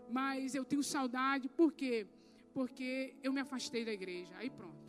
mas 0.09 0.55
eu 0.55 0.63
tenho 0.63 0.83
saudade. 0.83 1.49
Por 1.49 1.71
quê? 1.73 2.07
Porque 2.53 3.15
eu 3.23 3.33
me 3.33 3.41
afastei 3.41 3.83
da 3.83 3.91
igreja. 3.91 4.33
Aí 4.37 4.49
pronto. 4.49 4.82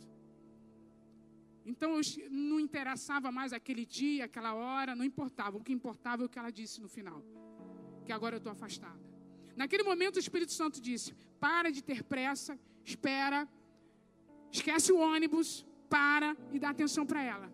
Então 1.65 1.99
não 2.29 2.59
interessava 2.59 3.31
mais 3.31 3.51
aquele 3.51 3.85
dia, 3.85 4.25
aquela 4.25 4.53
hora, 4.53 4.95
não 4.95 5.03
importava. 5.03 5.57
O 5.57 5.63
que 5.67 5.73
importava 5.73 6.21
é 6.23 6.25
o 6.25 6.29
que 6.29 6.37
ela 6.37 6.51
disse 6.51 6.79
no 6.79 6.87
final. 6.87 7.19
Que 8.05 8.11
agora 8.11 8.35
eu 8.35 8.41
estou 8.43 8.51
afastada. 8.51 9.03
Naquele 9.55 9.83
momento 9.83 10.17
o 10.17 10.23
Espírito 10.25 10.53
Santo 10.53 10.79
disse: 10.79 11.15
para 11.39 11.71
de 11.71 11.81
ter 11.89 12.03
pressa, 12.03 12.59
espera, 12.83 13.47
esquece 14.51 14.91
o 14.91 14.99
ônibus, 14.99 15.65
para 15.89 16.29
e 16.53 16.59
dá 16.59 16.69
atenção 16.69 17.05
para 17.05 17.21
ela. 17.33 17.47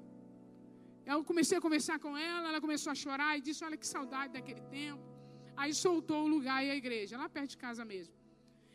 Eu 1.05 1.23
comecei 1.23 1.57
a 1.57 1.61
conversar 1.61 1.97
com 1.99 2.17
ela, 2.17 2.49
ela 2.49 2.61
começou 2.65 2.91
a 2.91 2.95
chorar 2.95 3.37
e 3.37 3.41
disse: 3.41 3.63
Olha 3.63 3.77
que 3.77 3.87
saudade 3.87 4.33
daquele 4.33 4.61
tempo. 4.79 5.03
Aí 5.55 5.73
soltou 5.73 6.25
o 6.25 6.27
lugar 6.27 6.59
e 6.65 6.69
a 6.69 6.75
igreja, 6.75 7.17
lá 7.17 7.29
perto 7.29 7.51
de 7.51 7.57
casa 7.57 7.83
mesmo. 7.85 8.13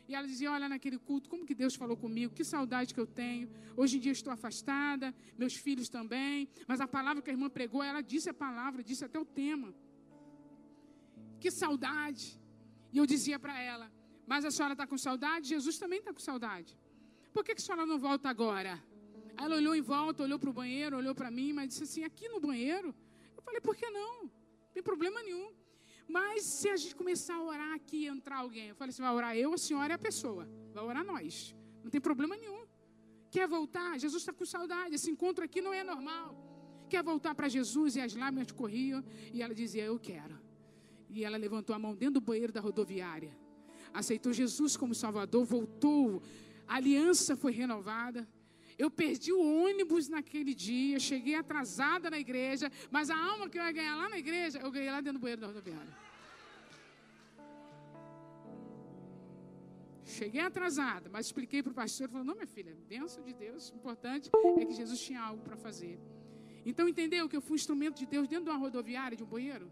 E 0.08 0.14
ela 0.14 0.26
dizia: 0.26 0.50
Olha, 0.52 0.68
naquele 0.68 0.98
culto, 0.98 1.28
como 1.28 1.44
que 1.44 1.54
Deus 1.54 1.74
falou 1.74 1.96
comigo, 1.96 2.32
que 2.32 2.44
saudade 2.44 2.94
que 2.94 3.00
eu 3.00 3.06
tenho. 3.06 3.48
Hoje 3.76 3.96
em 3.96 4.00
dia 4.00 4.12
estou 4.12 4.32
afastada, 4.32 5.14
meus 5.36 5.54
filhos 5.54 5.88
também. 5.88 6.48
Mas 6.66 6.80
a 6.80 6.88
palavra 6.88 7.22
que 7.22 7.30
a 7.30 7.32
irmã 7.32 7.48
pregou, 7.48 7.82
ela 7.82 8.00
disse 8.00 8.28
a 8.30 8.34
palavra, 8.34 8.82
disse 8.82 9.04
até 9.04 9.18
o 9.18 9.24
tema. 9.24 9.74
Que 11.40 11.50
saudade. 11.50 12.40
E 12.92 12.98
eu 12.98 13.06
dizia 13.06 13.38
para 13.38 13.60
ela: 13.60 13.90
Mas 14.26 14.44
a 14.44 14.50
senhora 14.50 14.74
está 14.74 14.86
com 14.86 14.96
saudade? 14.96 15.48
Jesus 15.48 15.78
também 15.78 15.98
está 15.98 16.12
com 16.12 16.20
saudade. 16.20 16.78
Por 17.32 17.44
que, 17.44 17.54
que 17.54 17.60
a 17.60 17.64
senhora 17.64 17.84
não 17.84 17.98
volta 17.98 18.28
agora? 18.28 18.82
Aí 19.36 19.44
ela 19.44 19.56
olhou 19.56 19.74
em 19.74 19.82
volta, 19.82 20.22
olhou 20.22 20.38
para 20.38 20.50
o 20.50 20.52
banheiro, 20.52 20.96
olhou 20.96 21.14
para 21.14 21.30
mim, 21.30 21.52
mas 21.52 21.68
disse 21.68 21.82
assim: 21.82 22.04
Aqui 22.04 22.28
no 22.28 22.40
banheiro? 22.40 22.94
Eu 23.36 23.42
falei: 23.42 23.60
Por 23.60 23.74
que 23.76 23.88
não? 23.90 24.24
Não 24.24 24.30
tem 24.72 24.82
problema 24.82 25.22
nenhum. 25.22 25.50
Mas 26.08 26.44
se 26.44 26.68
a 26.68 26.76
gente 26.76 26.94
começar 26.94 27.34
a 27.34 27.42
orar 27.42 27.72
aqui 27.74 28.04
e 28.04 28.06
entrar 28.06 28.38
alguém, 28.38 28.68
eu 28.68 28.74
falei 28.74 28.90
assim: 28.90 29.02
vai 29.02 29.12
orar 29.12 29.36
eu, 29.36 29.52
a 29.52 29.58
senhora 29.58 29.92
e 29.92 29.96
a 29.96 29.98
pessoa. 29.98 30.48
Vai 30.72 30.84
orar 30.84 31.04
nós. 31.04 31.54
Não 31.82 31.90
tem 31.90 32.00
problema 32.00 32.36
nenhum. 32.36 32.64
Quer 33.30 33.48
voltar? 33.48 33.98
Jesus 33.98 34.22
está 34.22 34.32
com 34.32 34.44
saudade. 34.44 34.94
Esse 34.94 35.10
encontro 35.10 35.44
aqui 35.44 35.60
não 35.60 35.74
é 35.74 35.82
normal. 35.82 36.34
Quer 36.88 37.02
voltar 37.02 37.34
para 37.34 37.48
Jesus? 37.48 37.96
E 37.96 38.00
as 38.00 38.14
lágrimas 38.14 38.52
corriam. 38.52 39.04
E 39.32 39.42
ela 39.42 39.54
dizia: 39.54 39.84
Eu 39.84 39.98
quero. 39.98 40.38
E 41.10 41.24
ela 41.24 41.36
levantou 41.36 41.74
a 41.74 41.78
mão 41.78 41.94
dentro 41.94 42.14
do 42.14 42.20
banheiro 42.20 42.52
da 42.52 42.60
rodoviária. 42.60 43.36
Aceitou 43.92 44.32
Jesus 44.32 44.76
como 44.76 44.94
Salvador, 44.94 45.44
voltou. 45.44 46.22
A 46.66 46.76
aliança 46.76 47.36
foi 47.36 47.52
renovada. 47.52 48.28
Eu 48.78 48.90
perdi 48.90 49.32
o 49.32 49.40
ônibus 49.64 50.08
naquele 50.08 50.54
dia, 50.54 50.98
cheguei 50.98 51.34
atrasada 51.34 52.10
na 52.10 52.18
igreja, 52.18 52.70
mas 52.90 53.08
a 53.08 53.16
alma 53.16 53.48
que 53.48 53.58
eu 53.58 53.62
ia 53.62 53.72
ganhar 53.72 53.96
lá 53.96 54.08
na 54.08 54.18
igreja, 54.18 54.58
eu 54.58 54.70
ganhei 54.70 54.90
lá 54.90 55.00
dentro 55.00 55.18
do 55.18 55.22
banheiro 55.22 55.40
da 55.40 55.46
rodoviária. 55.46 55.94
Cheguei 60.04 60.40
atrasada, 60.40 61.08
mas 61.10 61.26
expliquei 61.26 61.62
para 61.62 61.72
o 61.72 61.74
pastor, 61.74 62.08
falou, 62.08 62.24
não, 62.24 62.34
minha 62.34 62.46
filha, 62.46 62.76
bênção 62.88 63.24
de 63.24 63.32
Deus, 63.32 63.70
o 63.70 63.74
importante 63.74 64.30
é 64.60 64.64
que 64.64 64.72
Jesus 64.72 65.00
tinha 65.00 65.20
algo 65.20 65.42
para 65.42 65.56
fazer. 65.56 65.98
Então, 66.64 66.88
entendeu 66.88 67.28
que 67.28 67.36
eu 67.36 67.40
fui 67.40 67.54
um 67.54 67.60
instrumento 67.62 67.96
de 67.98 68.06
Deus 68.06 68.28
dentro 68.28 68.44
de 68.44 68.50
uma 68.50 68.58
rodoviária, 68.58 69.16
de 69.16 69.24
um 69.24 69.26
banheiro? 69.26 69.70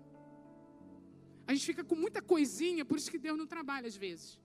A 1.47 1.53
gente 1.53 1.67
fica 1.67 1.85
com 1.85 1.95
muita 1.95 2.23
coisinha, 2.23 2.85
por 2.85 2.97
isso 2.97 3.11
que 3.11 3.19
Deus 3.19 3.37
não 3.37 3.47
trabalha 3.47 3.87
às 3.87 3.97
vezes. 3.97 4.41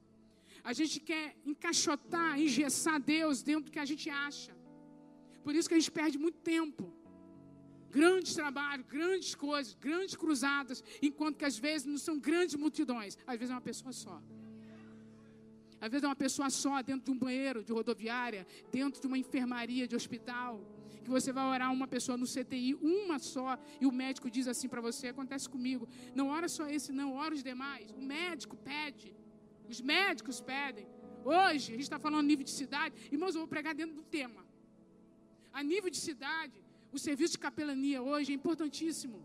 A 0.64 0.74
gente 0.74 1.00
quer 1.00 1.36
encaixotar, 1.46 2.40
engessar 2.40 3.00
Deus 3.00 3.42
dentro 3.42 3.66
do 3.66 3.72
que 3.72 3.80
a 3.80 3.86
gente 3.86 4.10
acha. 4.10 4.56
Por 5.44 5.56
isso 5.56 5.68
que 5.68 5.76
a 5.76 5.80
gente 5.80 5.92
perde 5.92 6.18
muito 6.18 6.40
tempo. 6.40 6.94
Grandes 7.90 8.34
trabalhos, 8.36 8.86
grandes 8.86 9.34
coisas, 9.34 9.74
grandes 9.74 10.16
cruzadas, 10.16 10.84
enquanto 11.02 11.38
que 11.38 11.46
às 11.46 11.58
vezes 11.58 11.88
não 11.88 11.98
são 11.98 12.20
grandes 12.20 12.56
multidões, 12.56 13.18
às 13.26 13.38
vezes 13.38 13.52
é 13.52 13.56
uma 13.56 13.62
pessoa 13.62 13.92
só. 13.92 14.22
Às 15.82 15.90
vezes 15.90 16.04
é 16.04 16.08
uma 16.08 16.16
pessoa 16.16 16.50
só 16.50 16.82
dentro 16.82 17.06
de 17.06 17.12
um 17.12 17.18
banheiro 17.18 17.64
de 17.64 17.72
rodoviária, 17.72 18.46
dentro 18.72 19.02
de 19.02 19.08
uma 19.08 19.18
enfermaria 19.18 19.88
de 19.88 19.96
hospital, 19.96 20.62
que 21.04 21.10
você 21.10 21.32
vai 21.32 21.46
orar 21.46 21.72
uma 21.74 21.88
pessoa 21.88 22.18
no 22.18 22.26
CTI, 22.26 22.76
uma 22.76 23.18
só, 23.18 23.58
e 23.82 23.86
o 23.86 23.92
médico 23.92 24.30
diz 24.30 24.48
assim 24.48 24.68
para 24.68 24.82
você: 24.82 25.08
acontece 25.08 25.50
comigo, 25.50 25.88
não 26.14 26.28
ora 26.28 26.48
só 26.48 26.68
esse, 26.68 26.92
não, 26.92 27.16
ora 27.16 27.34
os 27.34 27.42
demais. 27.42 27.90
O 27.92 28.02
médico 28.02 28.56
pede. 28.58 29.19
Os 29.74 29.80
médicos 29.82 30.40
pedem. 30.42 30.88
Hoje, 31.24 31.66
a 31.70 31.76
gente 31.76 31.90
está 31.90 32.00
falando 32.00 32.26
nível 32.26 32.46
de 32.50 32.56
cidade. 32.62 32.96
Irmãos, 33.12 33.36
eu 33.36 33.42
vou 33.42 33.48
pregar 33.56 33.74
dentro 33.76 33.96
do 33.96 34.04
tema. 34.18 34.42
A 35.54 35.62
nível 35.72 35.90
de 35.90 35.98
cidade, 35.98 36.58
o 36.92 37.00
serviço 37.08 37.34
de 37.34 37.40
capelania 37.40 38.02
hoje 38.02 38.32
é 38.32 38.36
importantíssimo. 38.36 39.20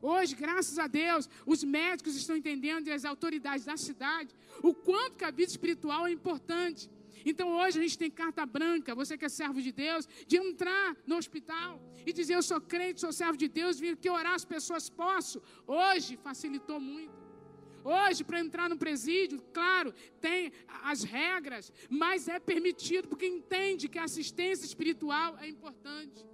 Hoje, 0.00 0.34
graças 0.34 0.78
a 0.78 0.86
Deus, 0.86 1.28
os 1.44 1.62
médicos 1.62 2.14
estão 2.16 2.34
entendendo 2.36 2.88
e 2.88 2.92
as 2.92 3.04
autoridades 3.04 3.66
da 3.66 3.76
cidade 3.76 4.34
o 4.62 4.72
quanto 4.74 5.16
que 5.18 5.24
a 5.24 5.30
vida 5.30 5.50
espiritual 5.50 6.06
é 6.06 6.12
importante. 6.12 6.90
Então 7.24 7.48
hoje 7.58 7.78
a 7.78 7.82
gente 7.82 7.98
tem 7.98 8.10
carta 8.10 8.44
branca, 8.46 8.94
você 8.94 9.16
que 9.18 9.26
é 9.26 9.28
servo 9.28 9.60
de 9.60 9.72
Deus, 9.72 10.08
de 10.26 10.36
entrar 10.38 10.96
no 11.06 11.16
hospital 11.16 11.78
e 12.06 12.12
dizer 12.12 12.34
eu 12.34 12.42
sou 12.42 12.60
crente, 12.60 13.00
sou 13.00 13.12
servo 13.12 13.36
de 13.36 13.48
Deus, 13.48 13.78
vir 13.78 13.92
aqui 13.92 14.08
orar 14.08 14.34
as 14.34 14.44
pessoas 14.44 14.88
posso. 14.88 15.42
Hoje 15.66 16.16
facilitou 16.16 16.80
muito. 16.80 17.19
Hoje, 17.84 18.22
para 18.24 18.40
entrar 18.40 18.68
no 18.68 18.76
presídio, 18.76 19.42
claro, 19.52 19.94
tem 20.20 20.52
as 20.82 21.02
regras, 21.02 21.72
mas 21.88 22.28
é 22.28 22.38
permitido 22.38 23.08
porque 23.08 23.26
entende 23.26 23.88
que 23.88 23.98
a 23.98 24.04
assistência 24.04 24.64
espiritual 24.64 25.38
é 25.40 25.48
importante. 25.48 26.24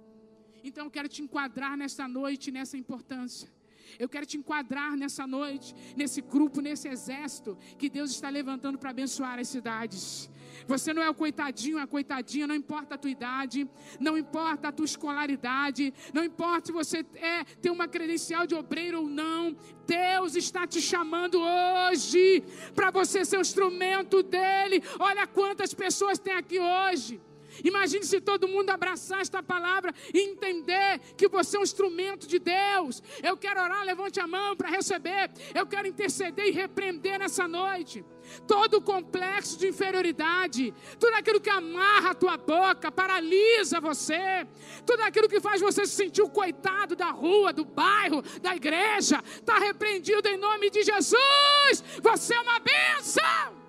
Então, 0.63 0.85
eu 0.85 0.91
quero 0.91 1.07
te 1.07 1.21
enquadrar 1.21 1.77
nessa 1.77 2.07
noite, 2.07 2.51
nessa 2.51 2.77
importância. 2.77 3.49
Eu 3.97 4.09
quero 4.09 4.25
te 4.25 4.37
enquadrar 4.37 4.97
nessa 4.97 5.25
noite, 5.25 5.73
nesse 5.95 6.21
grupo, 6.21 6.59
nesse 6.59 6.87
exército 6.87 7.57
que 7.77 7.89
Deus 7.89 8.11
está 8.11 8.29
levantando 8.29 8.77
para 8.77 8.89
abençoar 8.89 9.39
as 9.39 9.47
cidades. 9.47 10.29
Você 10.67 10.93
não 10.93 11.01
é 11.01 11.09
o 11.09 11.13
coitadinho, 11.13 11.79
a 11.79 11.87
coitadinha, 11.87 12.45
não 12.45 12.55
importa 12.55 12.95
a 12.95 12.97
tua 12.97 13.09
idade, 13.09 13.67
não 13.99 14.17
importa 14.17 14.67
a 14.67 14.71
tua 14.71 14.85
escolaridade, 14.85 15.93
não 16.13 16.23
importa 16.23 16.67
se 16.67 16.71
você 16.71 17.05
é, 17.15 17.43
tem 17.61 17.71
uma 17.71 17.87
credencial 17.87 18.45
de 18.45 18.55
obreiro 18.55 19.01
ou 19.01 19.07
não. 19.07 19.55
Deus 19.85 20.35
está 20.35 20.67
te 20.67 20.81
chamando 20.81 21.39
hoje 21.39 22.43
para 22.75 22.91
você 22.91 23.23
ser 23.23 23.37
o 23.37 23.41
instrumento 23.41 24.21
dele. 24.21 24.83
Olha 24.99 25.25
quantas 25.25 25.73
pessoas 25.73 26.19
tem 26.19 26.33
aqui 26.33 26.59
hoje 26.59 27.21
Imagine 27.63 28.03
se 28.03 28.21
todo 28.21 28.47
mundo 28.47 28.69
abraçar 28.69 29.21
esta 29.21 29.41
palavra 29.41 29.93
e 30.13 30.19
entender 30.19 30.99
que 31.15 31.27
você 31.27 31.57
é 31.57 31.59
um 31.59 31.63
instrumento 31.63 32.27
de 32.27 32.39
Deus. 32.39 33.01
Eu 33.23 33.37
quero 33.37 33.61
orar, 33.61 33.83
levante 33.83 34.19
a 34.19 34.27
mão 34.27 34.55
para 34.55 34.69
receber. 34.69 35.31
Eu 35.53 35.65
quero 35.65 35.87
interceder 35.87 36.47
e 36.47 36.51
repreender 36.51 37.19
nessa 37.19 37.47
noite. 37.47 38.03
Todo 38.47 38.81
complexo 38.81 39.57
de 39.57 39.67
inferioridade, 39.67 40.73
tudo 40.99 41.13
aquilo 41.15 41.41
que 41.41 41.49
amarra 41.49 42.11
a 42.11 42.15
tua 42.15 42.37
boca, 42.37 42.91
paralisa 42.91 43.79
você, 43.79 44.47
tudo 44.85 45.01
aquilo 45.01 45.29
que 45.29 45.39
faz 45.39 45.61
você 45.61 45.85
se 45.85 45.95
sentir 45.95 46.21
o 46.21 46.29
coitado 46.29 46.95
da 46.95 47.09
rua, 47.09 47.51
do 47.53 47.65
bairro, 47.65 48.21
da 48.41 48.55
igreja, 48.55 49.23
está 49.25 49.57
repreendido 49.57 50.27
em 50.27 50.37
nome 50.37 50.69
de 50.69 50.83
Jesus. 50.83 51.83
Você 52.01 52.35
é 52.35 52.39
uma 52.39 52.59
bênção. 52.59 53.67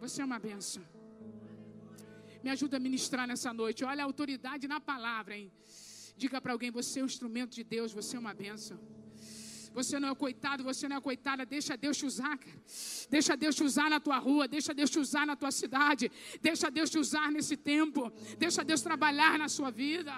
Você 0.00 0.22
é 0.22 0.24
uma 0.24 0.38
bênção. 0.38 0.82
Me 2.42 2.50
ajuda 2.50 2.76
a 2.76 2.80
ministrar 2.80 3.26
nessa 3.26 3.52
noite. 3.52 3.84
Olha 3.84 4.02
a 4.02 4.06
autoridade 4.06 4.68
na 4.68 4.80
palavra, 4.80 5.36
hein? 5.36 5.50
Diga 6.16 6.40
para 6.40 6.52
alguém: 6.52 6.70
você 6.70 7.00
é 7.00 7.02
um 7.02 7.06
instrumento 7.06 7.52
de 7.58 7.64
Deus, 7.64 7.92
você 7.92 8.16
é 8.16 8.20
uma 8.20 8.34
bênção. 8.34 8.78
Você 9.78 9.96
não 10.02 10.08
é 10.12 10.14
coitado, 10.24 10.60
você 10.70 10.84
não 10.90 10.96
é 11.00 11.02
coitada. 11.08 11.42
Deixa 11.54 11.74
Deus 11.84 11.96
te 12.00 12.06
usar, 12.10 12.34
cara. 12.44 12.60
Deixa 13.14 13.32
Deus 13.42 13.54
te 13.58 13.64
usar 13.68 13.88
na 13.94 13.98
tua 14.06 14.18
rua. 14.26 14.44
Deixa 14.56 14.72
Deus 14.78 14.90
te 14.94 14.98
usar 15.04 15.24
na 15.30 15.36
tua 15.42 15.52
cidade. 15.60 16.04
Deixa 16.48 16.70
Deus 16.76 16.88
te 16.94 16.98
usar 17.04 17.26
nesse 17.36 17.56
tempo. 17.72 18.02
Deixa 18.44 18.62
Deus 18.70 18.80
trabalhar 18.88 19.34
na 19.42 19.48
sua 19.56 19.70
vida. 19.82 20.14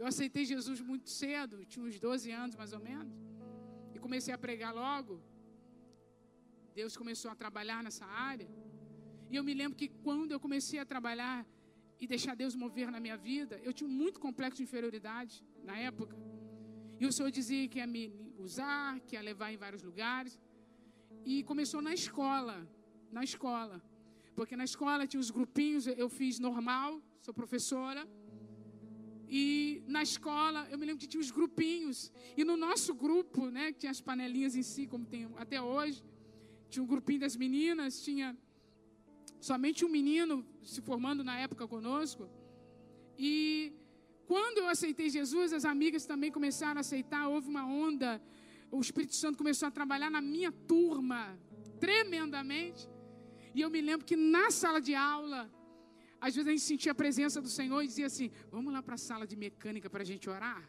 Eu 0.00 0.06
aceitei 0.12 0.44
Jesus 0.52 0.78
muito 0.90 1.08
cedo, 1.22 1.64
tinha 1.70 1.84
uns 1.88 1.98
12 1.98 2.30
anos 2.42 2.54
mais 2.60 2.72
ou 2.76 2.82
menos. 2.90 3.14
E 3.94 3.98
comecei 4.06 4.34
a 4.34 4.40
pregar 4.46 4.72
logo. 4.82 5.14
Deus 6.80 6.94
começou 7.02 7.30
a 7.30 7.36
trabalhar 7.42 7.80
nessa 7.86 8.06
área. 8.32 8.50
E 9.30 9.36
eu 9.38 9.44
me 9.48 9.54
lembro 9.60 9.76
que 9.80 9.88
quando 10.06 10.32
eu 10.34 10.40
comecei 10.46 10.78
a 10.84 10.86
trabalhar 10.94 11.36
e 12.00 12.06
deixar 12.06 12.34
Deus 12.42 12.54
mover 12.54 12.88
na 12.90 13.00
minha 13.04 13.16
vida, 13.16 13.54
eu 13.62 13.72
tinha 13.78 13.90
muito 14.02 14.18
complexo 14.26 14.58
de 14.58 14.64
inferioridade 14.68 15.34
na 15.68 15.76
época. 15.78 16.16
E 17.00 17.06
o 17.06 17.12
Senhor 17.16 17.30
dizia 17.38 17.68
que 17.68 17.78
ia 17.78 17.86
me 17.86 18.04
usar, 18.46 19.00
que 19.06 19.14
ia 19.16 19.22
levar 19.30 19.52
em 19.52 19.58
vários 19.64 19.82
lugares. 19.82 20.32
E 21.24 21.42
começou 21.50 21.80
na 21.88 21.92
escola, 22.00 22.56
na 23.16 23.22
escola. 23.30 23.76
Porque 24.34 24.56
na 24.56 24.66
escola 24.70 25.06
tinha 25.06 25.20
os 25.26 25.30
grupinhos, 25.30 25.86
eu 25.86 26.08
fiz 26.08 26.38
normal, 26.38 26.90
sou 27.20 27.34
professora. 27.40 28.02
E 29.28 29.82
na 29.86 30.02
escola, 30.02 30.60
eu 30.70 30.78
me 30.78 30.86
lembro 30.86 31.00
que 31.02 31.10
tinha 31.12 31.20
os 31.20 31.30
grupinhos. 31.30 31.98
E 32.36 32.44
no 32.50 32.56
nosso 32.66 32.92
grupo, 32.94 33.50
né, 33.56 33.72
que 33.72 33.80
tinha 33.80 33.92
as 33.96 34.00
panelinhas 34.00 34.56
em 34.56 34.62
si, 34.62 34.86
como 34.86 35.04
tem 35.04 35.28
até 35.36 35.60
hoje, 35.60 36.02
tinha 36.70 36.82
um 36.82 36.86
grupinho 36.86 37.20
das 37.20 37.36
meninas, 37.36 38.02
tinha 38.08 38.36
somente 39.38 39.84
um 39.84 39.88
menino 39.88 40.44
se 40.62 40.80
formando 40.80 41.22
na 41.22 41.38
época 41.38 41.66
conosco. 41.66 42.28
E 43.18 43.72
quando 44.26 44.58
eu 44.58 44.68
aceitei 44.68 45.08
Jesus, 45.10 45.52
as 45.52 45.64
amigas 45.64 46.06
também 46.06 46.30
começaram 46.30 46.78
a 46.78 46.80
aceitar, 46.80 47.28
houve 47.28 47.48
uma 47.48 47.66
onda. 47.66 48.22
O 48.70 48.80
Espírito 48.80 49.14
Santo 49.14 49.38
começou 49.38 49.66
a 49.68 49.70
trabalhar 49.70 50.10
na 50.10 50.20
minha 50.20 50.52
turma 50.52 51.38
tremendamente. 51.80 52.88
E 53.54 53.60
eu 53.60 53.70
me 53.70 53.80
lembro 53.80 54.06
que 54.06 54.16
na 54.16 54.50
sala 54.50 54.80
de 54.80 54.94
aula, 54.94 55.50
às 56.20 56.34
vezes 56.34 56.48
a 56.48 56.50
gente 56.50 56.62
sentia 56.62 56.92
a 56.92 56.94
presença 56.94 57.40
do 57.40 57.48
Senhor 57.48 57.82
e 57.82 57.88
dizia 57.88 58.06
assim: 58.06 58.30
Vamos 58.50 58.72
lá 58.72 58.82
para 58.82 58.94
a 58.94 58.98
sala 58.98 59.26
de 59.26 59.36
mecânica 59.36 59.90
para 59.90 60.02
a 60.02 60.06
gente 60.06 60.28
orar? 60.30 60.62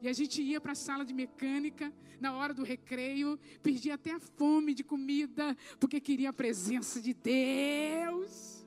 E 0.00 0.08
a 0.08 0.12
gente 0.12 0.40
ia 0.42 0.60
para 0.60 0.72
a 0.72 0.76
sala 0.76 1.04
de 1.04 1.12
mecânica 1.12 1.92
na 2.20 2.32
hora 2.36 2.52
do 2.52 2.62
recreio, 2.62 3.38
perdia 3.62 3.94
até 3.94 4.12
a 4.12 4.20
fome 4.20 4.74
de 4.74 4.82
comida, 4.82 5.56
porque 5.78 6.00
queria 6.00 6.30
a 6.30 6.32
presença 6.32 7.00
de 7.00 7.14
Deus. 7.14 8.66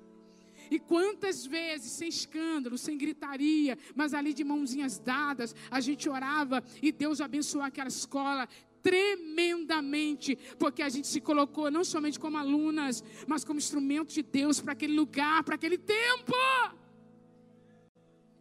E 0.70 0.80
quantas 0.80 1.46
vezes, 1.46 1.92
sem 1.92 2.08
escândalo, 2.08 2.78
sem 2.78 2.98
gritaria, 2.98 3.78
mas 3.94 4.14
ali 4.14 4.34
de 4.34 4.44
mãozinhas 4.44 5.00
dadas, 5.00 5.54
a 5.70 5.82
gente 5.82 6.08
orava 6.08 6.64
e 6.82 6.94
Deus 6.94 7.20
abençoou 7.20 7.64
aquela 7.64 7.90
escola 7.90 8.48
tremendamente, 8.82 10.38
porque 10.58 10.82
a 10.82 10.90
gente 10.90 11.08
se 11.08 11.22
colocou 11.22 11.70
não 11.70 11.84
somente 11.84 12.20
como 12.20 12.38
alunas, 12.38 13.04
mas 13.28 13.44
como 13.44 13.60
instrumento 13.60 14.14
de 14.14 14.24
Deus 14.24 14.60
para 14.62 14.72
aquele 14.74 14.94
lugar, 14.94 15.44
para 15.44 15.56
aquele 15.56 15.78
tempo. 15.78 16.34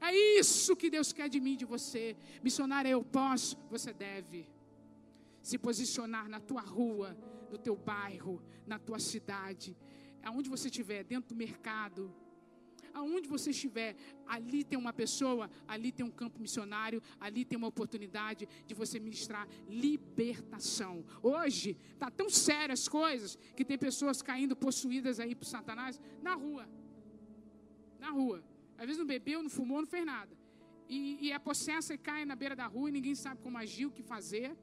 É 0.01 0.15
isso 0.39 0.75
que 0.75 0.89
Deus 0.89 1.13
quer 1.13 1.29
de 1.29 1.41
mim, 1.41 1.57
de 1.57 1.65
você. 1.65 2.17
Missionária, 2.43 2.89
eu 2.89 3.05
posso, 3.05 3.57
você 3.69 3.93
deve 3.93 4.49
se 5.43 5.59
posicionar 5.59 6.29
na 6.29 6.41
tua 6.41 6.63
rua, 6.63 7.17
no 7.51 7.59
teu 7.59 7.77
bairro, 7.77 8.43
na 8.67 8.79
tua 8.79 8.99
cidade, 8.99 9.77
aonde 10.23 10.49
você 10.49 10.69
estiver, 10.69 11.05
dentro 11.05 11.31
do 11.31 11.37
mercado, 11.37 12.15
aonde 12.93 13.29
você 13.29 13.51
estiver, 13.51 13.97
ali 14.27 14.65
tem 14.65 14.79
uma 14.79 14.93
pessoa, 14.93 15.51
ali 15.67 15.93
tem 15.93 16.05
um 16.05 16.11
campo 16.11 16.41
missionário, 16.41 17.03
ali 17.19 17.45
tem 17.45 17.57
uma 17.57 17.69
oportunidade 17.69 18.49
de 18.67 18.75
você 18.75 18.99
ministrar 18.99 19.49
libertação. 19.69 21.05
Hoje 21.23 21.77
tá 21.99 22.11
tão 22.11 22.29
sério 22.29 22.73
as 22.73 22.89
coisas 22.89 23.39
que 23.57 23.65
tem 23.65 23.79
pessoas 23.79 24.23
caindo 24.23 24.57
possuídas 24.57 25.21
aí 25.21 25.35
por 25.35 25.45
Satanás 25.45 26.01
na 26.23 26.35
rua. 26.35 26.69
Na 27.99 28.11
rua. 28.11 28.43
Às 28.81 28.87
vezes 28.87 28.99
não 29.03 29.09
bebeu, 29.15 29.39
não 29.47 29.53
fumou, 29.59 29.81
não 29.85 29.91
fez 29.95 30.05
nada. 30.15 30.35
E, 30.89 30.99
e 31.25 31.33
é 31.37 31.39
possessa 31.39 31.91
e 31.95 31.99
cai 31.99 32.25
na 32.31 32.35
beira 32.43 32.57
da 32.61 32.67
rua 32.75 32.89
e 32.89 32.93
ninguém 32.99 33.15
sabe 33.15 33.39
como 33.47 33.59
agir, 33.65 33.87
o 33.87 33.93
que 33.97 34.03
fazer. 34.03 34.57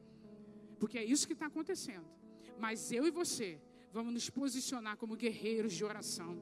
Porque 0.80 0.98
é 0.98 1.06
isso 1.14 1.28
que 1.28 1.36
está 1.38 1.46
acontecendo. 1.46 2.08
Mas 2.64 2.92
eu 2.92 3.06
e 3.10 3.12
você 3.12 3.50
vamos 3.98 4.12
nos 4.18 4.28
posicionar 4.30 4.98
como 4.98 5.16
guerreiros 5.16 5.74
de 5.74 5.84
oração. 5.92 6.34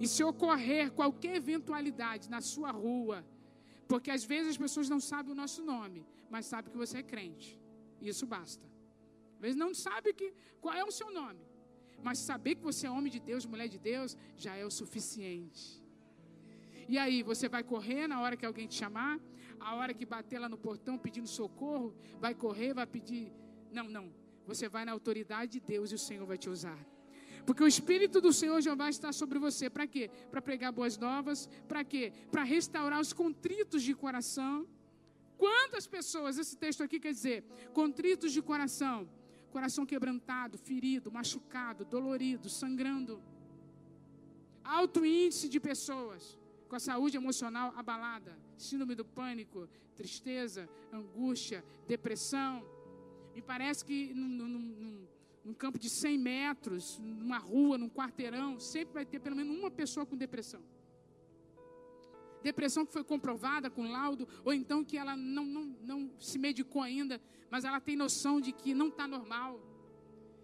E 0.00 0.08
se 0.08 0.24
ocorrer 0.24 0.90
qualquer 0.90 1.36
eventualidade 1.36 2.28
na 2.28 2.40
sua 2.40 2.72
rua, 2.72 3.24
porque 3.86 4.10
às 4.10 4.24
vezes 4.24 4.50
as 4.50 4.58
pessoas 4.58 4.88
não 4.88 4.98
sabem 4.98 5.32
o 5.32 5.36
nosso 5.36 5.62
nome, 5.62 6.04
mas 6.28 6.46
sabem 6.46 6.72
que 6.72 6.76
você 6.76 6.98
é 6.98 7.02
crente. 7.02 7.60
Isso 8.00 8.26
basta. 8.26 8.66
Às 9.36 9.40
vezes 9.40 9.56
não 9.56 9.72
sabe 9.72 10.12
que, 10.12 10.34
qual 10.60 10.74
é 10.74 10.84
o 10.84 10.90
seu 10.90 11.12
nome. 11.12 11.44
Mas 12.02 12.18
saber 12.18 12.56
que 12.56 12.62
você 12.62 12.86
é 12.88 12.90
homem 12.90 13.10
de 13.10 13.20
Deus, 13.20 13.46
mulher 13.46 13.68
de 13.68 13.78
Deus, 13.78 14.16
já 14.36 14.56
é 14.56 14.64
o 14.64 14.70
suficiente. 14.70 15.83
E 16.88 16.98
aí, 16.98 17.22
você 17.22 17.48
vai 17.48 17.62
correr 17.62 18.06
na 18.06 18.20
hora 18.20 18.36
que 18.36 18.46
alguém 18.46 18.66
te 18.66 18.74
chamar? 18.74 19.18
A 19.58 19.74
hora 19.76 19.94
que 19.94 20.04
bater 20.04 20.38
lá 20.38 20.48
no 20.48 20.58
portão 20.58 20.98
pedindo 20.98 21.26
socorro? 21.26 21.94
Vai 22.20 22.34
correr, 22.34 22.74
vai 22.74 22.86
pedir. 22.86 23.32
Não, 23.72 23.88
não. 23.88 24.12
Você 24.46 24.68
vai 24.68 24.84
na 24.84 24.92
autoridade 24.92 25.52
de 25.52 25.60
Deus 25.60 25.90
e 25.90 25.94
o 25.94 25.98
Senhor 25.98 26.26
vai 26.26 26.36
te 26.36 26.50
usar. 26.50 26.78
Porque 27.46 27.62
o 27.62 27.66
Espírito 27.66 28.20
do 28.20 28.32
Senhor 28.32 28.60
vai 28.76 28.90
estar 28.90 29.12
sobre 29.12 29.38
você. 29.38 29.68
Para 29.70 29.86
quê? 29.86 30.10
Para 30.30 30.42
pregar 30.42 30.72
boas 30.72 30.96
novas. 30.98 31.48
Para 31.68 31.84
quê? 31.84 32.12
Para 32.30 32.42
restaurar 32.42 33.00
os 33.00 33.12
contritos 33.12 33.82
de 33.82 33.94
coração. 33.94 34.66
Quantas 35.36 35.86
pessoas, 35.86 36.38
esse 36.38 36.56
texto 36.56 36.82
aqui 36.82 37.00
quer 37.00 37.12
dizer, 37.12 37.44
contritos 37.72 38.32
de 38.32 38.40
coração, 38.40 39.08
coração 39.50 39.84
quebrantado, 39.84 40.56
ferido, 40.56 41.10
machucado, 41.10 41.84
dolorido, 41.84 42.48
sangrando. 42.48 43.20
Alto 44.62 45.04
índice 45.04 45.48
de 45.48 45.60
pessoas 45.60 46.38
com 46.74 46.78
a 46.78 46.80
saúde 46.80 47.16
emocional 47.16 47.72
abalada, 47.76 48.36
síndrome 48.58 48.96
do 48.96 49.04
pânico, 49.04 49.68
tristeza, 49.94 50.68
angústia, 50.92 51.64
depressão. 51.86 52.66
Me 53.32 53.40
parece 53.40 53.84
que 53.84 54.12
num, 54.12 54.26
num, 54.26 54.48
num, 54.48 55.06
num, 55.44 55.54
campo 55.54 55.78
de 55.78 55.88
100 55.88 56.18
metros, 56.18 56.98
numa 56.98 57.38
rua, 57.38 57.78
num 57.78 57.88
quarteirão, 57.88 58.58
sempre 58.58 58.94
vai 58.94 59.06
ter 59.06 59.20
pelo 59.20 59.36
menos 59.36 59.56
uma 59.56 59.70
pessoa 59.70 60.04
com 60.04 60.16
depressão. 60.16 60.60
Depressão 62.42 62.84
que 62.84 62.92
foi 62.92 63.04
comprovada 63.04 63.70
com 63.70 63.88
laudo, 63.88 64.26
ou 64.44 64.52
então 64.52 64.84
que 64.84 64.98
ela 64.98 65.16
não, 65.16 65.44
não, 65.44 65.76
não 65.80 66.10
se 66.18 66.40
medicou 66.40 66.82
ainda, 66.82 67.22
mas 67.52 67.64
ela 67.64 67.80
tem 67.80 67.94
noção 67.94 68.40
de 68.40 68.50
que 68.50 68.74
não 68.74 68.88
está 68.88 69.06
normal, 69.06 69.60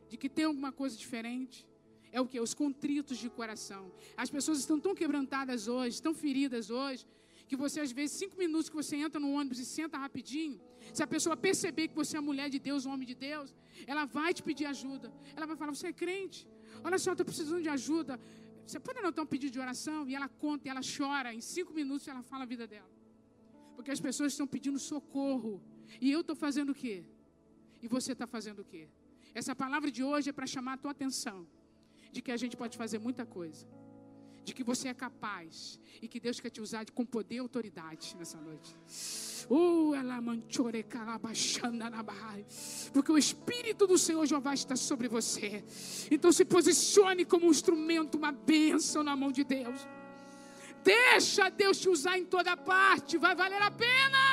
de 0.09 0.17
que 0.17 0.29
tem 0.29 0.45
alguma 0.45 0.71
coisa 0.71 0.97
diferente 0.97 1.67
é 2.13 2.21
o 2.21 2.27
que? 2.27 2.39
Os 2.41 2.55
contritos 2.55 3.19
de 3.19 3.29
coração. 3.29 3.93
As 4.17 4.31
pessoas 4.31 4.59
estão 4.59 4.79
tão 4.79 4.95
quebrantadas 4.95 5.69
hoje, 5.69 6.03
tão 6.03 6.15
feridas 6.15 6.71
hoje, 6.71 7.07
que 7.49 7.57
você, 7.57 7.81
às 7.81 7.93
vezes, 7.93 8.17
cinco 8.17 8.37
minutos 8.39 8.69
que 8.69 8.77
você 8.77 8.97
entra 8.97 9.21
no 9.21 9.33
ônibus 9.33 9.59
e 9.59 9.65
senta 9.65 9.99
rapidinho, 9.99 10.61
se 10.93 11.03
a 11.03 11.07
pessoa 11.07 11.37
perceber 11.37 11.89
que 11.89 11.95
você 11.95 12.17
é 12.17 12.21
mulher 12.21 12.49
de 12.49 12.59
Deus, 12.59 12.87
homem 12.87 13.07
de 13.07 13.15
Deus, 13.15 13.55
ela 13.87 14.05
vai 14.05 14.33
te 14.33 14.43
pedir 14.43 14.67
ajuda. 14.67 15.13
Ela 15.37 15.47
vai 15.47 15.57
falar: 15.57 15.75
Você 15.75 15.89
é 15.89 15.93
crente? 15.93 16.49
Olha 16.83 16.99
só, 16.99 17.11
eu 17.11 17.15
estou 17.15 17.27
precisando 17.27 17.63
de 17.63 17.69
ajuda. 17.69 18.21
Você 18.67 18.79
pode 18.79 18.99
anotar 19.01 19.25
um 19.25 19.27
pedido 19.27 19.53
de 19.53 19.59
oração? 19.59 20.09
E 20.09 20.15
ela 20.15 20.29
conta, 20.29 20.69
e 20.69 20.71
ela 20.71 20.81
chora. 20.97 21.35
Em 21.35 21.41
cinco 21.41 21.73
minutos 21.73 22.07
ela 22.07 22.23
fala 22.23 22.45
a 22.45 22.47
vida 22.47 22.67
dela. 22.67 22.91
Porque 23.75 23.91
as 23.91 24.01
pessoas 24.01 24.33
estão 24.33 24.47
pedindo 24.47 24.79
socorro. 24.79 25.63
E 26.01 26.11
eu 26.11 26.21
estou 26.21 26.37
fazendo 26.37 26.71
o 26.71 26.75
quê? 26.75 27.05
E 27.83 27.89
você 27.89 28.13
está 28.13 28.27
fazendo 28.27 28.61
o 28.61 28.65
quê? 28.65 28.89
Essa 29.35 29.55
palavra 29.55 29.91
de 29.91 30.03
hoje 30.03 30.31
é 30.31 30.33
para 30.33 30.47
chamar 30.47 30.75
a 30.75 30.77
tua 30.77 30.93
atenção 30.93 31.47
de 32.13 32.21
que 32.23 32.33
a 32.33 32.37
gente 32.37 32.57
pode 32.57 32.77
fazer 32.77 32.99
muita 32.99 33.25
coisa, 33.25 33.67
de 34.45 34.55
que 34.55 34.65
você 34.65 34.89
é 34.89 34.95
capaz 34.95 35.79
e 36.03 36.09
que 36.09 36.19
Deus 36.19 36.41
quer 36.41 36.51
te 36.51 36.61
usar 36.61 36.85
com 36.91 37.05
poder 37.05 37.37
e 37.37 37.39
autoridade 37.39 38.17
nessa 38.19 38.39
noite. 38.41 38.77
Uh, 39.51 39.93
porque 42.93 43.13
o 43.13 43.19
Espírito 43.19 43.87
do 43.87 43.99
Senhor 43.99 44.25
Jeová 44.27 44.55
está 44.55 44.77
sobre 44.77 45.09
você. 45.09 45.65
Então 46.11 46.31
se 46.33 46.45
posicione 46.45 47.25
como 47.25 47.47
um 47.47 47.51
instrumento, 47.51 48.17
uma 48.17 48.33
bênção 48.33 49.03
na 49.03 49.17
mão 49.17 49.33
de 49.33 49.45
Deus. 49.45 49.87
Deixa 50.83 51.51
Deus 51.51 51.79
te 51.79 51.89
usar 51.89 52.19
em 52.19 52.25
toda 52.25 52.57
parte, 52.57 53.19
vai 53.19 53.35
valer 53.35 53.61
a 53.61 53.71
pena. 53.71 54.30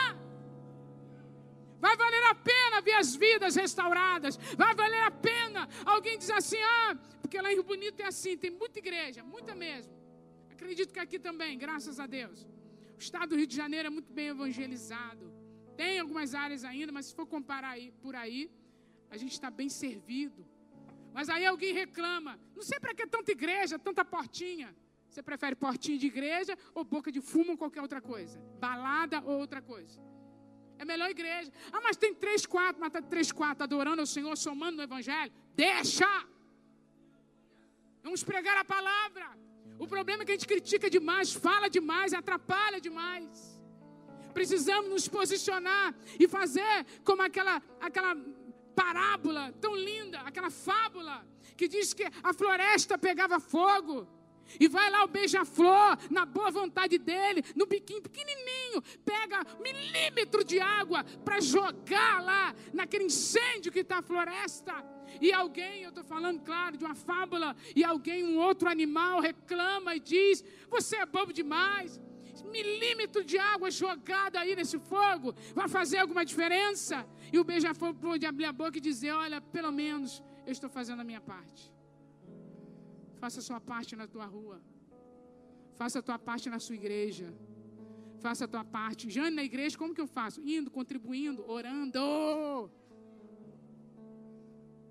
Vai 1.80 1.96
valer 1.96 2.24
a 2.26 2.36
pena 2.36 2.82
ver 2.82 2.94
as 2.94 3.16
vidas 3.16 3.56
restauradas. 3.56 4.38
Vai 4.56 4.74
valer 4.74 5.04
a 5.04 5.12
pena. 5.12 5.68
Alguém 5.86 6.18
diz 6.18 6.30
assim: 6.30 6.58
ah, 6.62 6.98
porque 7.22 7.40
lá 7.40 7.52
em 7.52 7.56
Rio 7.56 7.64
Bonito 7.64 8.00
é 8.02 8.06
assim, 8.06 8.38
tem 8.38 8.52
muita 8.52 8.80
igreja, 8.80 9.24
muita 9.24 9.54
mesmo. 9.54 9.94
Acredito 10.52 10.92
que 10.92 11.00
aqui 11.00 11.20
também, 11.20 11.58
graças 11.58 12.00
a 12.00 12.08
Deus. 12.08 12.48
O 12.98 13.00
estado 13.00 13.30
do 13.30 13.36
Rio 13.36 13.46
de 13.46 13.56
Janeiro 13.56 13.88
é 13.88 13.92
muito 13.92 14.12
bem 14.12 14.28
evangelizado. 14.30 15.32
Tem 15.76 16.00
algumas 16.00 16.34
áreas 16.34 16.64
ainda, 16.64 16.92
mas 16.92 17.08
se 17.08 17.16
for 17.16 17.28
comparar 17.28 17.70
aí, 17.70 17.92
por 18.02 18.16
aí, 18.16 18.50
a 19.12 19.18
gente 19.18 19.34
está 19.34 19.52
bem 19.52 19.70
servido. 19.70 20.48
Mas 21.14 21.30
aí 21.30 21.46
alguém 21.46 21.74
reclama: 21.74 22.40
não 22.56 22.64
sei 22.64 22.80
para 22.80 22.96
que 22.96 23.06
tanta 23.06 23.32
igreja, 23.32 23.78
tanta 23.78 24.04
portinha. 24.04 24.76
Você 25.10 25.22
prefere 25.22 25.56
portinha 25.56 25.98
de 25.98 26.08
igreja 26.08 26.58
ou 26.74 26.84
boca 26.84 27.12
de 27.12 27.22
fumo 27.22 27.52
ou 27.52 27.58
qualquer 27.58 27.82
outra 27.82 28.02
coisa? 28.02 28.40
Balada 28.60 29.22
ou 29.22 29.40
outra 29.40 29.62
coisa? 29.62 30.07
É 30.80 30.86
melhor 30.86 31.10
igreja. 31.10 31.52
Ah, 31.72 31.82
mas 31.82 31.98
tem 31.98 32.14
três, 32.14 32.46
quatro, 32.46 32.80
mas 32.80 32.92
tá 32.92 33.02
três, 33.02 33.32
quatro 33.32 33.64
adorando 33.64 34.02
ao 34.02 34.06
Senhor, 34.06 34.36
somando 34.38 34.78
no 34.78 34.84
Evangelho. 34.84 35.32
Deixa! 35.56 36.08
Vamos 38.04 38.24
pregar 38.24 38.58
a 38.58 38.64
palavra. 38.64 39.28
O 39.80 39.88
problema 39.88 40.24
é 40.24 40.26
que 40.26 40.32
a 40.32 40.36
gente 40.36 40.48
critica 40.48 40.90
demais, 40.90 41.34
fala 41.34 41.70
demais, 41.70 42.14
atrapalha 42.14 42.80
demais. 42.80 43.60
Precisamos 44.34 44.90
nos 44.90 45.08
posicionar 45.08 45.96
e 46.20 46.28
fazer 46.28 46.86
como 47.04 47.22
aquela, 47.22 47.62
aquela 47.82 48.16
parábola 48.76 49.54
tão 49.60 49.76
linda, 49.76 50.20
aquela 50.22 50.50
fábula 50.50 51.26
que 51.56 51.68
diz 51.68 51.94
que 51.94 52.06
a 52.24 52.34
floresta 52.34 52.98
pegava 52.98 53.40
fogo. 53.40 54.08
E 54.60 54.68
vai 54.68 54.90
lá 54.90 55.04
o 55.04 55.08
beija-flor, 55.08 55.98
na 56.10 56.26
boa 56.26 56.50
vontade 56.52 56.98
dele, 56.98 57.44
no 57.56 57.66
biquinho 57.66 58.02
pequenininho, 58.02 58.82
pega 59.04 59.46
milímetro 59.60 60.44
de 60.44 60.60
água 60.60 61.04
para 61.26 61.40
jogar 61.40 62.24
lá 62.24 62.56
naquele 62.74 63.06
incêndio 63.06 63.72
que 63.72 63.80
está 63.80 64.00
a 64.00 64.02
floresta. 64.02 64.74
E 65.22 65.32
alguém, 65.32 65.84
eu 65.84 65.90
estou 65.90 66.04
falando, 66.04 66.42
claro, 66.42 66.78
de 66.78 66.86
uma 66.86 66.96
fábula, 66.96 67.56
e 67.76 67.84
alguém, 67.84 68.26
um 68.26 68.38
outro 68.38 68.70
animal, 68.70 69.20
reclama 69.20 69.96
e 69.96 70.00
diz: 70.00 70.44
Você 70.70 70.98
é 70.98 71.06
bobo 71.06 71.34
demais. 71.34 72.00
Milímetro 72.52 73.24
de 73.26 73.38
água 73.38 73.70
jogada 73.70 74.40
aí 74.40 74.56
nesse 74.56 74.80
fogo 74.80 75.36
vai 75.54 75.68
fazer 75.68 75.98
alguma 75.98 76.24
diferença? 76.24 77.06
E 77.32 77.40
o 77.40 77.44
beija-flor 77.44 77.94
pôde 77.96 78.26
abrir 78.26 78.46
a 78.46 78.54
boca 78.54 78.78
e 78.78 78.82
dizer: 78.82 79.12
Olha, 79.12 79.42
pelo 79.42 79.72
menos 79.72 80.24
eu 80.46 80.52
estou 80.52 80.70
fazendo 80.70 81.02
a 81.02 81.04
minha 81.04 81.20
parte. 81.20 81.77
Faça 83.22 83.40
a 83.42 83.46
sua 83.50 83.60
parte 83.60 83.96
na 84.02 84.08
tua 84.08 84.26
rua. 84.26 84.62
Faça 85.80 86.00
a 86.00 86.02
tua 86.08 86.20
parte 86.28 86.50
na 86.50 86.60
sua 86.60 86.76
igreja. 86.82 87.28
Faça 88.26 88.46
a 88.46 88.48
tua 88.48 88.64
parte. 88.78 89.10
Jane, 89.16 89.36
na 89.36 89.44
igreja, 89.44 89.78
como 89.78 89.94
que 89.96 90.02
eu 90.02 90.08
faço? 90.08 90.42
Indo, 90.42 90.70
contribuindo, 90.72 91.42
orando. 91.58 92.72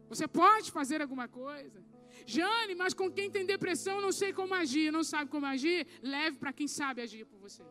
Você 0.09 0.27
pode 0.29 0.71
fazer 0.71 1.03
alguma 1.03 1.27
coisa. 1.29 1.85
Jane, 2.25 2.75
mas 2.75 2.95
com 2.95 3.11
quem 3.11 3.29
tem 3.31 3.45
depressão, 3.45 4.01
não 4.01 4.13
sei 4.13 4.33
como 4.33 4.55
agir, 4.55 4.91
não 4.91 5.05
sabe 5.05 5.31
como 5.31 5.47
agir, 5.47 5.87
leve 6.03 6.39
para 6.39 6.53
quem 6.53 6.69
sabe 6.69 7.03
agir 7.03 7.25
por 7.27 7.39
você. 7.39 7.65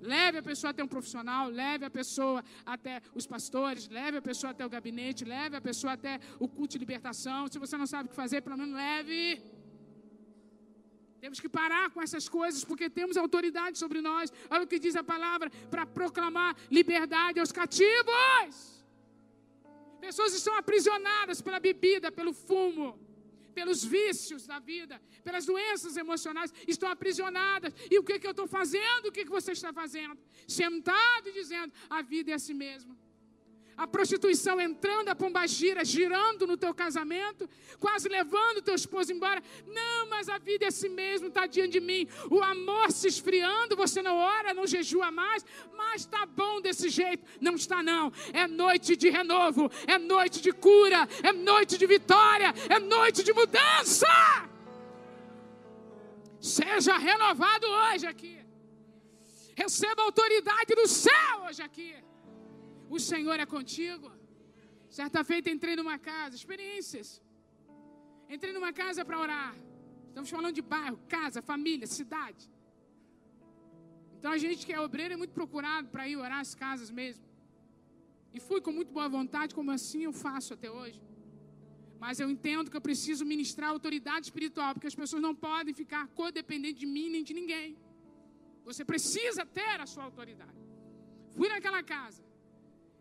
Leve 0.00 0.38
a 0.38 0.42
pessoa 0.42 0.70
até 0.70 0.82
um 0.82 0.88
profissional, 0.88 1.48
leve 1.48 1.84
a 1.84 1.90
pessoa 1.90 2.44
até 2.64 3.02
os 3.14 3.26
pastores, 3.26 3.88
leve 3.88 4.18
a 4.18 4.22
pessoa 4.22 4.50
até 4.52 4.64
o 4.64 4.68
gabinete, 4.68 5.24
leve 5.24 5.56
a 5.56 5.60
pessoa 5.60 5.92
até 5.94 6.20
o 6.38 6.48
culto 6.48 6.72
de 6.72 6.78
libertação. 6.78 7.48
Se 7.48 7.58
você 7.58 7.76
não 7.76 7.86
sabe 7.86 8.06
o 8.06 8.10
que 8.10 8.16
fazer, 8.16 8.42
pelo 8.42 8.56
menos 8.56 8.74
leve. 8.74 9.42
Temos 11.20 11.40
que 11.40 11.48
parar 11.48 11.90
com 11.90 12.00
essas 12.00 12.28
coisas 12.28 12.64
porque 12.64 12.88
temos 12.88 13.16
autoridade 13.16 13.76
sobre 13.76 14.00
nós. 14.00 14.32
Olha 14.48 14.64
o 14.64 14.66
que 14.66 14.78
diz 14.78 14.94
a 14.94 15.02
palavra 15.02 15.50
para 15.70 15.84
proclamar 15.84 16.56
liberdade 16.70 17.40
aos 17.40 17.50
cativos. 17.50 18.84
Pessoas 20.00 20.32
estão 20.32 20.54
aprisionadas 20.56 21.42
pela 21.42 21.58
bebida, 21.58 22.12
pelo 22.12 22.32
fumo 22.32 23.07
pelos 23.58 23.80
vícios 23.96 24.42
da 24.50 24.58
vida, 24.72 24.96
pelas 25.26 25.44
doenças 25.50 25.96
emocionais, 26.04 26.54
estão 26.74 26.88
aprisionadas. 26.96 27.72
E 27.92 27.98
o 27.98 28.04
que, 28.06 28.16
que 28.20 28.28
eu 28.30 28.36
estou 28.36 28.48
fazendo? 28.58 29.06
O 29.06 29.14
que, 29.16 29.24
que 29.26 29.36
você 29.38 29.52
está 29.58 29.72
fazendo? 29.82 30.16
Sentado 30.46 31.24
e 31.30 31.32
dizendo: 31.40 31.72
a 31.98 32.00
vida 32.12 32.30
é 32.30 32.34
assim 32.40 32.58
mesmo 32.66 32.92
a 33.78 33.86
prostituição 33.86 34.60
entrando, 34.60 35.08
a 35.08 35.14
pombagira 35.14 35.84
girando 35.84 36.48
no 36.48 36.56
teu 36.56 36.74
casamento, 36.74 37.48
quase 37.78 38.08
levando 38.08 38.60
teu 38.60 38.74
esposo 38.74 39.12
embora. 39.12 39.40
Não, 39.68 40.08
mas 40.08 40.28
a 40.28 40.36
vida 40.36 40.64
é 40.64 40.68
assim 40.68 40.88
mesmo, 40.88 41.28
está 41.28 41.46
diante 41.46 41.74
de 41.74 41.80
mim. 41.80 42.08
O 42.28 42.42
amor 42.42 42.90
se 42.90 43.06
esfriando, 43.06 43.76
você 43.76 44.02
não 44.02 44.16
ora, 44.16 44.52
não 44.52 44.66
jejua 44.66 45.12
mais, 45.12 45.46
mas 45.76 46.00
está 46.02 46.26
bom 46.26 46.60
desse 46.60 46.88
jeito. 46.88 47.24
Não 47.40 47.54
está, 47.54 47.80
não. 47.80 48.12
É 48.32 48.48
noite 48.48 48.96
de 48.96 49.10
renovo, 49.10 49.70
é 49.86 49.96
noite 49.96 50.40
de 50.40 50.52
cura, 50.52 51.08
é 51.22 51.32
noite 51.32 51.78
de 51.78 51.86
vitória, 51.86 52.52
é 52.68 52.80
noite 52.80 53.22
de 53.22 53.32
mudança. 53.32 54.08
Seja 56.40 56.98
renovado 56.98 57.64
hoje 57.66 58.06
aqui. 58.08 58.38
Receba 59.54 60.02
a 60.02 60.04
autoridade 60.06 60.74
do 60.74 60.88
céu 60.88 61.44
hoje 61.46 61.62
aqui. 61.62 62.07
O 62.96 62.98
Senhor 62.98 63.38
é 63.44 63.46
contigo. 63.46 64.10
Certa 64.98 65.22
feita 65.30 65.50
entrei 65.50 65.76
numa 65.76 65.98
casa, 65.98 66.34
experiências. 66.34 67.22
Entrei 68.28 68.52
numa 68.52 68.72
casa 68.72 69.04
para 69.04 69.18
orar. 69.24 69.54
Estamos 70.08 70.30
falando 70.30 70.54
de 70.54 70.62
bairro, 70.62 70.98
casa, 71.16 71.40
família, 71.42 71.86
cidade. 71.86 72.44
Então 74.18 74.30
a 74.32 74.38
gente 74.44 74.66
que 74.66 74.72
é 74.72 74.80
obreiro 74.80 75.14
é 75.14 75.16
muito 75.16 75.34
procurado 75.40 75.88
para 75.88 76.08
ir 76.08 76.16
orar 76.16 76.40
as 76.46 76.54
casas 76.54 76.90
mesmo. 76.90 77.24
E 78.36 78.40
fui 78.40 78.60
com 78.60 78.72
muito 78.78 78.92
boa 78.92 79.08
vontade, 79.08 79.54
como 79.58 79.70
assim 79.70 80.02
eu 80.04 80.12
faço 80.12 80.54
até 80.54 80.70
hoje. 80.70 81.00
Mas 81.98 82.20
eu 82.20 82.28
entendo 82.30 82.70
que 82.70 82.76
eu 82.76 82.80
preciso 82.80 83.24
ministrar 83.24 83.70
autoridade 83.70 84.26
espiritual, 84.26 84.72
porque 84.74 84.86
as 84.86 84.94
pessoas 84.94 85.22
não 85.22 85.34
podem 85.34 85.74
ficar 85.74 86.06
codependentes 86.08 86.80
de 86.80 86.86
mim 86.86 87.08
nem 87.14 87.24
de 87.24 87.34
ninguém. 87.34 87.76
Você 88.64 88.84
precisa 88.84 89.44
ter 89.46 89.80
a 89.80 89.86
sua 89.86 90.04
autoridade. 90.04 90.60
Fui 91.36 91.48
naquela 91.48 91.82
casa. 91.82 92.27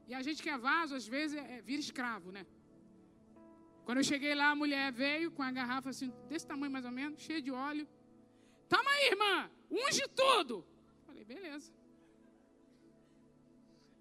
E 0.10 0.14
a 0.20 0.22
gente 0.26 0.42
que 0.44 0.52
é 0.56 0.58
vaso, 0.58 0.96
às 1.00 1.08
vezes, 1.16 1.38
é, 1.38 1.62
vira 1.70 1.82
escravo, 1.88 2.32
né? 2.32 2.44
Quando 3.86 4.00
eu 4.00 4.08
cheguei 4.12 4.34
lá, 4.42 4.48
a 4.52 4.60
mulher 4.62 4.86
veio 4.92 5.30
com 5.36 5.44
a 5.44 5.52
garrafa 5.58 5.90
assim, 5.94 6.10
desse 6.30 6.48
tamanho 6.52 6.72
mais 6.76 6.86
ou 6.90 6.94
menos, 7.00 7.22
cheia 7.28 7.42
de 7.42 7.52
óleo. 7.52 7.86
Toma 8.74 8.90
aí, 8.96 9.06
irmã, 9.14 9.36
unge 9.72 10.06
tudo. 10.22 10.56
Falei, 11.06 11.24
beleza. 11.34 11.72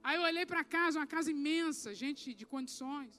Aí 0.07 0.17
eu 0.17 0.23
olhei 0.23 0.47
para 0.47 0.63
casa, 0.77 0.99
uma 1.01 1.07
casa 1.15 1.31
imensa, 1.37 1.95
gente 2.03 2.35
de 2.41 2.47
condições. 2.55 3.15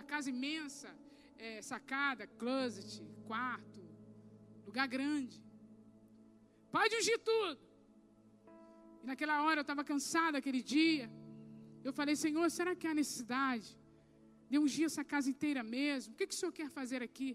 A 0.00 0.02
casa 0.02 0.28
imensa, 0.34 0.90
é, 1.38 1.60
sacada, 1.60 2.26
closet, 2.26 3.02
quarto, 3.26 3.82
lugar 4.66 4.86
grande. 4.96 5.38
Pode 6.70 6.96
ungir 6.96 7.18
tudo. 7.32 7.69
E 9.02 9.06
naquela 9.10 9.36
hora 9.44 9.58
eu 9.60 9.66
estava 9.68 9.82
cansada 9.90 10.38
aquele 10.38 10.62
dia. 10.62 11.10
Eu 11.86 11.92
falei, 11.98 12.14
Senhor, 12.24 12.46
será 12.50 12.74
que 12.80 12.86
há 12.86 12.94
necessidade 13.02 13.68
de 14.50 14.58
ungir 14.58 14.84
essa 14.90 15.04
casa 15.12 15.28
inteira 15.34 15.62
mesmo? 15.62 16.12
O 16.12 16.16
que, 16.16 16.26
que 16.26 16.34
o 16.34 16.38
Senhor 16.40 16.52
quer 16.52 16.68
fazer 16.78 17.02
aqui? 17.08 17.30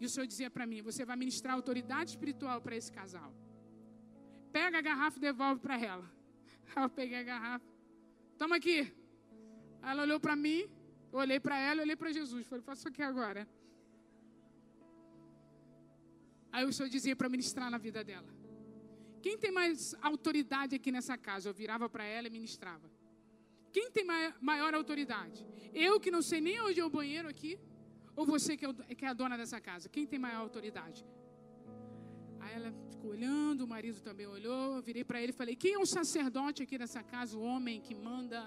E 0.00 0.06
o 0.06 0.10
Senhor 0.12 0.26
dizia 0.32 0.50
para 0.50 0.66
mim: 0.70 0.80
Você 0.82 1.04
vai 1.04 1.16
ministrar 1.16 1.54
autoridade 1.54 2.10
espiritual 2.10 2.60
para 2.60 2.76
esse 2.80 2.90
casal. 3.00 3.30
Pega 4.52 4.78
a 4.78 4.84
garrafa 4.88 5.18
e 5.18 5.20
devolve 5.28 5.60
para 5.66 5.76
ela. 5.90 6.06
Aí 6.74 6.82
eu 6.84 6.90
peguei 6.90 7.18
a 7.18 7.22
garrafa. 7.32 7.66
Toma 8.36 8.56
aqui. 8.56 8.78
Ela 9.90 10.02
olhou 10.02 10.20
para 10.20 10.36
mim, 10.36 10.60
eu 11.12 11.18
olhei 11.24 11.40
para 11.40 11.56
ela, 11.58 11.80
eu 11.80 11.84
olhei 11.84 11.96
para 11.96 12.12
Jesus. 12.12 12.46
Falei, 12.46 12.64
faça 12.64 12.80
isso 12.82 12.88
aqui 12.88 13.02
agora. 13.02 13.48
Aí 16.52 16.64
o 16.64 16.72
Senhor 16.72 16.88
dizia 16.88 17.16
para 17.16 17.28
ministrar 17.28 17.70
na 17.70 17.78
vida 17.78 18.04
dela. 18.04 18.41
Quem 19.24 19.38
tem 19.42 19.52
mais 19.60 19.94
autoridade 20.10 20.74
aqui 20.78 20.90
nessa 20.96 21.16
casa? 21.16 21.48
Eu 21.48 21.54
virava 21.54 21.88
para 21.88 22.04
ela 22.04 22.26
e 22.26 22.30
ministrava. 22.38 22.90
Quem 23.74 23.90
tem 23.96 24.04
maior 24.50 24.74
autoridade? 24.74 25.46
Eu 25.72 25.98
que 25.98 26.10
não 26.10 26.22
sei 26.30 26.40
nem 26.40 26.60
onde 26.60 26.80
é 26.80 26.84
o 26.84 26.90
banheiro 26.90 27.28
aqui? 27.28 27.52
Ou 28.14 28.26
você 28.26 28.56
que 28.56 28.66
é, 28.66 28.94
que 28.98 29.04
é 29.04 29.08
a 29.08 29.14
dona 29.20 29.36
dessa 29.36 29.60
casa? 29.68 29.88
Quem 29.88 30.06
tem 30.06 30.18
maior 30.18 30.40
autoridade? 30.40 31.00
Aí 32.40 32.52
ela 32.58 32.70
ficou 32.90 33.10
olhando, 33.12 33.62
o 33.62 33.68
marido 33.74 34.00
também 34.08 34.26
olhou. 34.26 34.76
Eu 34.76 34.82
virei 34.82 35.04
para 35.10 35.22
ele 35.22 35.32
e 35.34 35.38
falei: 35.40 35.54
Quem 35.56 35.74
é 35.74 35.78
o 35.78 35.86
sacerdote 35.86 36.62
aqui 36.64 36.76
nessa 36.76 37.02
casa? 37.14 37.38
O 37.38 37.42
homem 37.52 37.80
que 37.80 37.94
manda. 37.94 38.40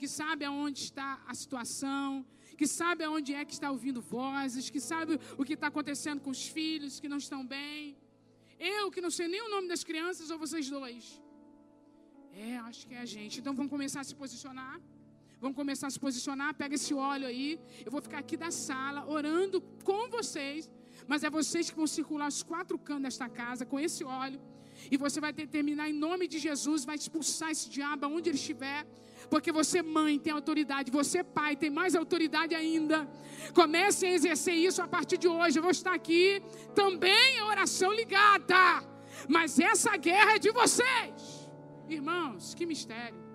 que 0.00 0.08
sabe 0.20 0.44
aonde 0.44 0.80
está 0.88 1.10
a 1.32 1.34
situação, 1.42 2.08
que 2.58 2.66
sabe 2.66 3.02
aonde 3.04 3.30
é 3.40 3.44
que 3.48 3.54
está 3.58 3.70
ouvindo 3.76 4.00
vozes, 4.16 4.68
que 4.74 4.82
sabe 4.90 5.12
o 5.38 5.44
que 5.48 5.54
está 5.54 5.68
acontecendo 5.68 6.20
com 6.24 6.32
os 6.36 6.42
filhos 6.56 6.98
que 7.00 7.08
não 7.12 7.20
estão 7.26 7.40
bem. 7.56 7.96
Eu 8.58 8.90
que 8.90 9.00
não 9.00 9.10
sei 9.10 9.28
nem 9.28 9.42
o 9.42 9.50
nome 9.50 9.68
das 9.68 9.84
crianças 9.84 10.30
ou 10.30 10.38
vocês 10.38 10.68
dois? 10.68 11.20
É, 12.32 12.56
acho 12.58 12.86
que 12.86 12.94
é 12.94 12.98
a 12.98 13.04
gente. 13.04 13.40
Então 13.40 13.54
vamos 13.54 13.70
começar 13.70 14.00
a 14.00 14.04
se 14.04 14.14
posicionar. 14.14 14.80
Vamos 15.40 15.56
começar 15.56 15.86
a 15.88 15.90
se 15.90 16.00
posicionar. 16.06 16.54
Pega 16.54 16.74
esse 16.74 16.92
óleo 16.94 17.26
aí. 17.26 17.60
Eu 17.84 17.90
vou 17.90 18.00
ficar 18.00 18.18
aqui 18.18 18.36
da 18.36 18.50
sala 18.50 19.06
orando 19.06 19.60
com 19.84 20.08
vocês. 20.08 20.70
Mas 21.06 21.22
é 21.24 21.30
vocês 21.30 21.70
que 21.70 21.76
vão 21.76 21.86
circular 21.86 22.28
os 22.28 22.42
quatro 22.42 22.78
cantos 22.78 23.02
desta 23.04 23.28
casa 23.28 23.64
com 23.66 23.78
esse 23.78 24.02
óleo. 24.04 24.40
E 24.90 24.96
você 24.96 25.20
vai 25.20 25.32
determinar 25.32 25.88
em 25.88 25.92
nome 25.92 26.26
de 26.28 26.38
Jesus, 26.38 26.84
vai 26.84 26.96
expulsar 26.96 27.50
esse 27.50 27.68
diabo 27.68 28.04
aonde 28.06 28.28
ele 28.30 28.36
estiver. 28.36 28.86
Porque 29.30 29.50
você, 29.50 29.82
mãe, 29.82 30.18
tem 30.18 30.32
autoridade, 30.32 30.90
você, 30.90 31.22
pai, 31.22 31.56
tem 31.56 31.70
mais 31.70 31.94
autoridade 31.94 32.54
ainda. 32.54 33.08
Comece 33.54 34.06
a 34.06 34.12
exercer 34.12 34.54
isso 34.54 34.80
a 34.82 34.88
partir 34.88 35.18
de 35.18 35.28
hoje. 35.28 35.58
Eu 35.58 35.62
vou 35.62 35.70
estar 35.70 35.94
aqui 35.94 36.42
também 36.74 37.38
a 37.38 37.46
oração 37.46 37.92
ligada. 37.92 38.82
Mas 39.28 39.58
essa 39.58 39.96
guerra 39.96 40.36
é 40.36 40.38
de 40.38 40.50
vocês. 40.50 41.50
Irmãos, 41.88 42.54
que 42.54 42.66
mistério. 42.66 43.26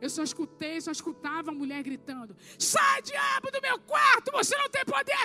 Eu 0.00 0.10
só 0.10 0.22
escutei, 0.22 0.80
só 0.80 0.90
escutava 0.90 1.50
a 1.50 1.54
mulher 1.54 1.82
gritando: 1.82 2.36
Sai, 2.58 3.02
diabo, 3.02 3.50
do 3.50 3.60
meu 3.62 3.78
quarto, 3.80 4.30
você 4.32 4.56
não 4.56 4.68
tem 4.68 4.84
poder! 4.84 5.23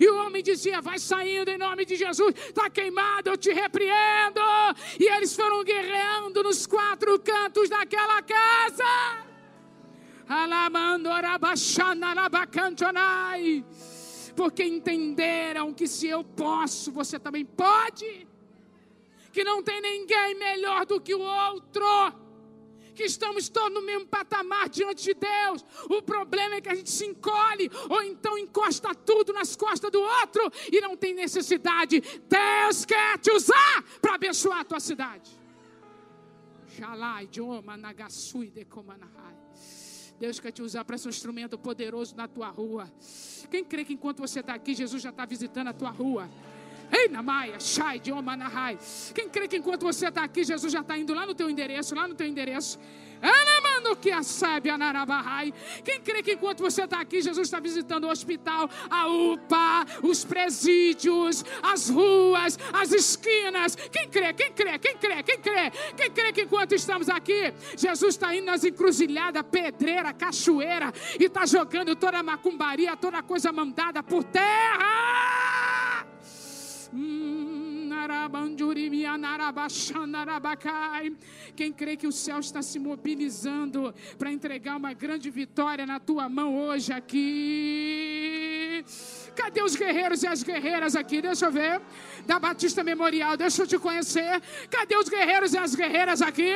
E 0.00 0.08
o 0.08 0.16
homem 0.16 0.42
dizia: 0.42 0.80
Vai 0.80 0.98
saindo 0.98 1.50
em 1.50 1.58
nome 1.58 1.84
de 1.84 1.96
Jesus, 1.96 2.34
está 2.36 2.68
queimado, 2.70 3.30
eu 3.30 3.36
te 3.36 3.52
repreendo. 3.52 4.40
E 4.98 5.04
eles 5.04 5.34
foram 5.34 5.62
guerreando 5.64 6.42
nos 6.42 6.66
quatro 6.66 7.18
cantos 7.20 7.68
daquela 7.68 8.22
casa. 8.22 9.26
Porque 14.34 14.64
entenderam 14.64 15.72
que 15.72 15.86
se 15.86 16.06
eu 16.08 16.22
posso, 16.22 16.92
você 16.92 17.18
também 17.18 17.44
pode. 17.44 18.26
Que 19.32 19.44
não 19.44 19.62
tem 19.62 19.80
ninguém 19.80 20.34
melhor 20.34 20.84
do 20.84 21.00
que 21.00 21.14
o 21.14 21.20
outro 21.20 22.25
que 22.96 23.04
estamos 23.04 23.48
todos 23.48 23.72
no 23.72 23.82
mesmo 23.82 24.06
patamar 24.06 24.68
diante 24.68 25.04
de 25.04 25.14
Deus. 25.14 25.64
O 25.88 26.02
problema 26.02 26.56
é 26.56 26.60
que 26.60 26.68
a 26.68 26.74
gente 26.74 26.90
se 26.90 27.06
encolhe 27.06 27.70
ou 27.88 28.02
então 28.02 28.36
encosta 28.38 28.94
tudo 28.94 29.32
nas 29.32 29.54
costas 29.54 29.90
do 29.90 30.00
outro 30.00 30.50
e 30.72 30.80
não 30.80 30.96
tem 30.96 31.14
necessidade. 31.14 32.00
Deus 32.28 32.84
quer 32.84 33.18
te 33.18 33.30
usar 33.30 33.84
para 34.00 34.14
abençoar 34.14 34.60
a 34.60 34.64
tua 34.64 34.80
cidade. 34.80 35.30
Deus 40.18 40.40
quer 40.40 40.50
te 40.50 40.62
usar 40.62 40.84
para 40.84 40.96
ser 40.96 41.08
um 41.08 41.10
instrumento 41.10 41.58
poderoso 41.58 42.16
na 42.16 42.26
tua 42.26 42.48
rua. 42.48 42.90
Quem 43.50 43.64
crê 43.64 43.84
que 43.84 43.92
enquanto 43.92 44.20
você 44.20 44.40
está 44.40 44.54
aqui, 44.54 44.74
Jesus 44.74 45.02
já 45.02 45.10
está 45.10 45.26
visitando 45.26 45.68
a 45.68 45.72
tua 45.72 45.90
rua? 45.90 46.28
Ei, 46.92 47.08
Namaia, 47.08 47.58
Shai, 47.58 47.98
Diomanahai. 47.98 48.78
Quem 49.14 49.28
crê 49.28 49.48
que 49.48 49.56
enquanto 49.56 49.82
você 49.82 50.08
está 50.08 50.22
aqui, 50.22 50.44
Jesus 50.44 50.72
já 50.72 50.80
está 50.80 50.96
indo 50.96 51.12
lá 51.14 51.26
no 51.26 51.34
teu 51.34 51.50
endereço, 51.50 51.94
lá 51.94 52.06
no 52.06 52.14
teu 52.14 52.26
endereço. 52.26 52.78
que 54.00 54.10
a 54.10 54.20
Quem 55.84 56.00
crê 56.00 56.22
que 56.22 56.32
enquanto 56.32 56.60
você 56.60 56.84
está 56.84 57.00
aqui, 57.00 57.22
Jesus 57.22 57.46
está 57.46 57.58
visitando 57.58 58.04
o 58.04 58.10
hospital, 58.10 58.68
a 58.90 59.08
UPA, 59.08 59.86
os 60.02 60.24
presídios, 60.24 61.44
as 61.62 61.88
ruas, 61.88 62.58
as 62.72 62.92
esquinas. 62.92 63.74
Quem 63.74 64.08
crê? 64.08 64.32
Quem 64.32 64.52
crê? 64.52 64.78
Quem 64.78 64.96
crê? 64.96 65.22
Quem 65.22 65.38
crê? 65.38 65.72
Quem 65.96 66.10
crê 66.10 66.32
que 66.32 66.42
enquanto 66.42 66.72
estamos 66.74 67.08
aqui, 67.08 67.52
Jesus 67.76 68.14
está 68.14 68.34
indo 68.34 68.46
nas 68.46 68.64
encruzilhadas, 68.64 69.42
pedreira, 69.50 70.12
cachoeira 70.12 70.92
e 71.18 71.24
está 71.24 71.46
jogando 71.46 71.96
toda 71.96 72.18
a 72.18 72.22
macumbaria, 72.22 72.96
toda 72.96 73.18
a 73.18 73.22
coisa 73.22 73.50
mandada 73.52 74.02
por 74.02 74.22
terra? 74.24 75.65
Quem 81.54 81.72
crê 81.72 81.96
que 81.96 82.06
o 82.06 82.12
céu 82.12 82.38
está 82.40 82.62
se 82.62 82.78
mobilizando 82.78 83.94
para 84.18 84.32
entregar 84.32 84.76
uma 84.76 84.92
grande 84.92 85.30
vitória 85.30 85.86
na 85.86 85.98
tua 85.98 86.28
mão 86.28 86.58
hoje 86.58 86.92
aqui? 86.92 88.84
Cadê 89.36 89.62
os 89.62 89.76
guerreiros 89.76 90.22
e 90.22 90.26
as 90.26 90.42
guerreiras 90.42 90.96
aqui? 90.96 91.20
Deixa 91.20 91.46
eu 91.46 91.52
ver. 91.52 91.80
Da 92.26 92.38
Batista 92.38 92.82
Memorial, 92.82 93.36
deixa 93.36 93.62
eu 93.62 93.66
te 93.66 93.78
conhecer. 93.78 94.40
Cadê 94.70 94.96
os 94.96 95.08
guerreiros 95.08 95.52
e 95.52 95.58
as 95.58 95.74
guerreiras 95.74 96.22
aqui? 96.22 96.52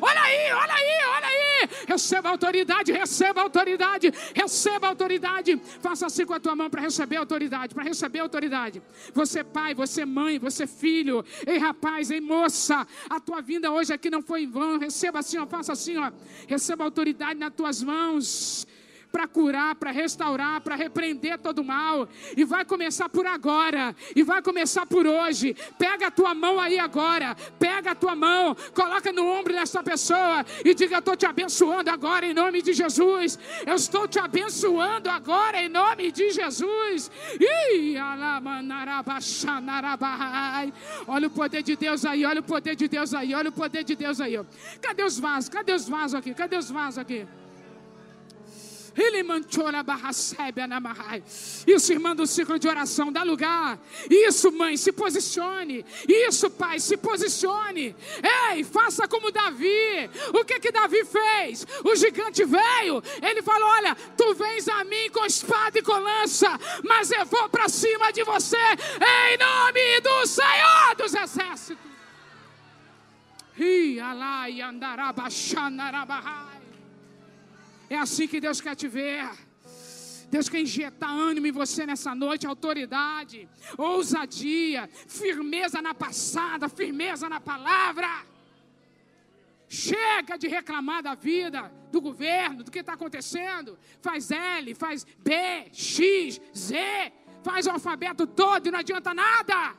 Olha 0.00 0.22
aí, 0.22 0.52
olha 0.52 0.74
aí, 0.74 0.92
olha 1.16 1.26
aí. 1.26 1.68
Receba 1.86 2.28
autoridade, 2.28 2.90
receba 2.92 3.40
autoridade, 3.40 4.12
receba 4.34 4.88
autoridade. 4.88 5.60
Faça 5.80 6.06
assim 6.06 6.26
com 6.26 6.34
a 6.34 6.40
tua 6.40 6.56
mão 6.56 6.68
para 6.68 6.82
receber 6.82 7.16
autoridade, 7.16 7.74
para 7.74 7.84
receber 7.84 8.18
autoridade. 8.18 8.82
Você 9.14 9.44
pai, 9.44 9.74
você 9.74 10.04
mãe, 10.04 10.38
você 10.38 10.66
filho. 10.66 11.24
Ei 11.46 11.58
rapaz, 11.58 12.10
ei 12.10 12.20
moça, 12.20 12.86
a 13.08 13.20
tua 13.20 13.40
vinda 13.40 13.70
hoje 13.70 13.92
aqui 13.92 14.10
não 14.10 14.22
foi 14.22 14.42
em 14.42 14.50
vão. 14.50 14.78
Receba 14.78 15.20
assim, 15.20 15.38
ó, 15.38 15.46
faça 15.46 15.72
assim, 15.72 15.96
ó. 15.96 16.10
Receba 16.48 16.82
autoridade 16.82 17.38
nas 17.38 17.54
tuas 17.54 17.80
mãos 17.82 18.66
para 19.12 19.28
curar, 19.28 19.74
para 19.74 19.90
restaurar, 19.90 20.62
para 20.62 20.74
repreender 20.74 21.38
todo 21.38 21.62
mal. 21.62 22.08
E 22.34 22.44
vai 22.44 22.64
começar 22.64 23.08
por 23.10 23.26
agora, 23.26 23.94
e 24.16 24.22
vai 24.22 24.40
começar 24.40 24.86
por 24.86 25.06
hoje. 25.06 25.54
Pega 25.78 26.06
a 26.06 26.10
tua 26.10 26.34
mão 26.34 26.58
aí 26.58 26.78
agora, 26.78 27.36
pega 27.58 27.90
a 27.90 27.94
tua 27.94 28.16
mão, 28.16 28.56
coloca 28.74 29.12
no 29.12 29.26
ombro 29.26 29.52
dessa 29.52 29.82
pessoa 29.82 30.44
e 30.64 30.74
diga: 30.74 30.96
Eu 30.96 31.00
estou 31.00 31.14
te 31.14 31.26
abençoando 31.26 31.90
agora 31.90 32.24
em 32.26 32.32
nome 32.32 32.62
de 32.62 32.72
Jesus. 32.72 33.38
Eu 33.66 33.74
estou 33.74 34.08
te 34.08 34.18
abençoando 34.18 35.10
agora 35.10 35.62
em 35.62 35.68
nome 35.68 36.10
de 36.10 36.30
Jesus. 36.30 37.10
Olha 41.06 41.26
o 41.26 41.30
poder 41.30 41.62
de 41.62 41.76
Deus 41.76 42.04
aí, 42.04 42.24
olha 42.24 42.40
o 42.40 42.44
poder 42.44 42.74
de 42.74 42.88
Deus 42.88 43.12
aí, 43.12 43.34
olha 43.34 43.50
o 43.50 43.52
poder 43.52 43.84
de 43.84 43.94
Deus 43.94 44.20
aí. 44.20 44.40
Cadê 44.80 45.04
os 45.04 45.18
vasos? 45.18 45.48
Cadê 45.50 45.72
os 45.72 45.88
vasos 45.88 46.14
aqui? 46.14 46.32
Cadê 46.32 46.56
os 46.56 46.70
vasos 46.70 46.98
aqui? 46.98 47.26
Isso, 51.66 51.92
irmã 51.92 52.14
do 52.14 52.26
ciclo 52.26 52.58
de 52.58 52.68
oração, 52.68 53.10
dá 53.10 53.22
lugar. 53.22 53.78
Isso, 54.10 54.52
mãe, 54.52 54.76
se 54.76 54.92
posicione. 54.92 55.84
Isso, 56.08 56.50
pai, 56.50 56.78
se 56.78 56.96
posicione. 56.96 57.96
Ei, 58.52 58.64
faça 58.64 59.08
como 59.08 59.30
Davi. 59.30 60.10
O 60.34 60.44
que 60.44 60.60
que 60.60 60.70
Davi 60.70 61.04
fez? 61.04 61.66
O 61.84 61.96
gigante 61.96 62.44
veio. 62.44 63.02
Ele 63.22 63.42
falou: 63.42 63.68
Olha, 63.68 63.96
tu 64.16 64.34
vens 64.34 64.68
a 64.68 64.84
mim 64.84 65.08
com 65.10 65.24
espada 65.24 65.78
e 65.78 65.82
com 65.82 65.98
lança, 65.98 66.58
mas 66.84 67.10
eu 67.10 67.24
vou 67.26 67.48
para 67.48 67.68
cima 67.68 68.12
de 68.12 68.24
você 68.24 68.56
em 68.56 69.38
nome 69.38 70.00
do 70.00 70.26
Senhor 70.26 70.96
dos 70.96 71.14
Exércitos. 71.14 71.92
Ih, 73.58 74.00
alai, 74.00 74.60
andarabachanarabahai. 74.60 76.51
É 77.94 77.98
assim 77.98 78.26
que 78.26 78.40
Deus 78.40 78.58
quer 78.64 78.74
te 78.74 78.88
ver. 78.88 79.28
Deus 80.34 80.48
quer 80.48 80.60
injetar 80.66 81.10
ânimo 81.10 81.46
em 81.46 81.52
você 81.52 81.84
nessa 81.84 82.14
noite, 82.14 82.46
autoridade, 82.46 83.46
ousadia, 83.76 84.88
firmeza 85.06 85.82
na 85.86 85.92
passada, 85.92 86.70
firmeza 86.70 87.28
na 87.28 87.38
palavra. 87.38 88.08
Chega 89.68 90.38
de 90.38 90.48
reclamar 90.48 91.02
da 91.02 91.14
vida, 91.14 91.70
do 91.94 92.00
governo, 92.00 92.64
do 92.64 92.70
que 92.70 92.78
está 92.78 92.94
acontecendo. 92.94 93.78
Faz 94.00 94.30
L, 94.30 94.74
faz 94.74 95.04
B, 95.18 95.34
X, 95.70 96.40
Z, 96.56 97.12
faz 97.42 97.66
o 97.66 97.72
alfabeto 97.72 98.26
todo 98.26 98.68
e 98.68 98.70
não 98.70 98.78
adianta 98.78 99.12
nada. 99.12 99.76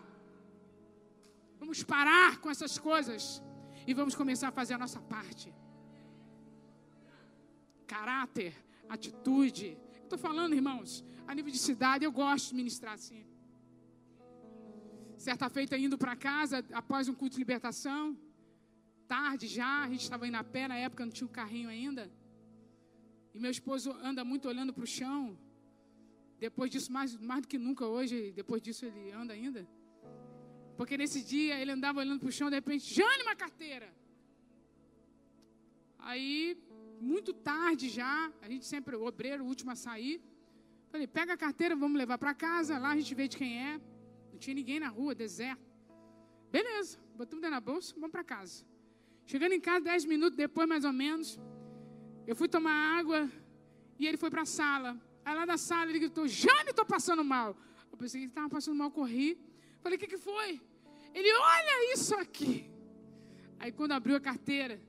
Vamos 1.60 1.82
parar 1.82 2.38
com 2.38 2.52
essas 2.52 2.78
coisas 2.78 3.42
e 3.88 3.92
vamos 4.00 4.14
começar 4.14 4.50
a 4.50 4.58
fazer 4.60 4.76
a 4.76 4.78
nossa 4.78 5.02
parte 5.02 5.52
caráter, 7.94 8.52
atitude. 8.96 9.68
Estou 10.04 10.20
falando, 10.28 10.54
irmãos, 10.62 10.90
a 11.30 11.32
nível 11.36 11.52
de 11.58 11.62
cidade, 11.70 12.02
eu 12.08 12.14
gosto 12.24 12.46
de 12.50 12.56
ministrar 12.62 12.94
assim. 13.00 13.22
Certa 15.28 15.48
feita, 15.58 15.78
indo 15.86 15.98
para 16.04 16.16
casa, 16.30 16.58
após 16.82 17.08
um 17.12 17.16
culto 17.20 17.36
de 17.36 17.42
libertação, 17.46 18.04
tarde 19.16 19.46
já, 19.60 19.74
a 19.86 19.90
gente 19.92 20.04
estava 20.08 20.28
indo 20.30 20.40
a 20.44 20.46
pé, 20.56 20.64
na 20.74 20.78
época 20.88 21.06
não 21.06 21.14
tinha 21.18 21.28
um 21.30 21.36
carrinho 21.42 21.70
ainda. 21.76 22.04
E 23.34 23.40
meu 23.44 23.52
esposo 23.58 23.88
anda 24.10 24.24
muito 24.32 24.48
olhando 24.52 24.74
para 24.76 24.86
o 24.88 24.92
chão. 25.00 25.38
Depois 26.46 26.70
disso, 26.74 26.92
mais, 26.98 27.16
mais 27.30 27.42
do 27.44 27.48
que 27.52 27.60
nunca 27.68 27.86
hoje, 27.96 28.16
depois 28.42 28.62
disso 28.66 28.84
ele 28.90 29.04
anda 29.22 29.34
ainda. 29.38 29.62
Porque 30.78 30.98
nesse 31.02 31.20
dia 31.34 31.56
ele 31.62 31.72
andava 31.78 32.00
olhando 32.04 32.20
para 32.24 32.32
o 32.34 32.38
chão, 32.38 32.50
de 32.50 32.58
repente, 32.62 32.86
Jane, 32.98 33.24
uma 33.28 33.36
carteira. 33.44 33.90
Aí 36.10 36.58
muito 37.00 37.34
tarde 37.34 37.90
já, 37.90 38.32
a 38.42 38.48
gente 38.48 38.66
sempre, 38.66 38.96
o 38.96 39.06
obreiro, 39.06 39.44
o 39.44 39.48
último 39.48 39.72
a 39.72 39.76
sair. 39.76 40.22
Falei, 40.92 41.08
pega 41.08 41.34
a 41.34 41.38
carteira, 41.38 41.76
vamos 41.76 41.98
levar 41.98 42.18
para 42.18 42.34
casa, 42.34 42.78
lá 42.78 42.92
a 42.92 42.96
gente 42.96 43.14
vê 43.16 43.28
de 43.28 43.38
quem 43.38 43.60
é. 43.60 43.82
Não 44.32 44.40
tinha 44.40 44.54
ninguém 44.54 44.80
na 44.80 44.88
rua, 44.88 45.16
deserto. 45.16 45.62
Beleza, 46.52 47.00
botamos 47.16 47.42
dentro 47.42 47.56
da 47.56 47.62
bolsa, 47.62 47.94
vamos 47.96 48.12
para 48.12 48.24
casa. 48.24 48.66
Chegando 49.26 49.54
em 49.54 49.60
casa, 49.60 49.86
dez 49.86 50.06
minutos 50.06 50.38
depois, 50.38 50.68
mais 50.68 50.86
ou 50.86 50.94
menos, 50.94 51.40
eu 52.28 52.36
fui 52.36 52.48
tomar 52.48 53.00
água 53.00 53.30
e 53.98 54.06
ele 54.06 54.18
foi 54.18 54.30
para 54.30 54.44
a 54.44 54.46
sala. 54.46 55.02
Aí 55.26 55.36
lá 55.36 55.46
da 55.46 55.58
sala 55.58 55.90
ele 55.90 56.00
gritou: 56.00 56.28
Jane, 56.28 56.70
estou 56.70 56.86
passando 56.86 57.24
mal. 57.24 57.58
Eu 57.92 57.98
pensei 57.98 58.20
que 58.20 58.26
ele 58.26 58.32
estava 58.32 58.50
passando 58.50 58.76
mal, 58.76 58.92
corri. 58.92 59.38
Falei: 59.82 59.98
O 59.98 60.00
que, 60.00 60.08
que 60.08 60.18
foi? 60.18 60.62
Ele: 61.14 61.34
Olha 61.34 61.94
isso 61.94 62.16
aqui. 62.16 62.70
Aí 63.60 63.72
quando 63.72 63.94
abriu 63.94 64.16
a 64.16 64.20
carteira, 64.20 64.80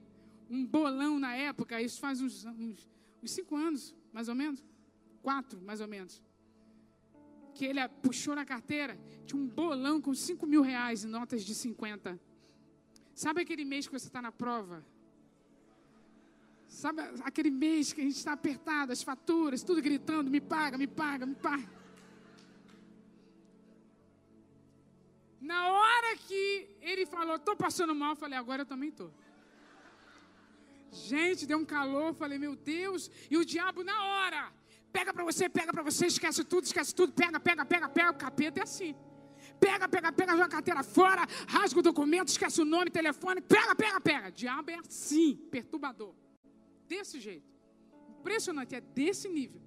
um 0.55 0.65
bolão 0.65 1.19
na 1.19 1.35
época, 1.35 1.81
isso 1.81 2.01
faz 2.01 2.21
uns, 2.21 2.45
uns, 2.45 2.89
uns 3.23 3.31
cinco 3.31 3.57
anos, 3.57 3.95
mais 4.13 4.29
ou 4.29 4.35
menos. 4.35 4.65
Quatro, 5.23 5.61
mais 5.61 5.81
ou 5.81 5.89
menos. 5.89 6.23
Que 7.55 7.65
ele 7.65 7.87
puxou 8.03 8.35
na 8.35 8.45
carteira, 8.45 8.99
tinha 9.27 9.41
um 9.41 9.47
bolão 9.47 10.01
com 10.01 10.15
cinco 10.15 10.47
mil 10.47 10.63
reais 10.63 11.05
em 11.05 11.09
notas 11.09 11.45
de 11.45 11.55
50. 11.55 12.21
Sabe 13.15 13.43
aquele 13.43 13.65
mês 13.65 13.87
que 13.87 13.93
você 13.93 14.07
está 14.07 14.21
na 14.21 14.33
prova? 14.33 14.85
Sabe 16.69 17.03
aquele 17.23 17.51
mês 17.51 17.93
que 17.93 18.01
a 18.01 18.05
gente 18.05 18.17
está 18.17 18.33
apertado, 18.33 18.93
as 18.93 19.03
faturas, 19.03 19.63
tudo 19.63 19.81
gritando, 19.81 20.31
me 20.31 20.41
paga, 20.41 20.77
me 20.77 20.89
paga, 20.89 21.25
me 21.25 21.37
paga. 21.37 21.69
Na 25.41 25.69
hora 25.69 26.17
que 26.17 26.69
ele 26.81 27.07
falou, 27.07 27.37
estou 27.37 27.55
passando 27.55 27.95
mal, 27.95 28.11
eu 28.11 28.17
falei, 28.17 28.37
agora 28.39 28.63
eu 28.63 28.67
também 28.67 28.89
estou. 28.89 29.13
Gente, 30.95 31.45
deu 31.45 31.59
um 31.59 31.65
calor, 31.65 32.15
falei, 32.15 32.39
meu 32.39 32.55
Deus, 32.55 33.11
e 33.29 33.37
o 33.37 33.45
diabo 33.45 33.83
na 33.83 34.05
hora, 34.05 34.53
pega 34.93 35.13
para 35.13 35.25
você, 35.25 35.49
pega 35.49 35.73
para 35.73 35.83
você, 35.83 36.07
esquece 36.07 36.45
tudo, 36.45 36.65
esquece 36.65 36.95
tudo, 36.95 37.13
pega, 37.13 37.41
pega, 37.41 37.65
pega, 37.65 37.89
pega, 37.89 38.11
o 38.11 38.15
capeta 38.15 38.61
é 38.61 38.63
assim. 38.63 38.95
Pega, 39.59 39.89
pega, 39.89 40.13
pega, 40.13 40.33
joga 40.33 40.45
a 40.45 40.49
carteira 40.49 40.83
fora, 40.83 41.27
rasga 41.49 41.81
o 41.81 41.83
documento, 41.83 42.29
esquece 42.29 42.61
o 42.61 42.65
nome, 42.65 42.91
telefone, 42.91 43.41
pega, 43.41 43.75
pega, 43.75 44.01
pega. 44.01 44.31
Diabo 44.31 44.71
é 44.71 44.75
assim, 44.75 45.37
perturbador. 45.51 46.15
Desse 46.87 47.19
jeito. 47.19 47.53
Impressionante, 48.21 48.75
é 48.75 48.81
desse 48.81 49.29
nível. 49.29 49.64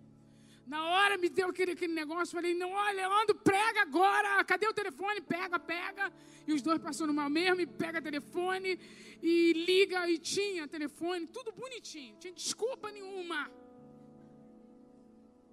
Na 0.74 0.80
hora 0.86 1.18
me 1.18 1.30
deu 1.30 1.48
aquele, 1.50 1.72
aquele 1.72 1.94
negócio, 1.94 2.36
falei, 2.38 2.54
não, 2.54 2.72
olha, 2.72 3.08
Leandro, 3.08 3.36
prega 3.36 3.82
agora, 3.82 4.44
cadê 4.44 4.68
o 4.68 4.74
telefone? 4.74 5.22
Pega, 5.22 5.58
pega. 5.58 6.12
E 6.46 6.52
os 6.52 6.62
dois 6.62 6.80
passando 6.88 7.14
mal 7.14 7.30
mesmo, 7.30 7.62
e 7.62 7.66
pega 7.66 8.02
telefone, 8.02 8.78
e 9.22 9.54
liga, 9.54 10.10
e 10.10 10.18
tinha 10.18 10.68
telefone, 10.68 11.26
tudo 11.28 11.54
bonitinho, 11.54 12.12
não 12.14 12.20
tinha 12.20 12.34
desculpa 12.34 12.92
nenhuma. 12.92 13.50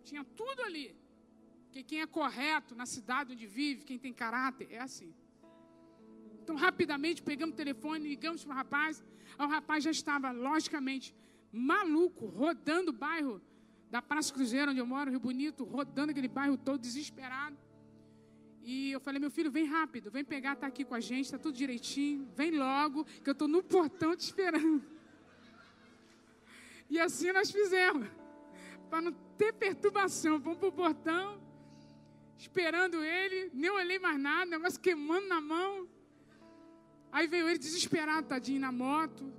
Tinha 0.03 0.25
tudo 0.41 0.63
ali. 0.63 0.97
Porque 1.67 1.85
quem 1.85 2.01
é 2.01 2.07
correto 2.07 2.75
na 2.75 2.87
cidade 2.87 3.33
onde 3.35 3.47
vive, 3.47 3.85
quem 3.85 3.99
tem 3.99 4.13
caráter, 4.13 4.67
é 4.71 4.81
assim. 4.81 5.15
Então, 6.43 6.57
rapidamente, 6.57 7.23
pegamos 7.23 7.55
o 7.55 7.57
telefone, 7.57 8.09
ligamos 8.09 8.45
para 8.45 8.53
o 8.53 8.57
rapaz. 8.57 9.05
O 9.39 9.47
rapaz 9.47 9.85
já 9.85 9.93
estava, 9.93 10.33
logicamente, 10.33 11.15
maluco, 11.53 12.27
rodando 12.27 12.91
o 12.91 12.99
bairro 13.07 13.41
da 13.91 14.03
Praça 14.03 14.33
Cruzeiro, 14.33 14.71
onde 14.71 14.81
eu 14.81 14.87
moro, 14.87 15.11
Rio 15.11 15.21
Bonito, 15.21 15.65
rodando 15.65 16.11
aquele 16.11 16.29
bairro 16.29 16.57
todo, 16.57 16.81
desesperado. 16.81 17.57
E 18.63 18.91
eu 18.91 19.01
falei, 19.01 19.21
meu 19.21 19.31
filho, 19.31 19.51
vem 19.51 19.67
rápido, 19.67 20.11
vem 20.11 20.25
pegar, 20.25 20.55
está 20.55 20.67
aqui 20.67 20.85
com 20.85 20.95
a 20.95 21.01
gente, 21.01 21.27
está 21.27 21.39
tudo 21.39 21.55
direitinho, 21.55 22.27
vem 22.35 22.51
logo, 22.51 23.05
que 23.05 23.29
eu 23.29 23.33
estou 23.33 23.47
no 23.47 23.63
portão 23.63 24.17
te 24.17 24.21
esperando. 24.21 24.83
E 26.89 26.99
assim 26.99 27.31
nós 27.33 27.51
fizemos, 27.51 28.09
para 28.89 29.03
não 29.03 29.13
ter 29.37 29.53
perturbação. 29.53 30.39
Vamos 30.39 30.59
para 30.59 30.69
o 30.69 30.73
portão, 30.73 31.41
esperando 32.39 33.03
ele, 33.03 33.51
nem 33.53 33.71
olhei 33.71 33.99
mais 33.99 34.19
nada, 34.19 34.47
negócio 34.47 34.81
queimando 34.81 35.27
na 35.27 35.41
mão. 35.41 35.89
Aí 37.11 37.27
veio 37.27 37.49
ele 37.49 37.59
desesperado, 37.59 38.29
tadinho, 38.29 38.61
na 38.61 38.73
moto, 38.73 39.33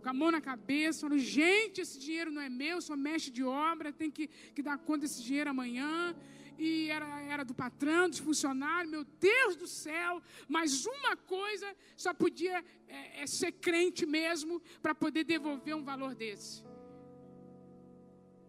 com 0.00 0.08
a 0.08 0.12
mão 0.12 0.30
na 0.30 0.40
cabeça, 0.40 1.00
falou, 1.00 1.18
gente, 1.18 1.80
esse 1.80 1.98
dinheiro 1.98 2.30
não 2.30 2.42
é 2.42 2.48
meu, 2.48 2.80
sou 2.80 2.96
mestre 2.96 3.30
de 3.30 3.44
obra, 3.44 3.92
tem 3.92 4.10
que, 4.10 4.26
que 4.54 4.62
dar 4.62 4.78
conta 4.78 5.00
desse 5.00 5.22
dinheiro 5.22 5.50
amanhã. 5.50 6.16
E 6.58 6.90
era, 6.90 7.22
era 7.22 7.44
do 7.44 7.54
patrão, 7.54 8.08
dos 8.08 8.18
funcionários, 8.18 8.90
meu 8.90 9.04
Deus 9.04 9.56
do 9.56 9.66
céu, 9.66 10.22
mas 10.46 10.84
uma 10.84 11.16
coisa 11.16 11.66
só 11.96 12.12
podia 12.12 12.62
é, 12.86 13.22
é 13.22 13.26
ser 13.26 13.52
crente 13.52 14.04
mesmo 14.04 14.60
para 14.82 14.94
poder 14.94 15.24
devolver 15.24 15.74
um 15.74 15.82
valor 15.82 16.14
desse. 16.14 16.62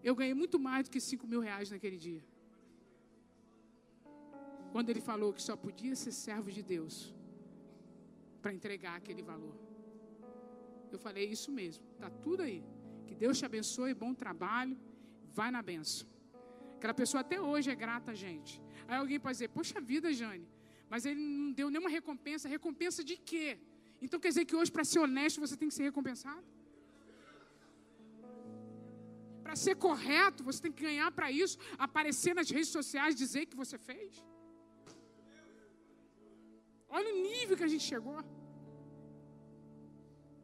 Eu 0.04 0.16
ganhei 0.16 0.34
muito 0.34 0.60
mais 0.60 0.86
do 0.86 0.92
que 0.92 1.00
5 1.00 1.26
mil 1.28 1.40
reais 1.40 1.72
naquele 1.72 1.98
dia. 1.98 2.24
Quando 4.72 4.90
ele 4.90 5.02
falou 5.02 5.32
que 5.32 5.42
só 5.42 5.56
podia 5.56 5.96
ser 5.96 6.12
servo 6.12 6.52
de 6.52 6.64
Deus 6.64 7.14
para 8.42 8.54
entregar 8.54 8.96
aquele 8.96 9.22
valor. 9.22 9.71
Eu 10.92 11.00
falei 11.00 11.26
isso 11.36 11.52
mesmo, 11.52 11.84
tá 12.00 12.10
tudo 12.10 12.42
aí. 12.44 12.64
Que 13.08 13.16
Deus 13.16 13.38
te 13.40 13.46
abençoe, 13.46 13.94
bom 13.94 14.14
trabalho, 14.14 14.78
vai 15.38 15.50
na 15.52 15.62
benção. 15.62 16.08
Aquela 16.78 16.94
pessoa 16.94 17.22
até 17.22 17.40
hoje 17.40 17.70
é 17.70 17.76
grata 17.76 18.12
a 18.12 18.16
gente. 18.26 18.62
Aí 18.88 18.98
alguém 18.98 19.20
pode 19.20 19.36
dizer, 19.36 19.50
poxa 19.50 19.80
vida, 19.80 20.12
Jane, 20.12 20.48
mas 20.90 21.06
ele 21.06 21.22
não 21.22 21.52
deu 21.60 21.70
nenhuma 21.70 21.90
recompensa. 21.90 22.50
Recompensa 22.50 23.04
de 23.04 23.16
quê? 23.18 23.60
Então 24.02 24.20
quer 24.20 24.30
dizer 24.30 24.46
que 24.46 24.56
hoje, 24.56 24.72
para 24.72 24.84
ser 24.84 25.00
honesto, 25.00 25.40
você 25.40 25.56
tem 25.56 25.70
que 25.70 25.76
ser 25.76 25.84
recompensado? 25.84 26.44
Para 29.44 29.56
ser 29.56 29.76
correto, 29.76 30.44
você 30.44 30.62
tem 30.64 30.72
que 30.72 30.84
ganhar 30.84 31.10
para 31.12 31.32
isso, 31.32 31.58
aparecer 31.78 32.34
nas 32.34 32.50
redes 32.50 32.70
sociais, 32.70 33.16
dizer 33.16 33.46
que 33.46 33.56
você 33.56 33.78
fez? 33.78 34.26
Olha 36.90 37.14
o 37.14 37.18
nível 37.30 37.56
que 37.56 37.64
a 37.64 37.72
gente 37.74 37.84
chegou. 37.84 38.20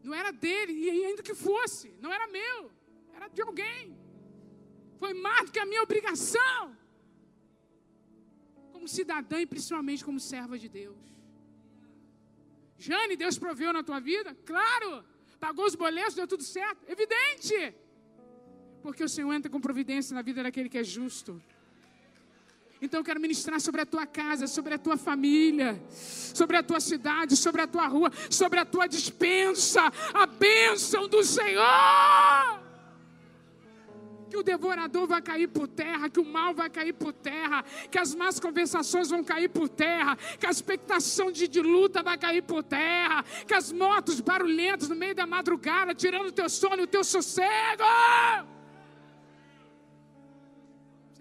Não 0.07 0.15
era 0.21 0.31
dele, 0.31 0.73
e 0.83 1.05
ainda 1.07 1.21
que 1.27 1.35
fosse, 1.47 1.87
não 2.03 2.11
era 2.17 2.25
meu, 2.39 2.57
era 3.17 3.27
de 3.27 3.41
alguém. 3.47 3.83
Foi 5.01 5.13
mais 5.25 5.43
do 5.45 5.51
que 5.55 5.61
a 5.63 5.69
minha 5.71 5.83
obrigação, 5.87 6.61
como 8.73 8.87
cidadã 8.97 9.39
e 9.41 9.51
principalmente 9.53 10.05
como 10.07 10.19
serva 10.31 10.57
de 10.63 10.69
Deus. 10.69 11.01
Jane, 12.85 13.15
Deus 13.23 13.37
proveu 13.45 13.73
na 13.77 13.83
tua 13.89 13.99
vida? 14.11 14.29
Claro! 14.51 14.89
Pagou 15.45 15.65
os 15.65 15.75
boletos, 15.75 16.15
deu 16.19 16.27
tudo 16.33 16.43
certo? 16.43 16.79
Evidente! 16.95 17.57
Porque 18.85 19.03
o 19.03 19.09
Senhor 19.09 19.33
entra 19.33 19.51
com 19.51 19.59
providência 19.59 20.15
na 20.15 20.23
vida 20.29 20.41
daquele 20.41 20.69
que 20.73 20.77
é 20.77 20.85
justo. 20.97 21.31
Então 22.81 22.99
eu 22.99 23.03
quero 23.03 23.19
ministrar 23.19 23.59
sobre 23.59 23.81
a 23.81 23.85
tua 23.85 24.05
casa, 24.05 24.45
sobre 24.45 24.73
a 24.73 24.77
tua 24.77 24.97
família, 24.97 25.81
sobre 25.89 26.57
a 26.57 26.63
tua 26.63 26.79
cidade, 26.79 27.35
sobre 27.35 27.61
a 27.61 27.67
tua 27.67 27.87
rua, 27.87 28.11
sobre 28.29 28.59
a 28.59 28.65
tua 28.65 28.87
dispensa, 28.87 29.91
a 30.13 30.25
bênção 30.27 31.07
do 31.07 31.23
Senhor. 31.23 32.67
Que 34.29 34.37
o 34.37 34.43
devorador 34.43 35.07
vai 35.07 35.21
cair 35.21 35.47
por 35.47 35.67
terra, 35.67 36.09
que 36.09 36.19
o 36.19 36.25
mal 36.25 36.53
vai 36.53 36.69
cair 36.69 36.93
por 36.93 37.13
terra, 37.13 37.63
que 37.89 37.97
as 37.97 38.13
más 38.13 38.39
conversações 38.39 39.09
vão 39.09 39.23
cair 39.23 39.49
por 39.49 39.69
terra, 39.69 40.15
que 40.37 40.45
a 40.45 40.51
expectação 40.51 41.31
de, 41.31 41.47
de 41.47 41.61
luta 41.61 42.03
vai 42.03 42.17
cair 42.17 42.43
por 42.43 42.61
terra, 42.61 43.23
que 43.47 43.53
as 43.53 43.71
motos 43.71 44.19
barulhentas 44.19 44.89
no 44.89 44.95
meio 44.95 45.15
da 45.15 45.25
madrugada, 45.25 45.95
tirando 45.95 46.27
o 46.27 46.31
teu 46.31 46.49
sono 46.49 46.81
e 46.81 46.83
o 46.83 46.87
teu 46.87 47.03
sossego. 47.03 47.83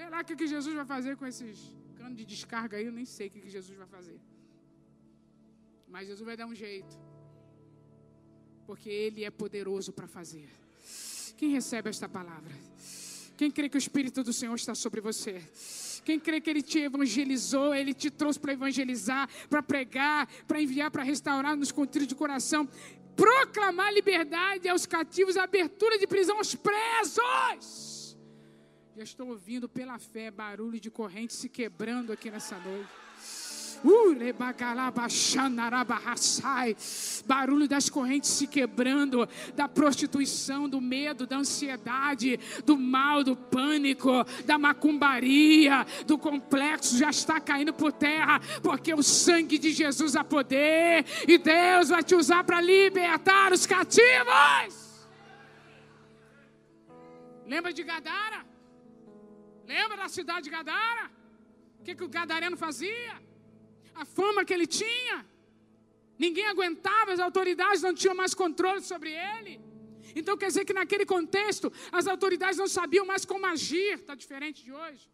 Sei 0.07 0.13
lá 0.15 0.21
o 0.21 0.25
que, 0.25 0.37
que 0.37 0.47
Jesus 0.47 0.73
vai 0.73 0.85
fazer 0.85 1.17
com 1.17 1.27
esses 1.27 1.75
canos 1.99 2.17
de 2.17 2.25
descarga 2.25 2.77
aí, 2.77 2.87
eu 2.87 2.93
nem 2.93 3.05
sei 3.05 3.27
o 3.27 3.31
que, 3.33 3.41
que 3.41 3.51
Jesus 3.51 3.77
vai 3.77 3.89
fazer. 3.89 4.21
Mas 5.89 6.07
Jesus 6.07 6.25
vai 6.25 6.37
dar 6.37 6.47
um 6.47 6.55
jeito. 6.55 6.97
Porque 8.69 8.89
Ele 8.89 9.25
é 9.25 9.33
poderoso 9.33 9.93
para 9.93 10.07
fazer. 10.07 10.49
Quem 11.37 11.51
recebe 11.51 11.91
esta 11.91 12.09
palavra? 12.09 12.55
Quem 13.37 13.51
crê 13.51 13.69
que 13.69 13.77
o 13.77 13.83
Espírito 13.85 14.23
do 14.23 14.33
Senhor 14.33 14.55
está 14.55 14.77
sobre 14.77 15.01
você? 15.01 15.43
Quem 16.05 16.21
crê 16.21 16.41
que 16.41 16.51
Ele 16.51 16.63
te 16.63 16.79
evangelizou, 16.79 17.75
Ele 17.75 17.93
te 17.93 18.09
trouxe 18.09 18.39
para 18.39 18.53
evangelizar, 18.53 19.29
para 19.51 19.61
pregar, 19.61 20.29
para 20.47 20.63
enviar, 20.63 20.89
para 20.89 21.03
restaurar 21.03 21.57
nos 21.57 21.73
contritos 21.73 22.07
de 22.07 22.15
coração, 22.15 22.69
proclamar 23.17 23.93
liberdade 23.93 24.69
aos 24.69 24.87
cativos, 24.87 25.37
abertura 25.37 25.99
de 25.99 26.07
prisão 26.07 26.37
aos 26.39 26.55
presos. 26.55 27.96
Já 28.97 29.03
estou 29.03 29.29
ouvindo 29.29 29.69
pela 29.69 29.99
fé 29.99 30.31
barulho 30.31 30.81
de 30.81 30.91
corrente 30.91 31.35
se 31.35 31.51
quebrando 31.51 32.13
aqui 32.15 32.31
nessa 32.31 32.57
noite. 32.59 32.89
Uh, 33.85 34.17
barulho 37.27 37.69
das 37.69 37.91
correntes 37.91 38.31
se 38.31 38.47
quebrando, 38.47 39.29
da 39.55 39.69
prostituição, 39.69 40.67
do 40.67 40.81
medo, 40.81 41.27
da 41.27 41.37
ansiedade, 41.37 42.41
do 42.65 42.79
mal, 42.79 43.23
do 43.23 43.37
pânico, 43.37 44.25
da 44.47 44.59
macumbaria, 44.59 45.87
do 46.07 46.17
complexo 46.17 46.97
já 46.97 47.11
está 47.11 47.39
caindo 47.39 47.75
por 47.75 47.93
terra, 47.93 48.41
porque 48.63 48.95
o 48.95 49.03
sangue 49.03 49.59
de 49.59 49.73
Jesus 49.75 50.17
há 50.17 50.25
poder 50.25 51.05
e 51.29 51.37
Deus 51.37 51.91
vai 51.91 52.03
te 52.03 52.15
usar 52.15 52.45
para 52.45 52.63
libertar 52.63 53.53
os 53.53 53.67
cativos. 53.67 55.07
Lembra 57.47 57.75
de 57.75 57.83
Gadara? 57.85 58.56
Lembra 59.75 59.97
da 60.03 60.09
cidade 60.09 60.45
de 60.47 60.51
Gadara? 60.51 61.11
O 61.81 61.83
que, 61.85 61.95
que 61.95 62.05
o 62.05 62.09
gadareno 62.09 62.57
fazia? 62.57 63.15
A 63.95 64.05
fama 64.05 64.45
que 64.45 64.55
ele 64.57 64.67
tinha. 64.67 65.17
Ninguém 66.19 66.47
aguentava, 66.47 67.13
as 67.13 67.21
autoridades 67.21 67.83
não 67.83 67.95
tinham 67.95 68.15
mais 68.15 68.33
controle 68.35 68.81
sobre 68.81 69.11
ele. 69.11 69.61
Então 70.15 70.37
quer 70.37 70.49
dizer 70.53 70.65
que 70.65 70.73
naquele 70.73 71.05
contexto 71.05 71.73
as 71.93 72.07
autoridades 72.07 72.59
não 72.59 72.69
sabiam 72.69 73.05
mais 73.05 73.25
como 73.25 73.45
agir, 73.47 73.95
está 73.99 74.15
diferente 74.15 74.65
de 74.65 74.73
hoje. 74.73 75.05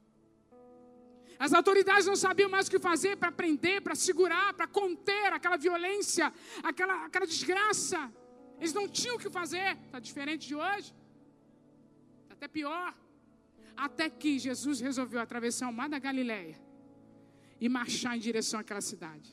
As 1.45 1.53
autoridades 1.53 2.07
não 2.07 2.15
sabiam 2.15 2.49
mais 2.49 2.69
o 2.69 2.71
que 2.71 2.79
fazer 2.79 3.17
para 3.17 3.33
prender, 3.33 3.81
para 3.83 3.97
segurar, 3.97 4.49
para 4.55 4.69
conter 4.81 5.33
aquela 5.33 5.57
violência, 5.57 6.33
aquela, 6.63 7.07
aquela 7.07 7.27
desgraça. 7.27 8.01
Eles 8.59 8.73
não 8.73 8.87
tinham 8.89 9.17
o 9.17 9.19
que 9.19 9.29
fazer, 9.29 9.77
está 9.87 9.99
diferente 9.99 10.47
de 10.47 10.55
hoje. 10.55 10.95
Está 12.23 12.35
até 12.35 12.47
pior. 12.47 12.95
Até 13.77 14.09
que 14.11 14.39
Jesus 14.39 14.81
resolveu 14.81 15.21
atravessar 15.21 15.69
o 15.69 15.73
mar 15.73 15.89
da 15.89 15.99
Galileia 15.99 16.57
e 17.61 17.69
marchar 17.69 18.17
em 18.17 18.21
direção 18.21 18.61
àquela 18.61 18.81
cidade. 18.81 19.31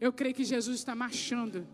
Eu 0.00 0.12
creio 0.12 0.34
que 0.34 0.44
Jesus 0.44 0.78
está 0.78 0.94
marchando 0.94 1.66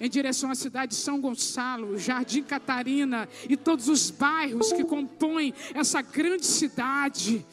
em 0.00 0.08
direção 0.08 0.50
à 0.50 0.54
cidade 0.54 0.92
de 0.92 0.98
São 0.98 1.20
Gonçalo, 1.20 1.96
Jardim 1.96 2.42
Catarina 2.42 3.28
e 3.48 3.56
todos 3.56 3.88
os 3.88 4.10
bairros 4.10 4.72
que 4.72 4.84
compõem 4.84 5.54
essa 5.74 6.02
grande 6.02 6.46
cidade 6.46 7.46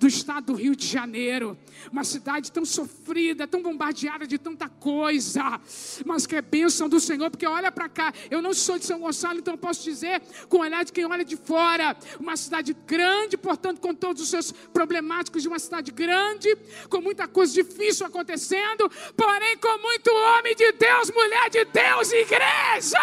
do 0.00 0.06
estado 0.06 0.46
do 0.46 0.54
Rio 0.54 0.74
de 0.74 0.86
Janeiro. 0.86 1.56
Uma 1.92 2.04
cidade 2.04 2.50
tão 2.50 2.64
sofrida, 2.64 3.46
tão 3.46 3.62
bombardeada 3.62 4.26
de 4.26 4.38
tanta 4.38 4.66
coisa, 4.66 5.60
mas 6.06 6.26
que 6.26 6.34
é 6.36 6.40
bênção 6.40 6.88
do 6.88 6.98
Senhor, 6.98 7.30
porque 7.30 7.46
olha 7.46 7.70
para 7.70 7.86
cá, 7.86 8.12
eu 8.30 8.40
não 8.40 8.54
sou 8.54 8.78
de 8.78 8.86
São 8.86 8.98
Gonçalo, 8.98 9.38
então 9.38 9.58
posso 9.58 9.84
dizer 9.84 10.22
com 10.48 10.56
o 10.56 10.60
olhar 10.60 10.84
de 10.86 10.92
quem 10.92 11.04
olha 11.04 11.24
de 11.24 11.36
fora. 11.36 11.94
Uma 12.18 12.34
cidade 12.34 12.74
grande, 12.86 13.36
portanto, 13.36 13.78
com 13.78 13.94
todos 13.94 14.22
os 14.22 14.30
seus 14.30 14.50
problemáticos 14.50 15.42
de 15.42 15.48
uma 15.48 15.58
cidade 15.58 15.92
grande, 15.92 16.56
com 16.88 17.02
muita 17.02 17.28
coisa 17.28 17.52
difícil 17.52 18.06
acontecendo, 18.06 18.90
porém 19.14 19.58
com 19.58 19.82
muito 19.82 20.10
homem 20.10 20.56
de 20.56 20.72
Deus, 20.72 21.10
mulher 21.10 21.50
de 21.50 21.64
Deus, 21.66 22.10
igreja! 22.10 22.98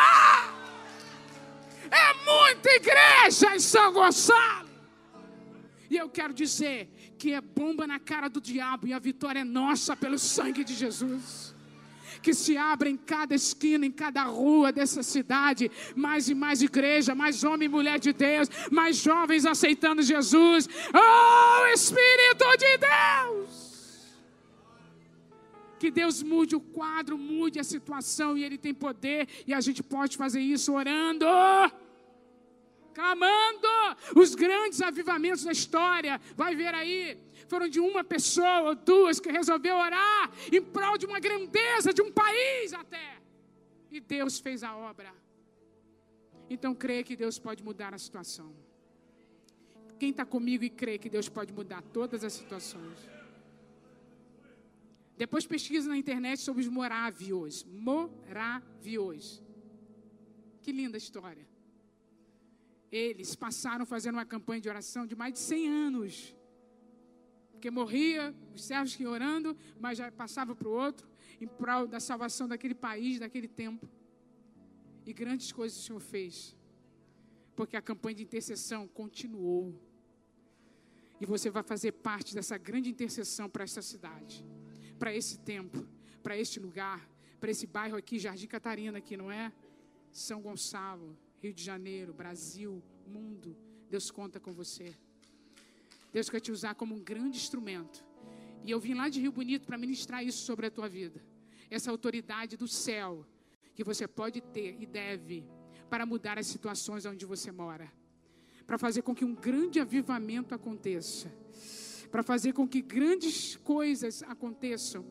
É 1.92 2.14
muita 2.26 2.70
igreja 2.72 3.56
em 3.56 3.60
São 3.60 3.94
Gonçalo. 3.94 4.67
E 5.90 5.96
eu 5.96 6.10
quero 6.10 6.34
dizer 6.34 6.90
que 7.18 7.34
é 7.34 7.42
bomba 7.42 7.88
na 7.88 8.00
cara 8.00 8.28
do 8.28 8.42
diabo 8.42 8.88
e 8.88 8.94
a 8.94 9.00
vitória 9.00 9.40
é 9.40 9.44
nossa 9.44 9.96
pelo 9.96 10.20
sangue 10.20 10.64
de 10.64 10.74
Jesus. 10.74 11.56
Que 12.22 12.34
se 12.34 12.58
abra 12.58 12.90
em 12.90 12.98
cada 12.98 13.36
esquina, 13.36 13.86
em 13.86 13.92
cada 13.92 14.24
rua 14.24 14.72
dessa 14.72 15.04
cidade, 15.04 15.72
mais 15.96 16.28
e 16.30 16.36
mais 16.36 16.62
igreja, 16.62 17.16
mais 17.16 17.44
homem 17.44 17.68
e 17.68 17.70
mulher 17.70 18.00
de 18.00 18.12
Deus, 18.12 18.50
mais 18.72 18.98
jovens 18.98 19.46
aceitando 19.46 20.02
Jesus. 20.02 20.68
Oh, 20.94 21.68
Espírito 21.74 22.58
de 22.58 22.78
Deus! 22.78 23.68
Que 25.80 25.92
Deus 25.92 26.24
mude 26.24 26.56
o 26.56 26.60
quadro, 26.60 27.18
mude 27.18 27.60
a 27.60 27.64
situação 27.64 28.36
e 28.38 28.44
Ele 28.44 28.58
tem 28.58 28.74
poder 28.74 29.28
e 29.46 29.54
a 29.54 29.62
gente 29.62 29.84
pode 29.84 30.18
fazer 30.18 30.42
isso 30.42 30.74
orando 30.74 31.26
clamando. 32.98 33.68
Os 34.16 34.34
grandes 34.34 34.82
avivamentos 34.82 35.44
da 35.44 35.52
história, 35.52 36.20
vai 36.36 36.56
ver 36.62 36.74
aí, 36.74 37.00
foram 37.48 37.68
de 37.76 37.80
uma 37.80 38.04
pessoa 38.04 38.62
ou 38.70 38.76
duas 38.76 39.20
que 39.20 39.32
resolveu 39.40 39.76
orar 39.88 40.32
em 40.52 40.62
prol 40.62 40.98
de 40.98 41.06
uma 41.06 41.20
grandeza 41.20 41.94
de 41.94 42.02
um 42.02 42.12
país 42.12 42.74
até. 42.74 43.08
E 43.92 44.00
Deus 44.00 44.40
fez 44.40 44.64
a 44.64 44.76
obra. 44.76 45.14
Então 46.50 46.74
crê 46.84 47.04
que 47.04 47.16
Deus 47.16 47.38
pode 47.48 47.64
mudar 47.64 47.94
a 47.94 48.00
situação. 48.00 48.50
Quem 50.00 50.10
está 50.10 50.26
comigo 50.26 50.64
e 50.64 50.70
crê 50.70 50.98
que 50.98 51.10
Deus 51.10 51.30
pode 51.38 51.54
mudar 51.54 51.82
todas 51.98 52.24
as 52.24 52.34
situações? 52.34 53.00
Depois 55.24 55.46
pesquisa 55.46 55.90
na 55.90 55.98
internet 55.98 56.40
sobre 56.40 56.62
os 56.62 56.70
morávios. 56.80 57.64
Morávios. 57.90 59.44
Que 60.62 60.72
linda 60.72 60.98
história. 60.98 61.47
Eles 62.92 63.36
passaram 63.36 63.86
fazendo 63.86 64.16
uma 64.16 64.26
campanha 64.26 64.62
de 64.62 64.70
oração 64.70 65.06
de 65.06 65.16
mais 65.16 65.34
de 65.34 65.40
100 65.40 65.68
anos. 65.68 66.36
Porque 67.52 67.70
morria, 67.72 68.36
os 68.54 68.64
servos 68.64 68.96
que 68.96 69.04
iam 69.04 69.12
orando, 69.12 69.58
mas 69.80 69.98
já 69.98 70.12
passava 70.12 70.56
para 70.56 70.68
o 70.68 70.72
outro, 70.72 71.08
em 71.42 71.48
prol 71.48 71.88
da 71.88 72.00
salvação 72.00 72.48
daquele 72.48 72.76
país, 72.76 73.20
daquele 73.20 73.48
tempo. 73.48 73.90
E 75.06 75.12
grandes 75.12 75.52
coisas 75.52 75.78
o 75.80 75.82
Senhor 75.82 76.00
fez. 76.00 76.56
Porque 77.56 77.76
a 77.76 77.82
campanha 77.82 78.16
de 78.16 78.24
intercessão 78.24 78.88
continuou. 78.88 79.74
E 81.20 81.26
você 81.26 81.50
vai 81.50 81.64
fazer 81.64 81.94
parte 81.94 82.36
dessa 82.36 82.58
grande 82.58 82.90
intercessão 82.90 83.50
para 83.50 83.64
essa 83.64 83.82
cidade, 83.82 84.46
para 85.00 85.14
esse 85.14 85.40
tempo, 85.40 85.86
para 86.22 86.38
este 86.38 86.60
lugar, 86.60 87.10
para 87.40 87.50
esse 87.50 87.66
bairro 87.66 87.98
aqui, 87.98 88.20
Jardim 88.20 88.48
Catarina, 88.48 89.00
aqui, 89.00 89.18
não 89.18 89.32
é? 89.32 89.52
São 90.12 90.42
Gonçalo. 90.42 91.18
Rio 91.42 91.54
de 91.54 91.64
Janeiro, 91.64 92.14
Brasil, 92.14 92.84
mundo, 93.06 93.56
Deus 93.90 94.10
conta 94.10 94.40
com 94.40 94.54
você. 94.54 94.94
Deus 96.12 96.30
quer 96.30 96.40
te 96.40 96.52
usar 96.52 96.74
como 96.76 96.96
um 96.96 97.04
grande 97.04 97.38
instrumento. 97.38 98.04
E 98.64 98.72
eu 98.72 98.80
vim 98.80 98.96
lá 98.96 99.08
de 99.08 99.20
Rio 99.20 99.32
Bonito 99.32 99.66
para 99.66 99.78
ministrar 99.78 100.24
isso 100.26 100.44
sobre 100.46 100.66
a 100.66 100.72
tua 100.72 100.90
vida. 100.90 101.24
Essa 101.70 101.92
autoridade 101.92 102.58
do 102.58 102.68
céu 102.68 103.26
que 103.76 103.84
você 103.84 104.08
pode 104.08 104.42
ter 104.42 104.76
e 104.82 104.86
deve 104.86 105.46
para 105.90 106.06
mudar 106.06 106.38
as 106.38 106.48
situações 106.48 107.06
onde 107.06 107.26
você 107.26 107.52
mora. 107.52 107.92
Para 108.66 108.78
fazer 108.78 109.02
com 109.02 109.16
que 109.16 109.24
um 109.24 109.36
grande 109.36 109.80
avivamento 109.80 110.56
aconteça. 110.56 111.32
Para 112.12 112.24
fazer 112.24 112.54
com 112.54 112.68
que 112.68 112.82
grandes 112.82 113.56
coisas 113.58 114.24
aconteçam. 114.24 115.06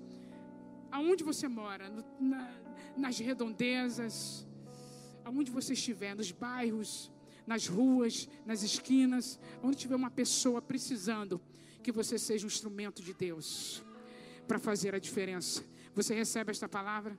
Aonde 0.90 1.22
você 1.24 1.46
mora, 1.46 1.88
no, 1.88 2.04
na, 2.20 2.50
nas 2.96 3.18
redondezas, 3.18 4.46
aonde 5.26 5.50
você 5.50 5.72
estiver, 5.72 6.14
nos 6.14 6.30
bairros, 6.30 7.10
nas 7.44 7.66
ruas, 7.66 8.28
nas 8.44 8.62
esquinas, 8.62 9.40
onde 9.60 9.76
tiver 9.76 9.96
uma 9.96 10.10
pessoa 10.10 10.62
precisando, 10.62 11.40
que 11.82 11.90
você 11.90 12.16
seja 12.16 12.46
um 12.46 12.46
instrumento 12.46 13.02
de 13.02 13.12
Deus 13.12 13.82
para 14.46 14.60
fazer 14.60 14.94
a 14.94 15.00
diferença. 15.00 15.64
Você 15.96 16.14
recebe 16.14 16.52
esta 16.52 16.68
palavra? 16.68 17.18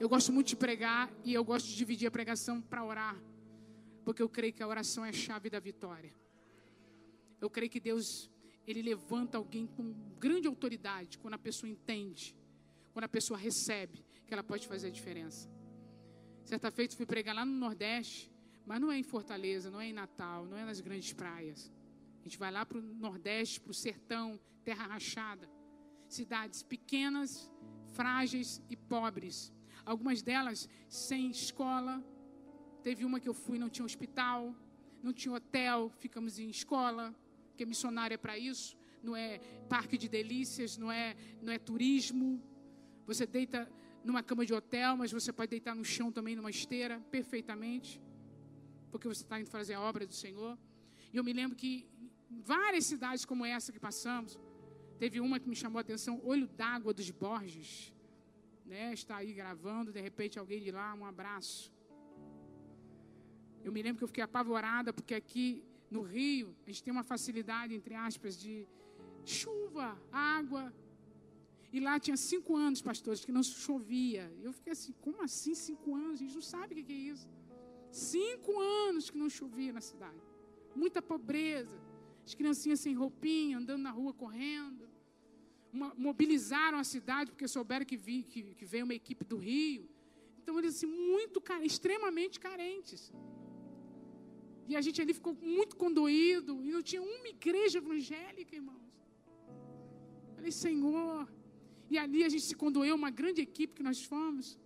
Eu 0.00 0.08
gosto 0.08 0.32
muito 0.32 0.48
de 0.48 0.56
pregar 0.56 1.08
e 1.24 1.32
eu 1.32 1.44
gosto 1.44 1.66
de 1.68 1.76
dividir 1.76 2.08
a 2.08 2.10
pregação 2.10 2.60
para 2.60 2.84
orar, 2.84 3.16
porque 4.04 4.20
eu 4.20 4.28
creio 4.28 4.52
que 4.52 4.62
a 4.62 4.66
oração 4.66 5.04
é 5.04 5.10
a 5.10 5.12
chave 5.12 5.48
da 5.48 5.60
vitória. 5.60 6.12
Eu 7.40 7.48
creio 7.48 7.70
que 7.70 7.78
Deus 7.78 8.28
ele 8.66 8.82
levanta 8.82 9.38
alguém 9.38 9.68
com 9.68 9.94
grande 10.18 10.48
autoridade 10.48 11.16
quando 11.18 11.34
a 11.34 11.38
pessoa 11.38 11.70
entende, 11.70 12.36
quando 12.92 13.04
a 13.04 13.08
pessoa 13.08 13.38
recebe 13.38 14.04
que 14.26 14.34
ela 14.34 14.42
pode 14.42 14.66
fazer 14.66 14.88
a 14.88 14.90
diferença. 14.90 15.55
Certa 16.46 16.70
feita 16.70 16.94
fui 16.94 17.04
pregar 17.04 17.34
lá 17.34 17.44
no 17.44 17.50
Nordeste, 17.50 18.30
mas 18.64 18.80
não 18.80 18.92
é 18.92 18.96
em 18.96 19.02
Fortaleza, 19.02 19.68
não 19.68 19.80
é 19.80 19.88
em 19.88 19.92
Natal, 19.92 20.46
não 20.46 20.56
é 20.56 20.64
nas 20.64 20.80
grandes 20.80 21.12
praias. 21.12 21.72
A 22.20 22.22
gente 22.22 22.38
vai 22.38 22.52
lá 22.52 22.64
para 22.64 22.78
o 22.78 22.80
Nordeste, 22.80 23.60
para 23.60 23.72
o 23.72 23.74
sertão, 23.74 24.38
terra 24.62 24.86
rachada. 24.86 25.50
Cidades 26.08 26.62
pequenas, 26.62 27.50
frágeis 27.94 28.62
e 28.70 28.76
pobres. 28.76 29.52
Algumas 29.84 30.22
delas 30.22 30.68
sem 30.88 31.30
escola. 31.32 32.00
Teve 32.80 33.04
uma 33.04 33.18
que 33.18 33.28
eu 33.28 33.34
fui, 33.34 33.58
não 33.58 33.68
tinha 33.68 33.84
hospital, 33.84 34.54
não 35.02 35.12
tinha 35.12 35.34
hotel, 35.34 35.90
ficamos 35.98 36.38
em 36.38 36.48
escola, 36.48 37.12
missionária 37.66 38.14
é 38.14 38.18
para 38.18 38.38
isso. 38.38 38.76
Não 39.02 39.16
é 39.16 39.40
parque 39.68 39.98
de 39.98 40.08
delícias, 40.08 40.76
não 40.78 40.92
é, 40.92 41.16
não 41.42 41.52
é 41.52 41.58
turismo. 41.58 42.40
Você 43.04 43.26
deita 43.26 43.68
numa 44.06 44.22
cama 44.22 44.46
de 44.46 44.54
hotel, 44.54 44.96
mas 44.96 45.10
você 45.12 45.32
pode 45.32 45.50
deitar 45.50 45.74
no 45.74 45.84
chão 45.84 46.10
também, 46.12 46.34
numa 46.36 46.50
esteira, 46.58 47.00
perfeitamente, 47.10 48.00
porque 48.90 49.08
você 49.12 49.22
está 49.22 49.40
indo 49.40 49.50
fazer 49.50 49.74
a 49.74 49.80
obra 49.80 50.06
do 50.06 50.14
Senhor. 50.14 50.56
E 51.12 51.16
eu 51.16 51.24
me 51.24 51.32
lembro 51.32 51.56
que 51.56 51.72
várias 52.54 52.84
cidades 52.86 53.24
como 53.24 53.44
essa 53.44 53.72
que 53.72 53.80
passamos, 53.80 54.38
teve 54.98 55.20
uma 55.20 55.38
que 55.40 55.48
me 55.48 55.56
chamou 55.56 55.78
a 55.78 55.80
atenção, 55.80 56.20
Olho 56.24 56.46
d'Água 56.46 56.94
dos 56.94 57.10
Borges, 57.10 57.92
né? 58.64 58.92
Está 58.92 59.16
aí 59.16 59.32
gravando, 59.32 59.92
de 59.92 60.00
repente 60.00 60.38
alguém 60.38 60.60
de 60.62 60.70
lá, 60.70 60.94
um 60.94 61.04
abraço. 61.04 61.72
Eu 63.64 63.72
me 63.72 63.82
lembro 63.82 63.98
que 63.98 64.04
eu 64.04 64.08
fiquei 64.08 64.24
apavorada, 64.24 64.92
porque 64.92 65.14
aqui 65.14 65.64
no 65.90 66.02
Rio, 66.02 66.54
a 66.64 66.70
gente 66.70 66.82
tem 66.84 66.92
uma 66.92 67.02
facilidade, 67.02 67.74
entre 67.74 67.94
aspas, 67.94 68.38
de 68.38 68.66
chuva, 69.24 70.00
água, 70.12 70.72
e 71.76 71.80
lá 71.86 71.94
tinha 72.04 72.16
cinco 72.30 72.52
anos, 72.66 72.80
pastores, 72.80 73.22
que 73.26 73.32
não 73.36 73.42
chovia. 73.42 74.24
Eu 74.46 74.50
fiquei 74.58 74.72
assim, 74.76 74.92
como 75.04 75.18
assim 75.26 75.54
cinco 75.54 75.88
anos? 75.94 76.14
A 76.14 76.22
gente 76.22 76.36
não 76.40 76.46
sabe 76.54 76.68
o 76.72 76.84
que 76.86 76.92
é 77.00 77.02
isso. 77.14 77.28
Cinco 77.90 78.52
anos 78.86 79.10
que 79.10 79.18
não 79.22 79.28
chovia 79.38 79.72
na 79.78 79.82
cidade. 79.90 80.22
Muita 80.82 81.02
pobreza. 81.02 81.78
As 82.24 82.34
criancinhas 82.38 82.80
sem 82.80 82.94
roupinha, 83.02 83.58
andando 83.58 83.82
na 83.88 83.92
rua, 83.98 84.14
correndo. 84.14 84.88
Uma, 85.70 85.92
mobilizaram 86.06 86.78
a 86.78 86.86
cidade 86.94 87.30
porque 87.32 87.46
souberam 87.46 87.84
que, 87.84 87.98
vi, 88.06 88.22
que, 88.22 88.40
que, 88.58 88.64
veio 88.72 88.86
uma 88.88 88.98
equipe 89.02 89.22
do 89.32 89.36
Rio. 89.36 89.86
Então, 90.38 90.58
eles 90.58 90.76
assim, 90.76 90.86
muito, 90.86 91.42
extremamente 91.70 92.40
carentes. 92.40 93.12
E 94.66 94.74
a 94.74 94.80
gente 94.80 95.02
ali 95.02 95.12
ficou 95.12 95.34
muito 95.58 95.76
condoído. 95.76 96.52
E 96.64 96.70
não 96.72 96.82
tinha 96.90 97.02
uma 97.02 97.28
igreja 97.28 97.76
evangélica, 97.84 98.56
irmãos. 98.56 98.94
Falei, 100.36 100.50
Senhor, 100.50 101.35
E 101.90 101.98
ali 101.98 102.24
a 102.24 102.28
gente 102.28 102.44
se 102.44 102.54
condoeu, 102.54 102.94
uma 102.94 103.10
grande 103.10 103.40
equipe 103.40 103.74
que 103.74 103.82
nós 103.82 104.02
fomos. 104.04 104.58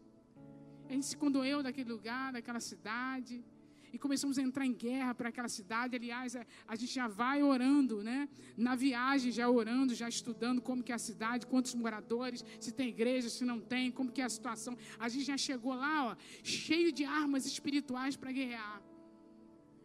A 0.88 0.92
gente 0.92 1.06
se 1.06 1.16
condoeu 1.16 1.62
daquele 1.62 1.90
lugar, 1.90 2.32
daquela 2.32 2.60
cidade. 2.60 3.44
E 3.92 3.98
começamos 3.98 4.38
a 4.38 4.42
entrar 4.42 4.64
em 4.64 4.72
guerra 4.72 5.14
para 5.14 5.28
aquela 5.30 5.48
cidade. 5.48 5.96
Aliás, 5.96 6.36
a 6.66 6.76
gente 6.76 6.94
já 6.94 7.08
vai 7.08 7.42
orando, 7.42 8.02
né? 8.02 8.28
Na 8.56 8.74
viagem, 8.76 9.32
já 9.32 9.48
orando, 9.48 9.94
já 9.94 10.08
estudando 10.08 10.60
como 10.60 10.82
que 10.82 10.92
é 10.92 10.94
a 10.94 10.98
cidade, 10.98 11.46
quantos 11.46 11.74
moradores, 11.74 12.44
se 12.60 12.72
tem 12.72 12.88
igreja, 12.88 13.28
se 13.28 13.44
não 13.44 13.60
tem, 13.60 13.90
como 13.90 14.12
que 14.12 14.20
é 14.20 14.24
a 14.24 14.28
situação. 14.28 14.76
A 14.98 15.08
gente 15.08 15.24
já 15.24 15.36
chegou 15.36 15.74
lá, 15.74 16.10
ó, 16.10 16.16
cheio 16.44 16.92
de 16.92 17.04
armas 17.04 17.46
espirituais 17.46 18.16
para 18.16 18.30
guerrear. 18.30 18.80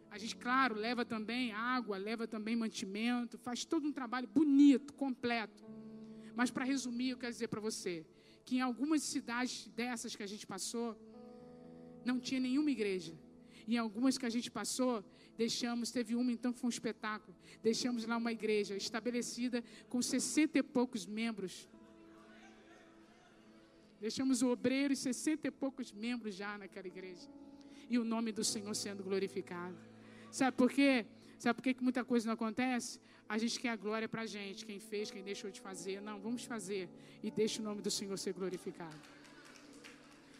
A 0.08 0.18
gente, 0.18 0.36
claro, 0.36 0.76
leva 0.76 1.04
também 1.04 1.52
água, 1.52 1.98
leva 1.98 2.26
também 2.26 2.56
mantimento, 2.56 3.36
faz 3.38 3.64
todo 3.64 3.86
um 3.86 3.92
trabalho 3.92 4.28
bonito, 4.28 4.94
completo. 4.94 5.64
Mas 6.38 6.50
para 6.50 6.64
resumir, 6.64 7.10
eu 7.10 7.18
quero 7.22 7.32
dizer 7.32 7.48
para 7.48 7.62
você 7.68 7.94
que 8.44 8.56
em 8.56 8.60
algumas 8.60 9.02
cidades 9.02 9.68
dessas 9.78 10.14
que 10.14 10.22
a 10.22 10.30
gente 10.32 10.46
passou, 10.46 10.88
não 12.04 12.20
tinha 12.20 12.38
nenhuma 12.38 12.70
igreja. 12.70 13.14
E 13.66 13.74
em 13.74 13.78
algumas 13.78 14.16
que 14.18 14.26
a 14.26 14.28
gente 14.36 14.50
passou, 14.50 15.04
deixamos, 15.36 15.90
teve 15.90 16.14
uma 16.14 16.30
então 16.30 16.52
foi 16.52 16.68
um 16.68 16.74
espetáculo. 16.78 17.34
Deixamos 17.62 18.04
lá 18.04 18.16
uma 18.18 18.30
igreja 18.30 18.76
estabelecida 18.76 19.64
com 19.88 20.00
sessenta 20.00 20.58
e 20.58 20.62
poucos 20.62 21.06
membros. 21.06 21.68
Deixamos 23.98 24.42
o 24.42 24.48
obreiro 24.48 24.92
e 24.92 24.96
sessenta 24.96 25.48
e 25.48 25.50
poucos 25.50 25.90
membros 25.90 26.34
já 26.34 26.58
naquela 26.58 26.86
igreja. 26.86 27.28
E 27.88 27.98
o 27.98 28.04
nome 28.04 28.30
do 28.30 28.44
Senhor 28.44 28.74
sendo 28.74 29.02
glorificado. 29.02 29.76
Sabe 30.30 30.56
por 30.56 30.70
quê? 30.70 31.06
Sabe 31.38 31.54
por 31.56 31.62
quê 31.62 31.74
que 31.74 31.82
muita 31.82 32.04
coisa 32.04 32.26
não 32.26 32.34
acontece? 32.34 33.00
A 33.28 33.36
gente 33.38 33.58
quer 33.60 33.70
a 33.70 33.76
glória 33.76 34.08
para 34.08 34.22
a 34.22 34.26
gente, 34.26 34.64
quem 34.64 34.78
fez, 34.78 35.10
quem 35.10 35.22
deixou 35.22 35.50
de 35.50 35.60
fazer. 35.60 36.00
Não, 36.00 36.18
vamos 36.20 36.44
fazer 36.44 36.88
e 37.22 37.30
deixe 37.30 37.60
o 37.60 37.64
nome 37.64 37.82
do 37.82 37.90
Senhor 37.90 38.16
ser 38.18 38.32
glorificado. 38.32 38.96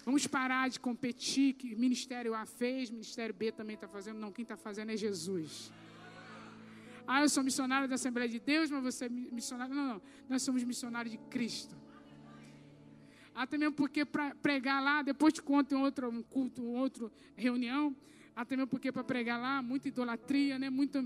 Vamos 0.05 0.27
parar 0.27 0.69
de 0.71 0.79
competir, 0.79 1.55
que 1.55 1.75
Ministério 1.75 2.33
A 2.33 2.47
fez, 2.47 2.91
Ministério 2.91 3.35
B 3.35 3.51
também 3.51 3.75
está 3.75 3.89
fazendo. 3.89 4.19
Não, 4.19 4.31
quem 4.31 4.45
está 4.45 4.57
fazendo 4.57 4.93
é 4.93 4.97
Jesus. 4.97 5.73
Ah, 7.07 7.23
eu 7.23 7.29
sou 7.29 7.43
missionário 7.43 7.89
da 7.89 7.97
Assembleia 7.97 8.29
de 8.29 8.39
Deus, 8.39 8.71
mas 8.71 8.83
você 8.83 9.07
é 9.07 9.09
missionário. 9.09 9.75
Não, 9.75 9.95
não. 9.95 10.03
Nós 10.29 10.43
somos 10.43 10.63
missionários 10.63 11.13
de 11.13 11.19
Cristo. 11.29 11.77
Até 13.35 13.59
mesmo 13.59 13.75
porque 13.75 14.05
para 14.05 14.35
pregar 14.37 14.83
lá, 14.83 15.03
depois 15.03 15.35
te 15.35 15.43
conto 15.43 15.73
em 15.75 15.79
outro 15.79 16.09
um 16.09 16.23
culto, 16.23 16.65
outra 16.65 17.11
reunião, 17.37 17.95
até 18.37 18.55
mesmo 18.55 18.69
porque 18.69 18.93
para 18.93 19.03
pregar 19.03 19.41
lá, 19.41 19.63
muita 19.63 19.89
idolatria, 19.89 20.59
né? 20.59 20.69
muita 20.69 21.03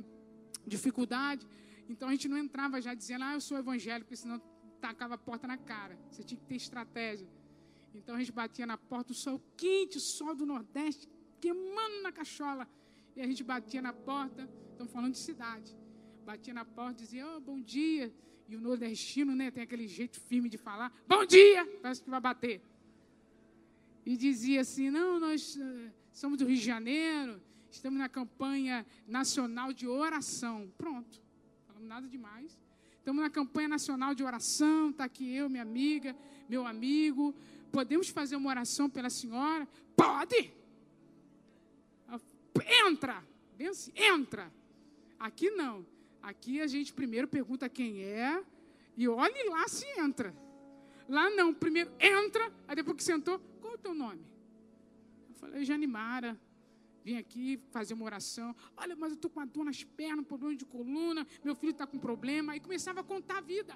dificuldade. 0.67 1.47
Então 1.89 2.09
a 2.09 2.11
gente 2.11 2.29
não 2.29 2.37
entrava 2.37 2.83
já 2.83 2.93
dizendo, 2.93 3.23
ah, 3.25 3.35
eu 3.35 3.41
sou 3.41 3.57
evangélico, 3.57 4.15
senão 4.17 4.43
tacava 4.81 5.15
a 5.15 5.19
porta 5.19 5.47
na 5.47 5.57
cara. 5.57 5.97
Você 6.11 6.25
tinha 6.25 6.39
que 6.41 6.45
ter 6.45 6.57
estratégia. 6.57 7.29
Então 7.95 8.17
a 8.17 8.19
gente 8.19 8.33
batia 8.33 8.67
na 8.67 8.77
porta, 8.77 9.13
o 9.13 9.15
sol 9.15 9.41
quente, 9.57 9.97
o 9.97 10.01
sol 10.01 10.35
do 10.35 10.45
Nordeste, 10.45 11.09
queimando 11.41 12.03
na 12.03 12.11
cachola. 12.11 12.69
E 13.15 13.21
a 13.21 13.27
gente 13.27 13.45
batia 13.45 13.81
na 13.81 13.93
porta, 13.93 14.49
estamos 14.73 14.93
falando 14.93 15.13
de 15.13 15.19
cidade. 15.19 15.77
Batia 16.25 16.53
na 16.53 16.65
porta 16.65 17.03
e 17.03 17.05
dizia, 17.05 17.27
oh, 17.29 17.41
bom 17.41 17.61
dia. 17.61 18.13
E 18.49 18.57
o 18.57 18.61
nordestino, 18.61 19.37
né, 19.37 19.53
tem 19.53 19.63
aquele 19.63 19.87
jeito 19.87 20.21
firme 20.21 20.49
de 20.49 20.59
falar, 20.59 20.93
bom 21.07 21.25
dia, 21.25 21.65
parece 21.81 22.03
que 22.03 22.11
vai 22.11 22.21
bater. 22.21 22.61
E 24.05 24.17
dizia 24.17 24.63
assim, 24.63 24.91
não, 24.91 25.21
nós 25.21 25.55
uh, 25.55 25.93
somos 26.13 26.39
do 26.39 26.45
Rio 26.45 26.57
de 26.57 26.63
Janeiro, 26.63 27.41
estamos 27.71 27.99
na 27.99 28.09
campanha 28.09 28.87
nacional 29.07 29.73
de 29.73 29.87
oração. 29.87 30.73
Pronto, 30.77 31.21
falamos 31.67 31.89
nada 31.89 32.09
demais. 32.09 32.59
Estamos 32.99 33.23
na 33.23 33.31
campanha 33.31 33.69
nacional 33.69 34.15
de 34.15 34.23
oração, 34.23 34.91
está 34.91 35.05
aqui 35.05 35.35
eu, 35.35 35.49
minha 35.49 35.63
amiga, 35.63 36.15
meu 36.49 36.67
amigo. 36.67 37.35
Podemos 37.73 38.09
fazer 38.09 38.37
uma 38.37 38.51
oração 38.51 38.91
pela 38.91 39.09
senhora? 39.09 39.67
Pode! 39.97 40.53
Entra! 42.87 43.25
Assim, 43.69 43.93
entra! 43.95 44.53
Aqui 45.19 45.51
não. 45.51 45.87
Aqui 46.23 46.61
a 46.61 46.67
gente 46.67 46.93
primeiro 46.93 47.27
pergunta 47.27 47.69
quem 47.69 48.03
é 48.03 48.43
e 48.97 49.09
olhe 49.09 49.49
lá 49.49 49.67
se 49.69 49.87
entra. 49.99 50.35
Lá 51.09 51.31
não, 51.31 51.53
primeiro 51.53 51.91
entra, 51.99 52.53
aí 52.69 52.77
depois 52.77 52.97
que 52.97 53.03
sentou, 53.03 53.39
qual 53.61 53.73
é 53.73 53.77
o 53.77 53.79
teu 53.79 53.95
nome? 53.95 54.21
Falei, 55.41 55.65
Janimara, 55.65 56.39
vim 57.03 57.17
aqui 57.17 57.59
fazer 57.71 57.95
uma 57.95 58.05
oração. 58.05 58.55
Olha, 58.77 58.95
mas 58.95 59.11
eu 59.13 59.17
estou 59.17 59.31
com 59.31 59.41
uma 59.41 59.47
dor 59.47 59.65
nas 59.65 59.83
pernas, 59.83 60.27
problema 60.27 60.55
de 60.55 60.67
coluna, 60.67 61.27
meu 61.43 61.55
filho 61.55 61.73
está 61.73 61.87
com 61.87 61.99
problema. 61.99 62.53
Aí 62.53 62.61
começava 62.61 63.01
a 63.01 63.05
contar 63.05 63.39
a 63.39 63.41
vida. 63.41 63.75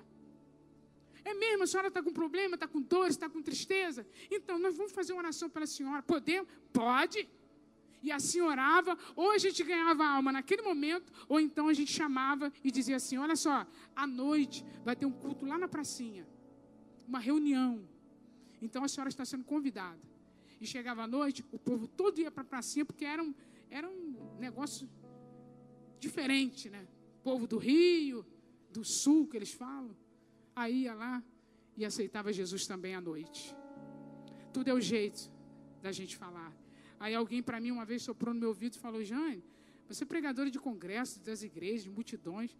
É 1.24 1.32
mesmo, 1.32 1.62
a 1.62 1.66
senhora 1.66 1.88
está 1.88 2.02
com 2.02 2.12
problema, 2.12 2.54
está 2.54 2.68
com 2.68 2.82
dores, 2.82 3.14
está 3.14 3.30
com 3.30 3.40
tristeza? 3.42 4.06
Então, 4.30 4.58
nós 4.58 4.76
vamos 4.76 4.92
fazer 4.92 5.14
uma 5.14 5.20
oração 5.20 5.48
pela 5.48 5.66
senhora. 5.66 6.02
Podemos? 6.02 6.46
Pode. 6.70 7.26
E 8.02 8.12
assim 8.12 8.42
orava, 8.42 8.98
ou 9.16 9.30
a 9.30 9.38
gente 9.38 9.64
ganhava 9.64 10.06
alma 10.06 10.30
naquele 10.30 10.60
momento, 10.60 11.10
ou 11.26 11.40
então 11.40 11.68
a 11.68 11.72
gente 11.72 11.90
chamava 11.90 12.52
e 12.62 12.70
dizia 12.70 12.96
assim: 12.96 13.16
olha 13.16 13.34
só, 13.34 13.66
à 13.96 14.06
noite 14.06 14.62
vai 14.84 14.94
ter 14.94 15.06
um 15.06 15.10
culto 15.10 15.46
lá 15.46 15.56
na 15.56 15.66
pracinha, 15.66 16.28
uma 17.08 17.18
reunião. 17.18 17.88
Então 18.60 18.84
a 18.84 18.88
senhora 18.88 19.08
está 19.08 19.24
sendo 19.24 19.42
convidada. 19.44 20.13
E 20.60 20.66
chegava 20.66 21.02
à 21.02 21.06
noite, 21.06 21.44
o 21.52 21.58
povo 21.58 21.86
todo 21.86 22.20
ia 22.20 22.30
para 22.30 22.42
a 22.42 22.46
pracinha, 22.46 22.84
porque 22.84 23.04
era 23.04 23.22
um, 23.22 23.34
era 23.70 23.88
um 23.88 24.36
negócio 24.38 24.88
diferente, 25.98 26.70
né? 26.70 26.86
Povo 27.22 27.46
do 27.46 27.58
Rio, 27.58 28.24
do 28.70 28.84
Sul, 28.84 29.26
que 29.26 29.36
eles 29.36 29.52
falam. 29.52 29.96
Aí 30.54 30.82
ia 30.82 30.94
lá 30.94 31.22
e 31.76 31.84
aceitava 31.84 32.32
Jesus 32.32 32.66
também 32.66 32.94
à 32.94 33.00
noite. 33.00 33.54
Tudo 34.52 34.68
é 34.68 34.74
o 34.74 34.80
jeito 34.80 35.30
da 35.82 35.90
gente 35.90 36.16
falar. 36.16 36.52
Aí 37.00 37.14
alguém 37.14 37.42
para 37.42 37.60
mim 37.60 37.70
uma 37.70 37.84
vez 37.84 38.02
soprou 38.02 38.32
no 38.32 38.40
meu 38.40 38.50
ouvido 38.50 38.74
e 38.74 38.78
falou: 38.78 39.02
Jane, 39.02 39.42
você 39.88 40.04
é 40.04 40.06
pregadora 40.06 40.50
de 40.50 40.58
congressos, 40.58 41.18
das 41.18 41.42
igrejas, 41.42 41.84
de 41.84 41.90
multidões. 41.90 42.52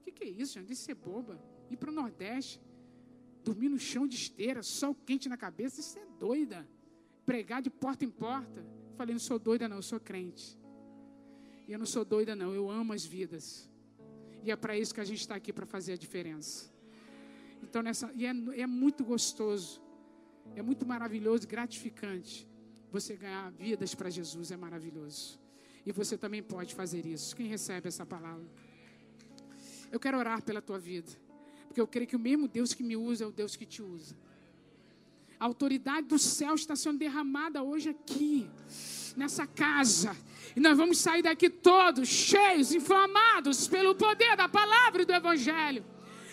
O 0.00 0.02
que, 0.02 0.12
que 0.12 0.24
é 0.24 0.28
isso, 0.28 0.54
Jane? 0.54 0.72
Isso 0.72 0.90
é 0.90 0.94
boba. 0.94 1.40
Ir 1.70 1.76
para 1.76 1.90
o 1.90 1.92
Nordeste, 1.92 2.60
dormir 3.44 3.68
no 3.68 3.78
chão 3.78 4.06
de 4.06 4.16
esteira, 4.16 4.62
sol 4.62 4.94
quente 4.94 5.28
na 5.28 5.36
cabeça, 5.36 5.80
isso 5.80 5.98
é 5.98 6.06
doida 6.18 6.68
pregar 7.26 7.60
de 7.60 7.68
porta 7.68 8.04
em 8.04 8.10
porta. 8.10 8.64
Falei, 8.96 9.12
não 9.12 9.20
sou 9.20 9.38
doida, 9.38 9.68
não, 9.68 9.76
eu 9.76 9.82
sou 9.82 10.00
crente. 10.00 10.58
E 11.68 11.72
eu 11.72 11.78
não 11.78 11.84
sou 11.84 12.04
doida, 12.04 12.34
não, 12.34 12.54
eu 12.54 12.70
amo 12.70 12.92
as 12.92 13.04
vidas. 13.04 13.68
E 14.44 14.50
é 14.50 14.56
para 14.56 14.78
isso 14.78 14.94
que 14.94 15.00
a 15.00 15.04
gente 15.04 15.20
está 15.20 15.34
aqui 15.34 15.52
para 15.52 15.66
fazer 15.66 15.94
a 15.94 15.96
diferença. 15.96 16.72
Então, 17.62 17.82
nessa, 17.82 18.10
e 18.14 18.24
é, 18.24 18.30
é 18.60 18.66
muito 18.66 19.04
gostoso, 19.04 19.82
é 20.54 20.62
muito 20.62 20.86
maravilhoso, 20.86 21.46
gratificante. 21.48 22.48
Você 22.92 23.16
ganhar 23.16 23.50
vidas 23.50 23.94
para 23.94 24.08
Jesus 24.08 24.52
é 24.52 24.56
maravilhoso. 24.56 25.40
E 25.84 25.90
você 25.92 26.16
também 26.16 26.42
pode 26.42 26.74
fazer 26.74 27.04
isso. 27.04 27.34
Quem 27.34 27.46
recebe 27.46 27.88
essa 27.88 28.06
palavra? 28.06 28.46
Eu 29.90 29.98
quero 29.98 30.16
orar 30.16 30.42
pela 30.42 30.62
tua 30.62 30.78
vida. 30.78 31.10
Porque 31.66 31.80
eu 31.80 31.86
creio 31.86 32.06
que 32.06 32.16
o 32.16 32.18
mesmo 32.18 32.48
Deus 32.48 32.72
que 32.72 32.82
me 32.82 32.96
usa 32.96 33.24
é 33.24 33.26
o 33.26 33.32
Deus 33.32 33.56
que 33.56 33.66
te 33.66 33.82
usa. 33.82 34.16
A 35.38 35.44
autoridade 35.44 36.06
do 36.06 36.18
céu 36.18 36.54
está 36.54 36.74
sendo 36.74 36.98
derramada 36.98 37.62
hoje 37.62 37.90
aqui, 37.90 38.48
nessa 39.16 39.46
casa. 39.46 40.16
E 40.54 40.60
nós 40.60 40.78
vamos 40.78 40.98
sair 40.98 41.22
daqui 41.22 41.50
todos 41.50 42.08
cheios, 42.08 42.72
inflamados 42.72 43.68
pelo 43.68 43.94
poder 43.94 44.36
da 44.36 44.48
palavra 44.48 45.02
e 45.02 45.04
do 45.04 45.12
Evangelho, 45.12 45.84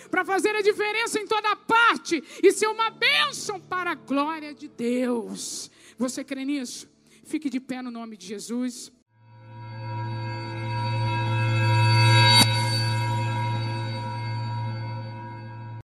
para 0.10 0.24
fazer 0.24 0.56
a 0.56 0.62
diferença 0.62 1.20
em 1.20 1.28
toda 1.28 1.56
parte 1.56 2.24
e 2.42 2.52
ser 2.52 2.68
uma 2.68 2.90
bênção 2.90 3.60
para 3.60 3.92
a 3.92 3.96
glória 3.96 4.54
de 4.54 4.70
Deus. 4.70 5.70
Você 5.98 6.24
crê 6.24 6.46
nisso? 6.46 6.90
Fique 7.26 7.50
de 7.50 7.60
pé 7.60 7.82
no 7.82 7.92
nome 7.92 8.16
de 8.16 8.28
Jesus. 8.28 8.92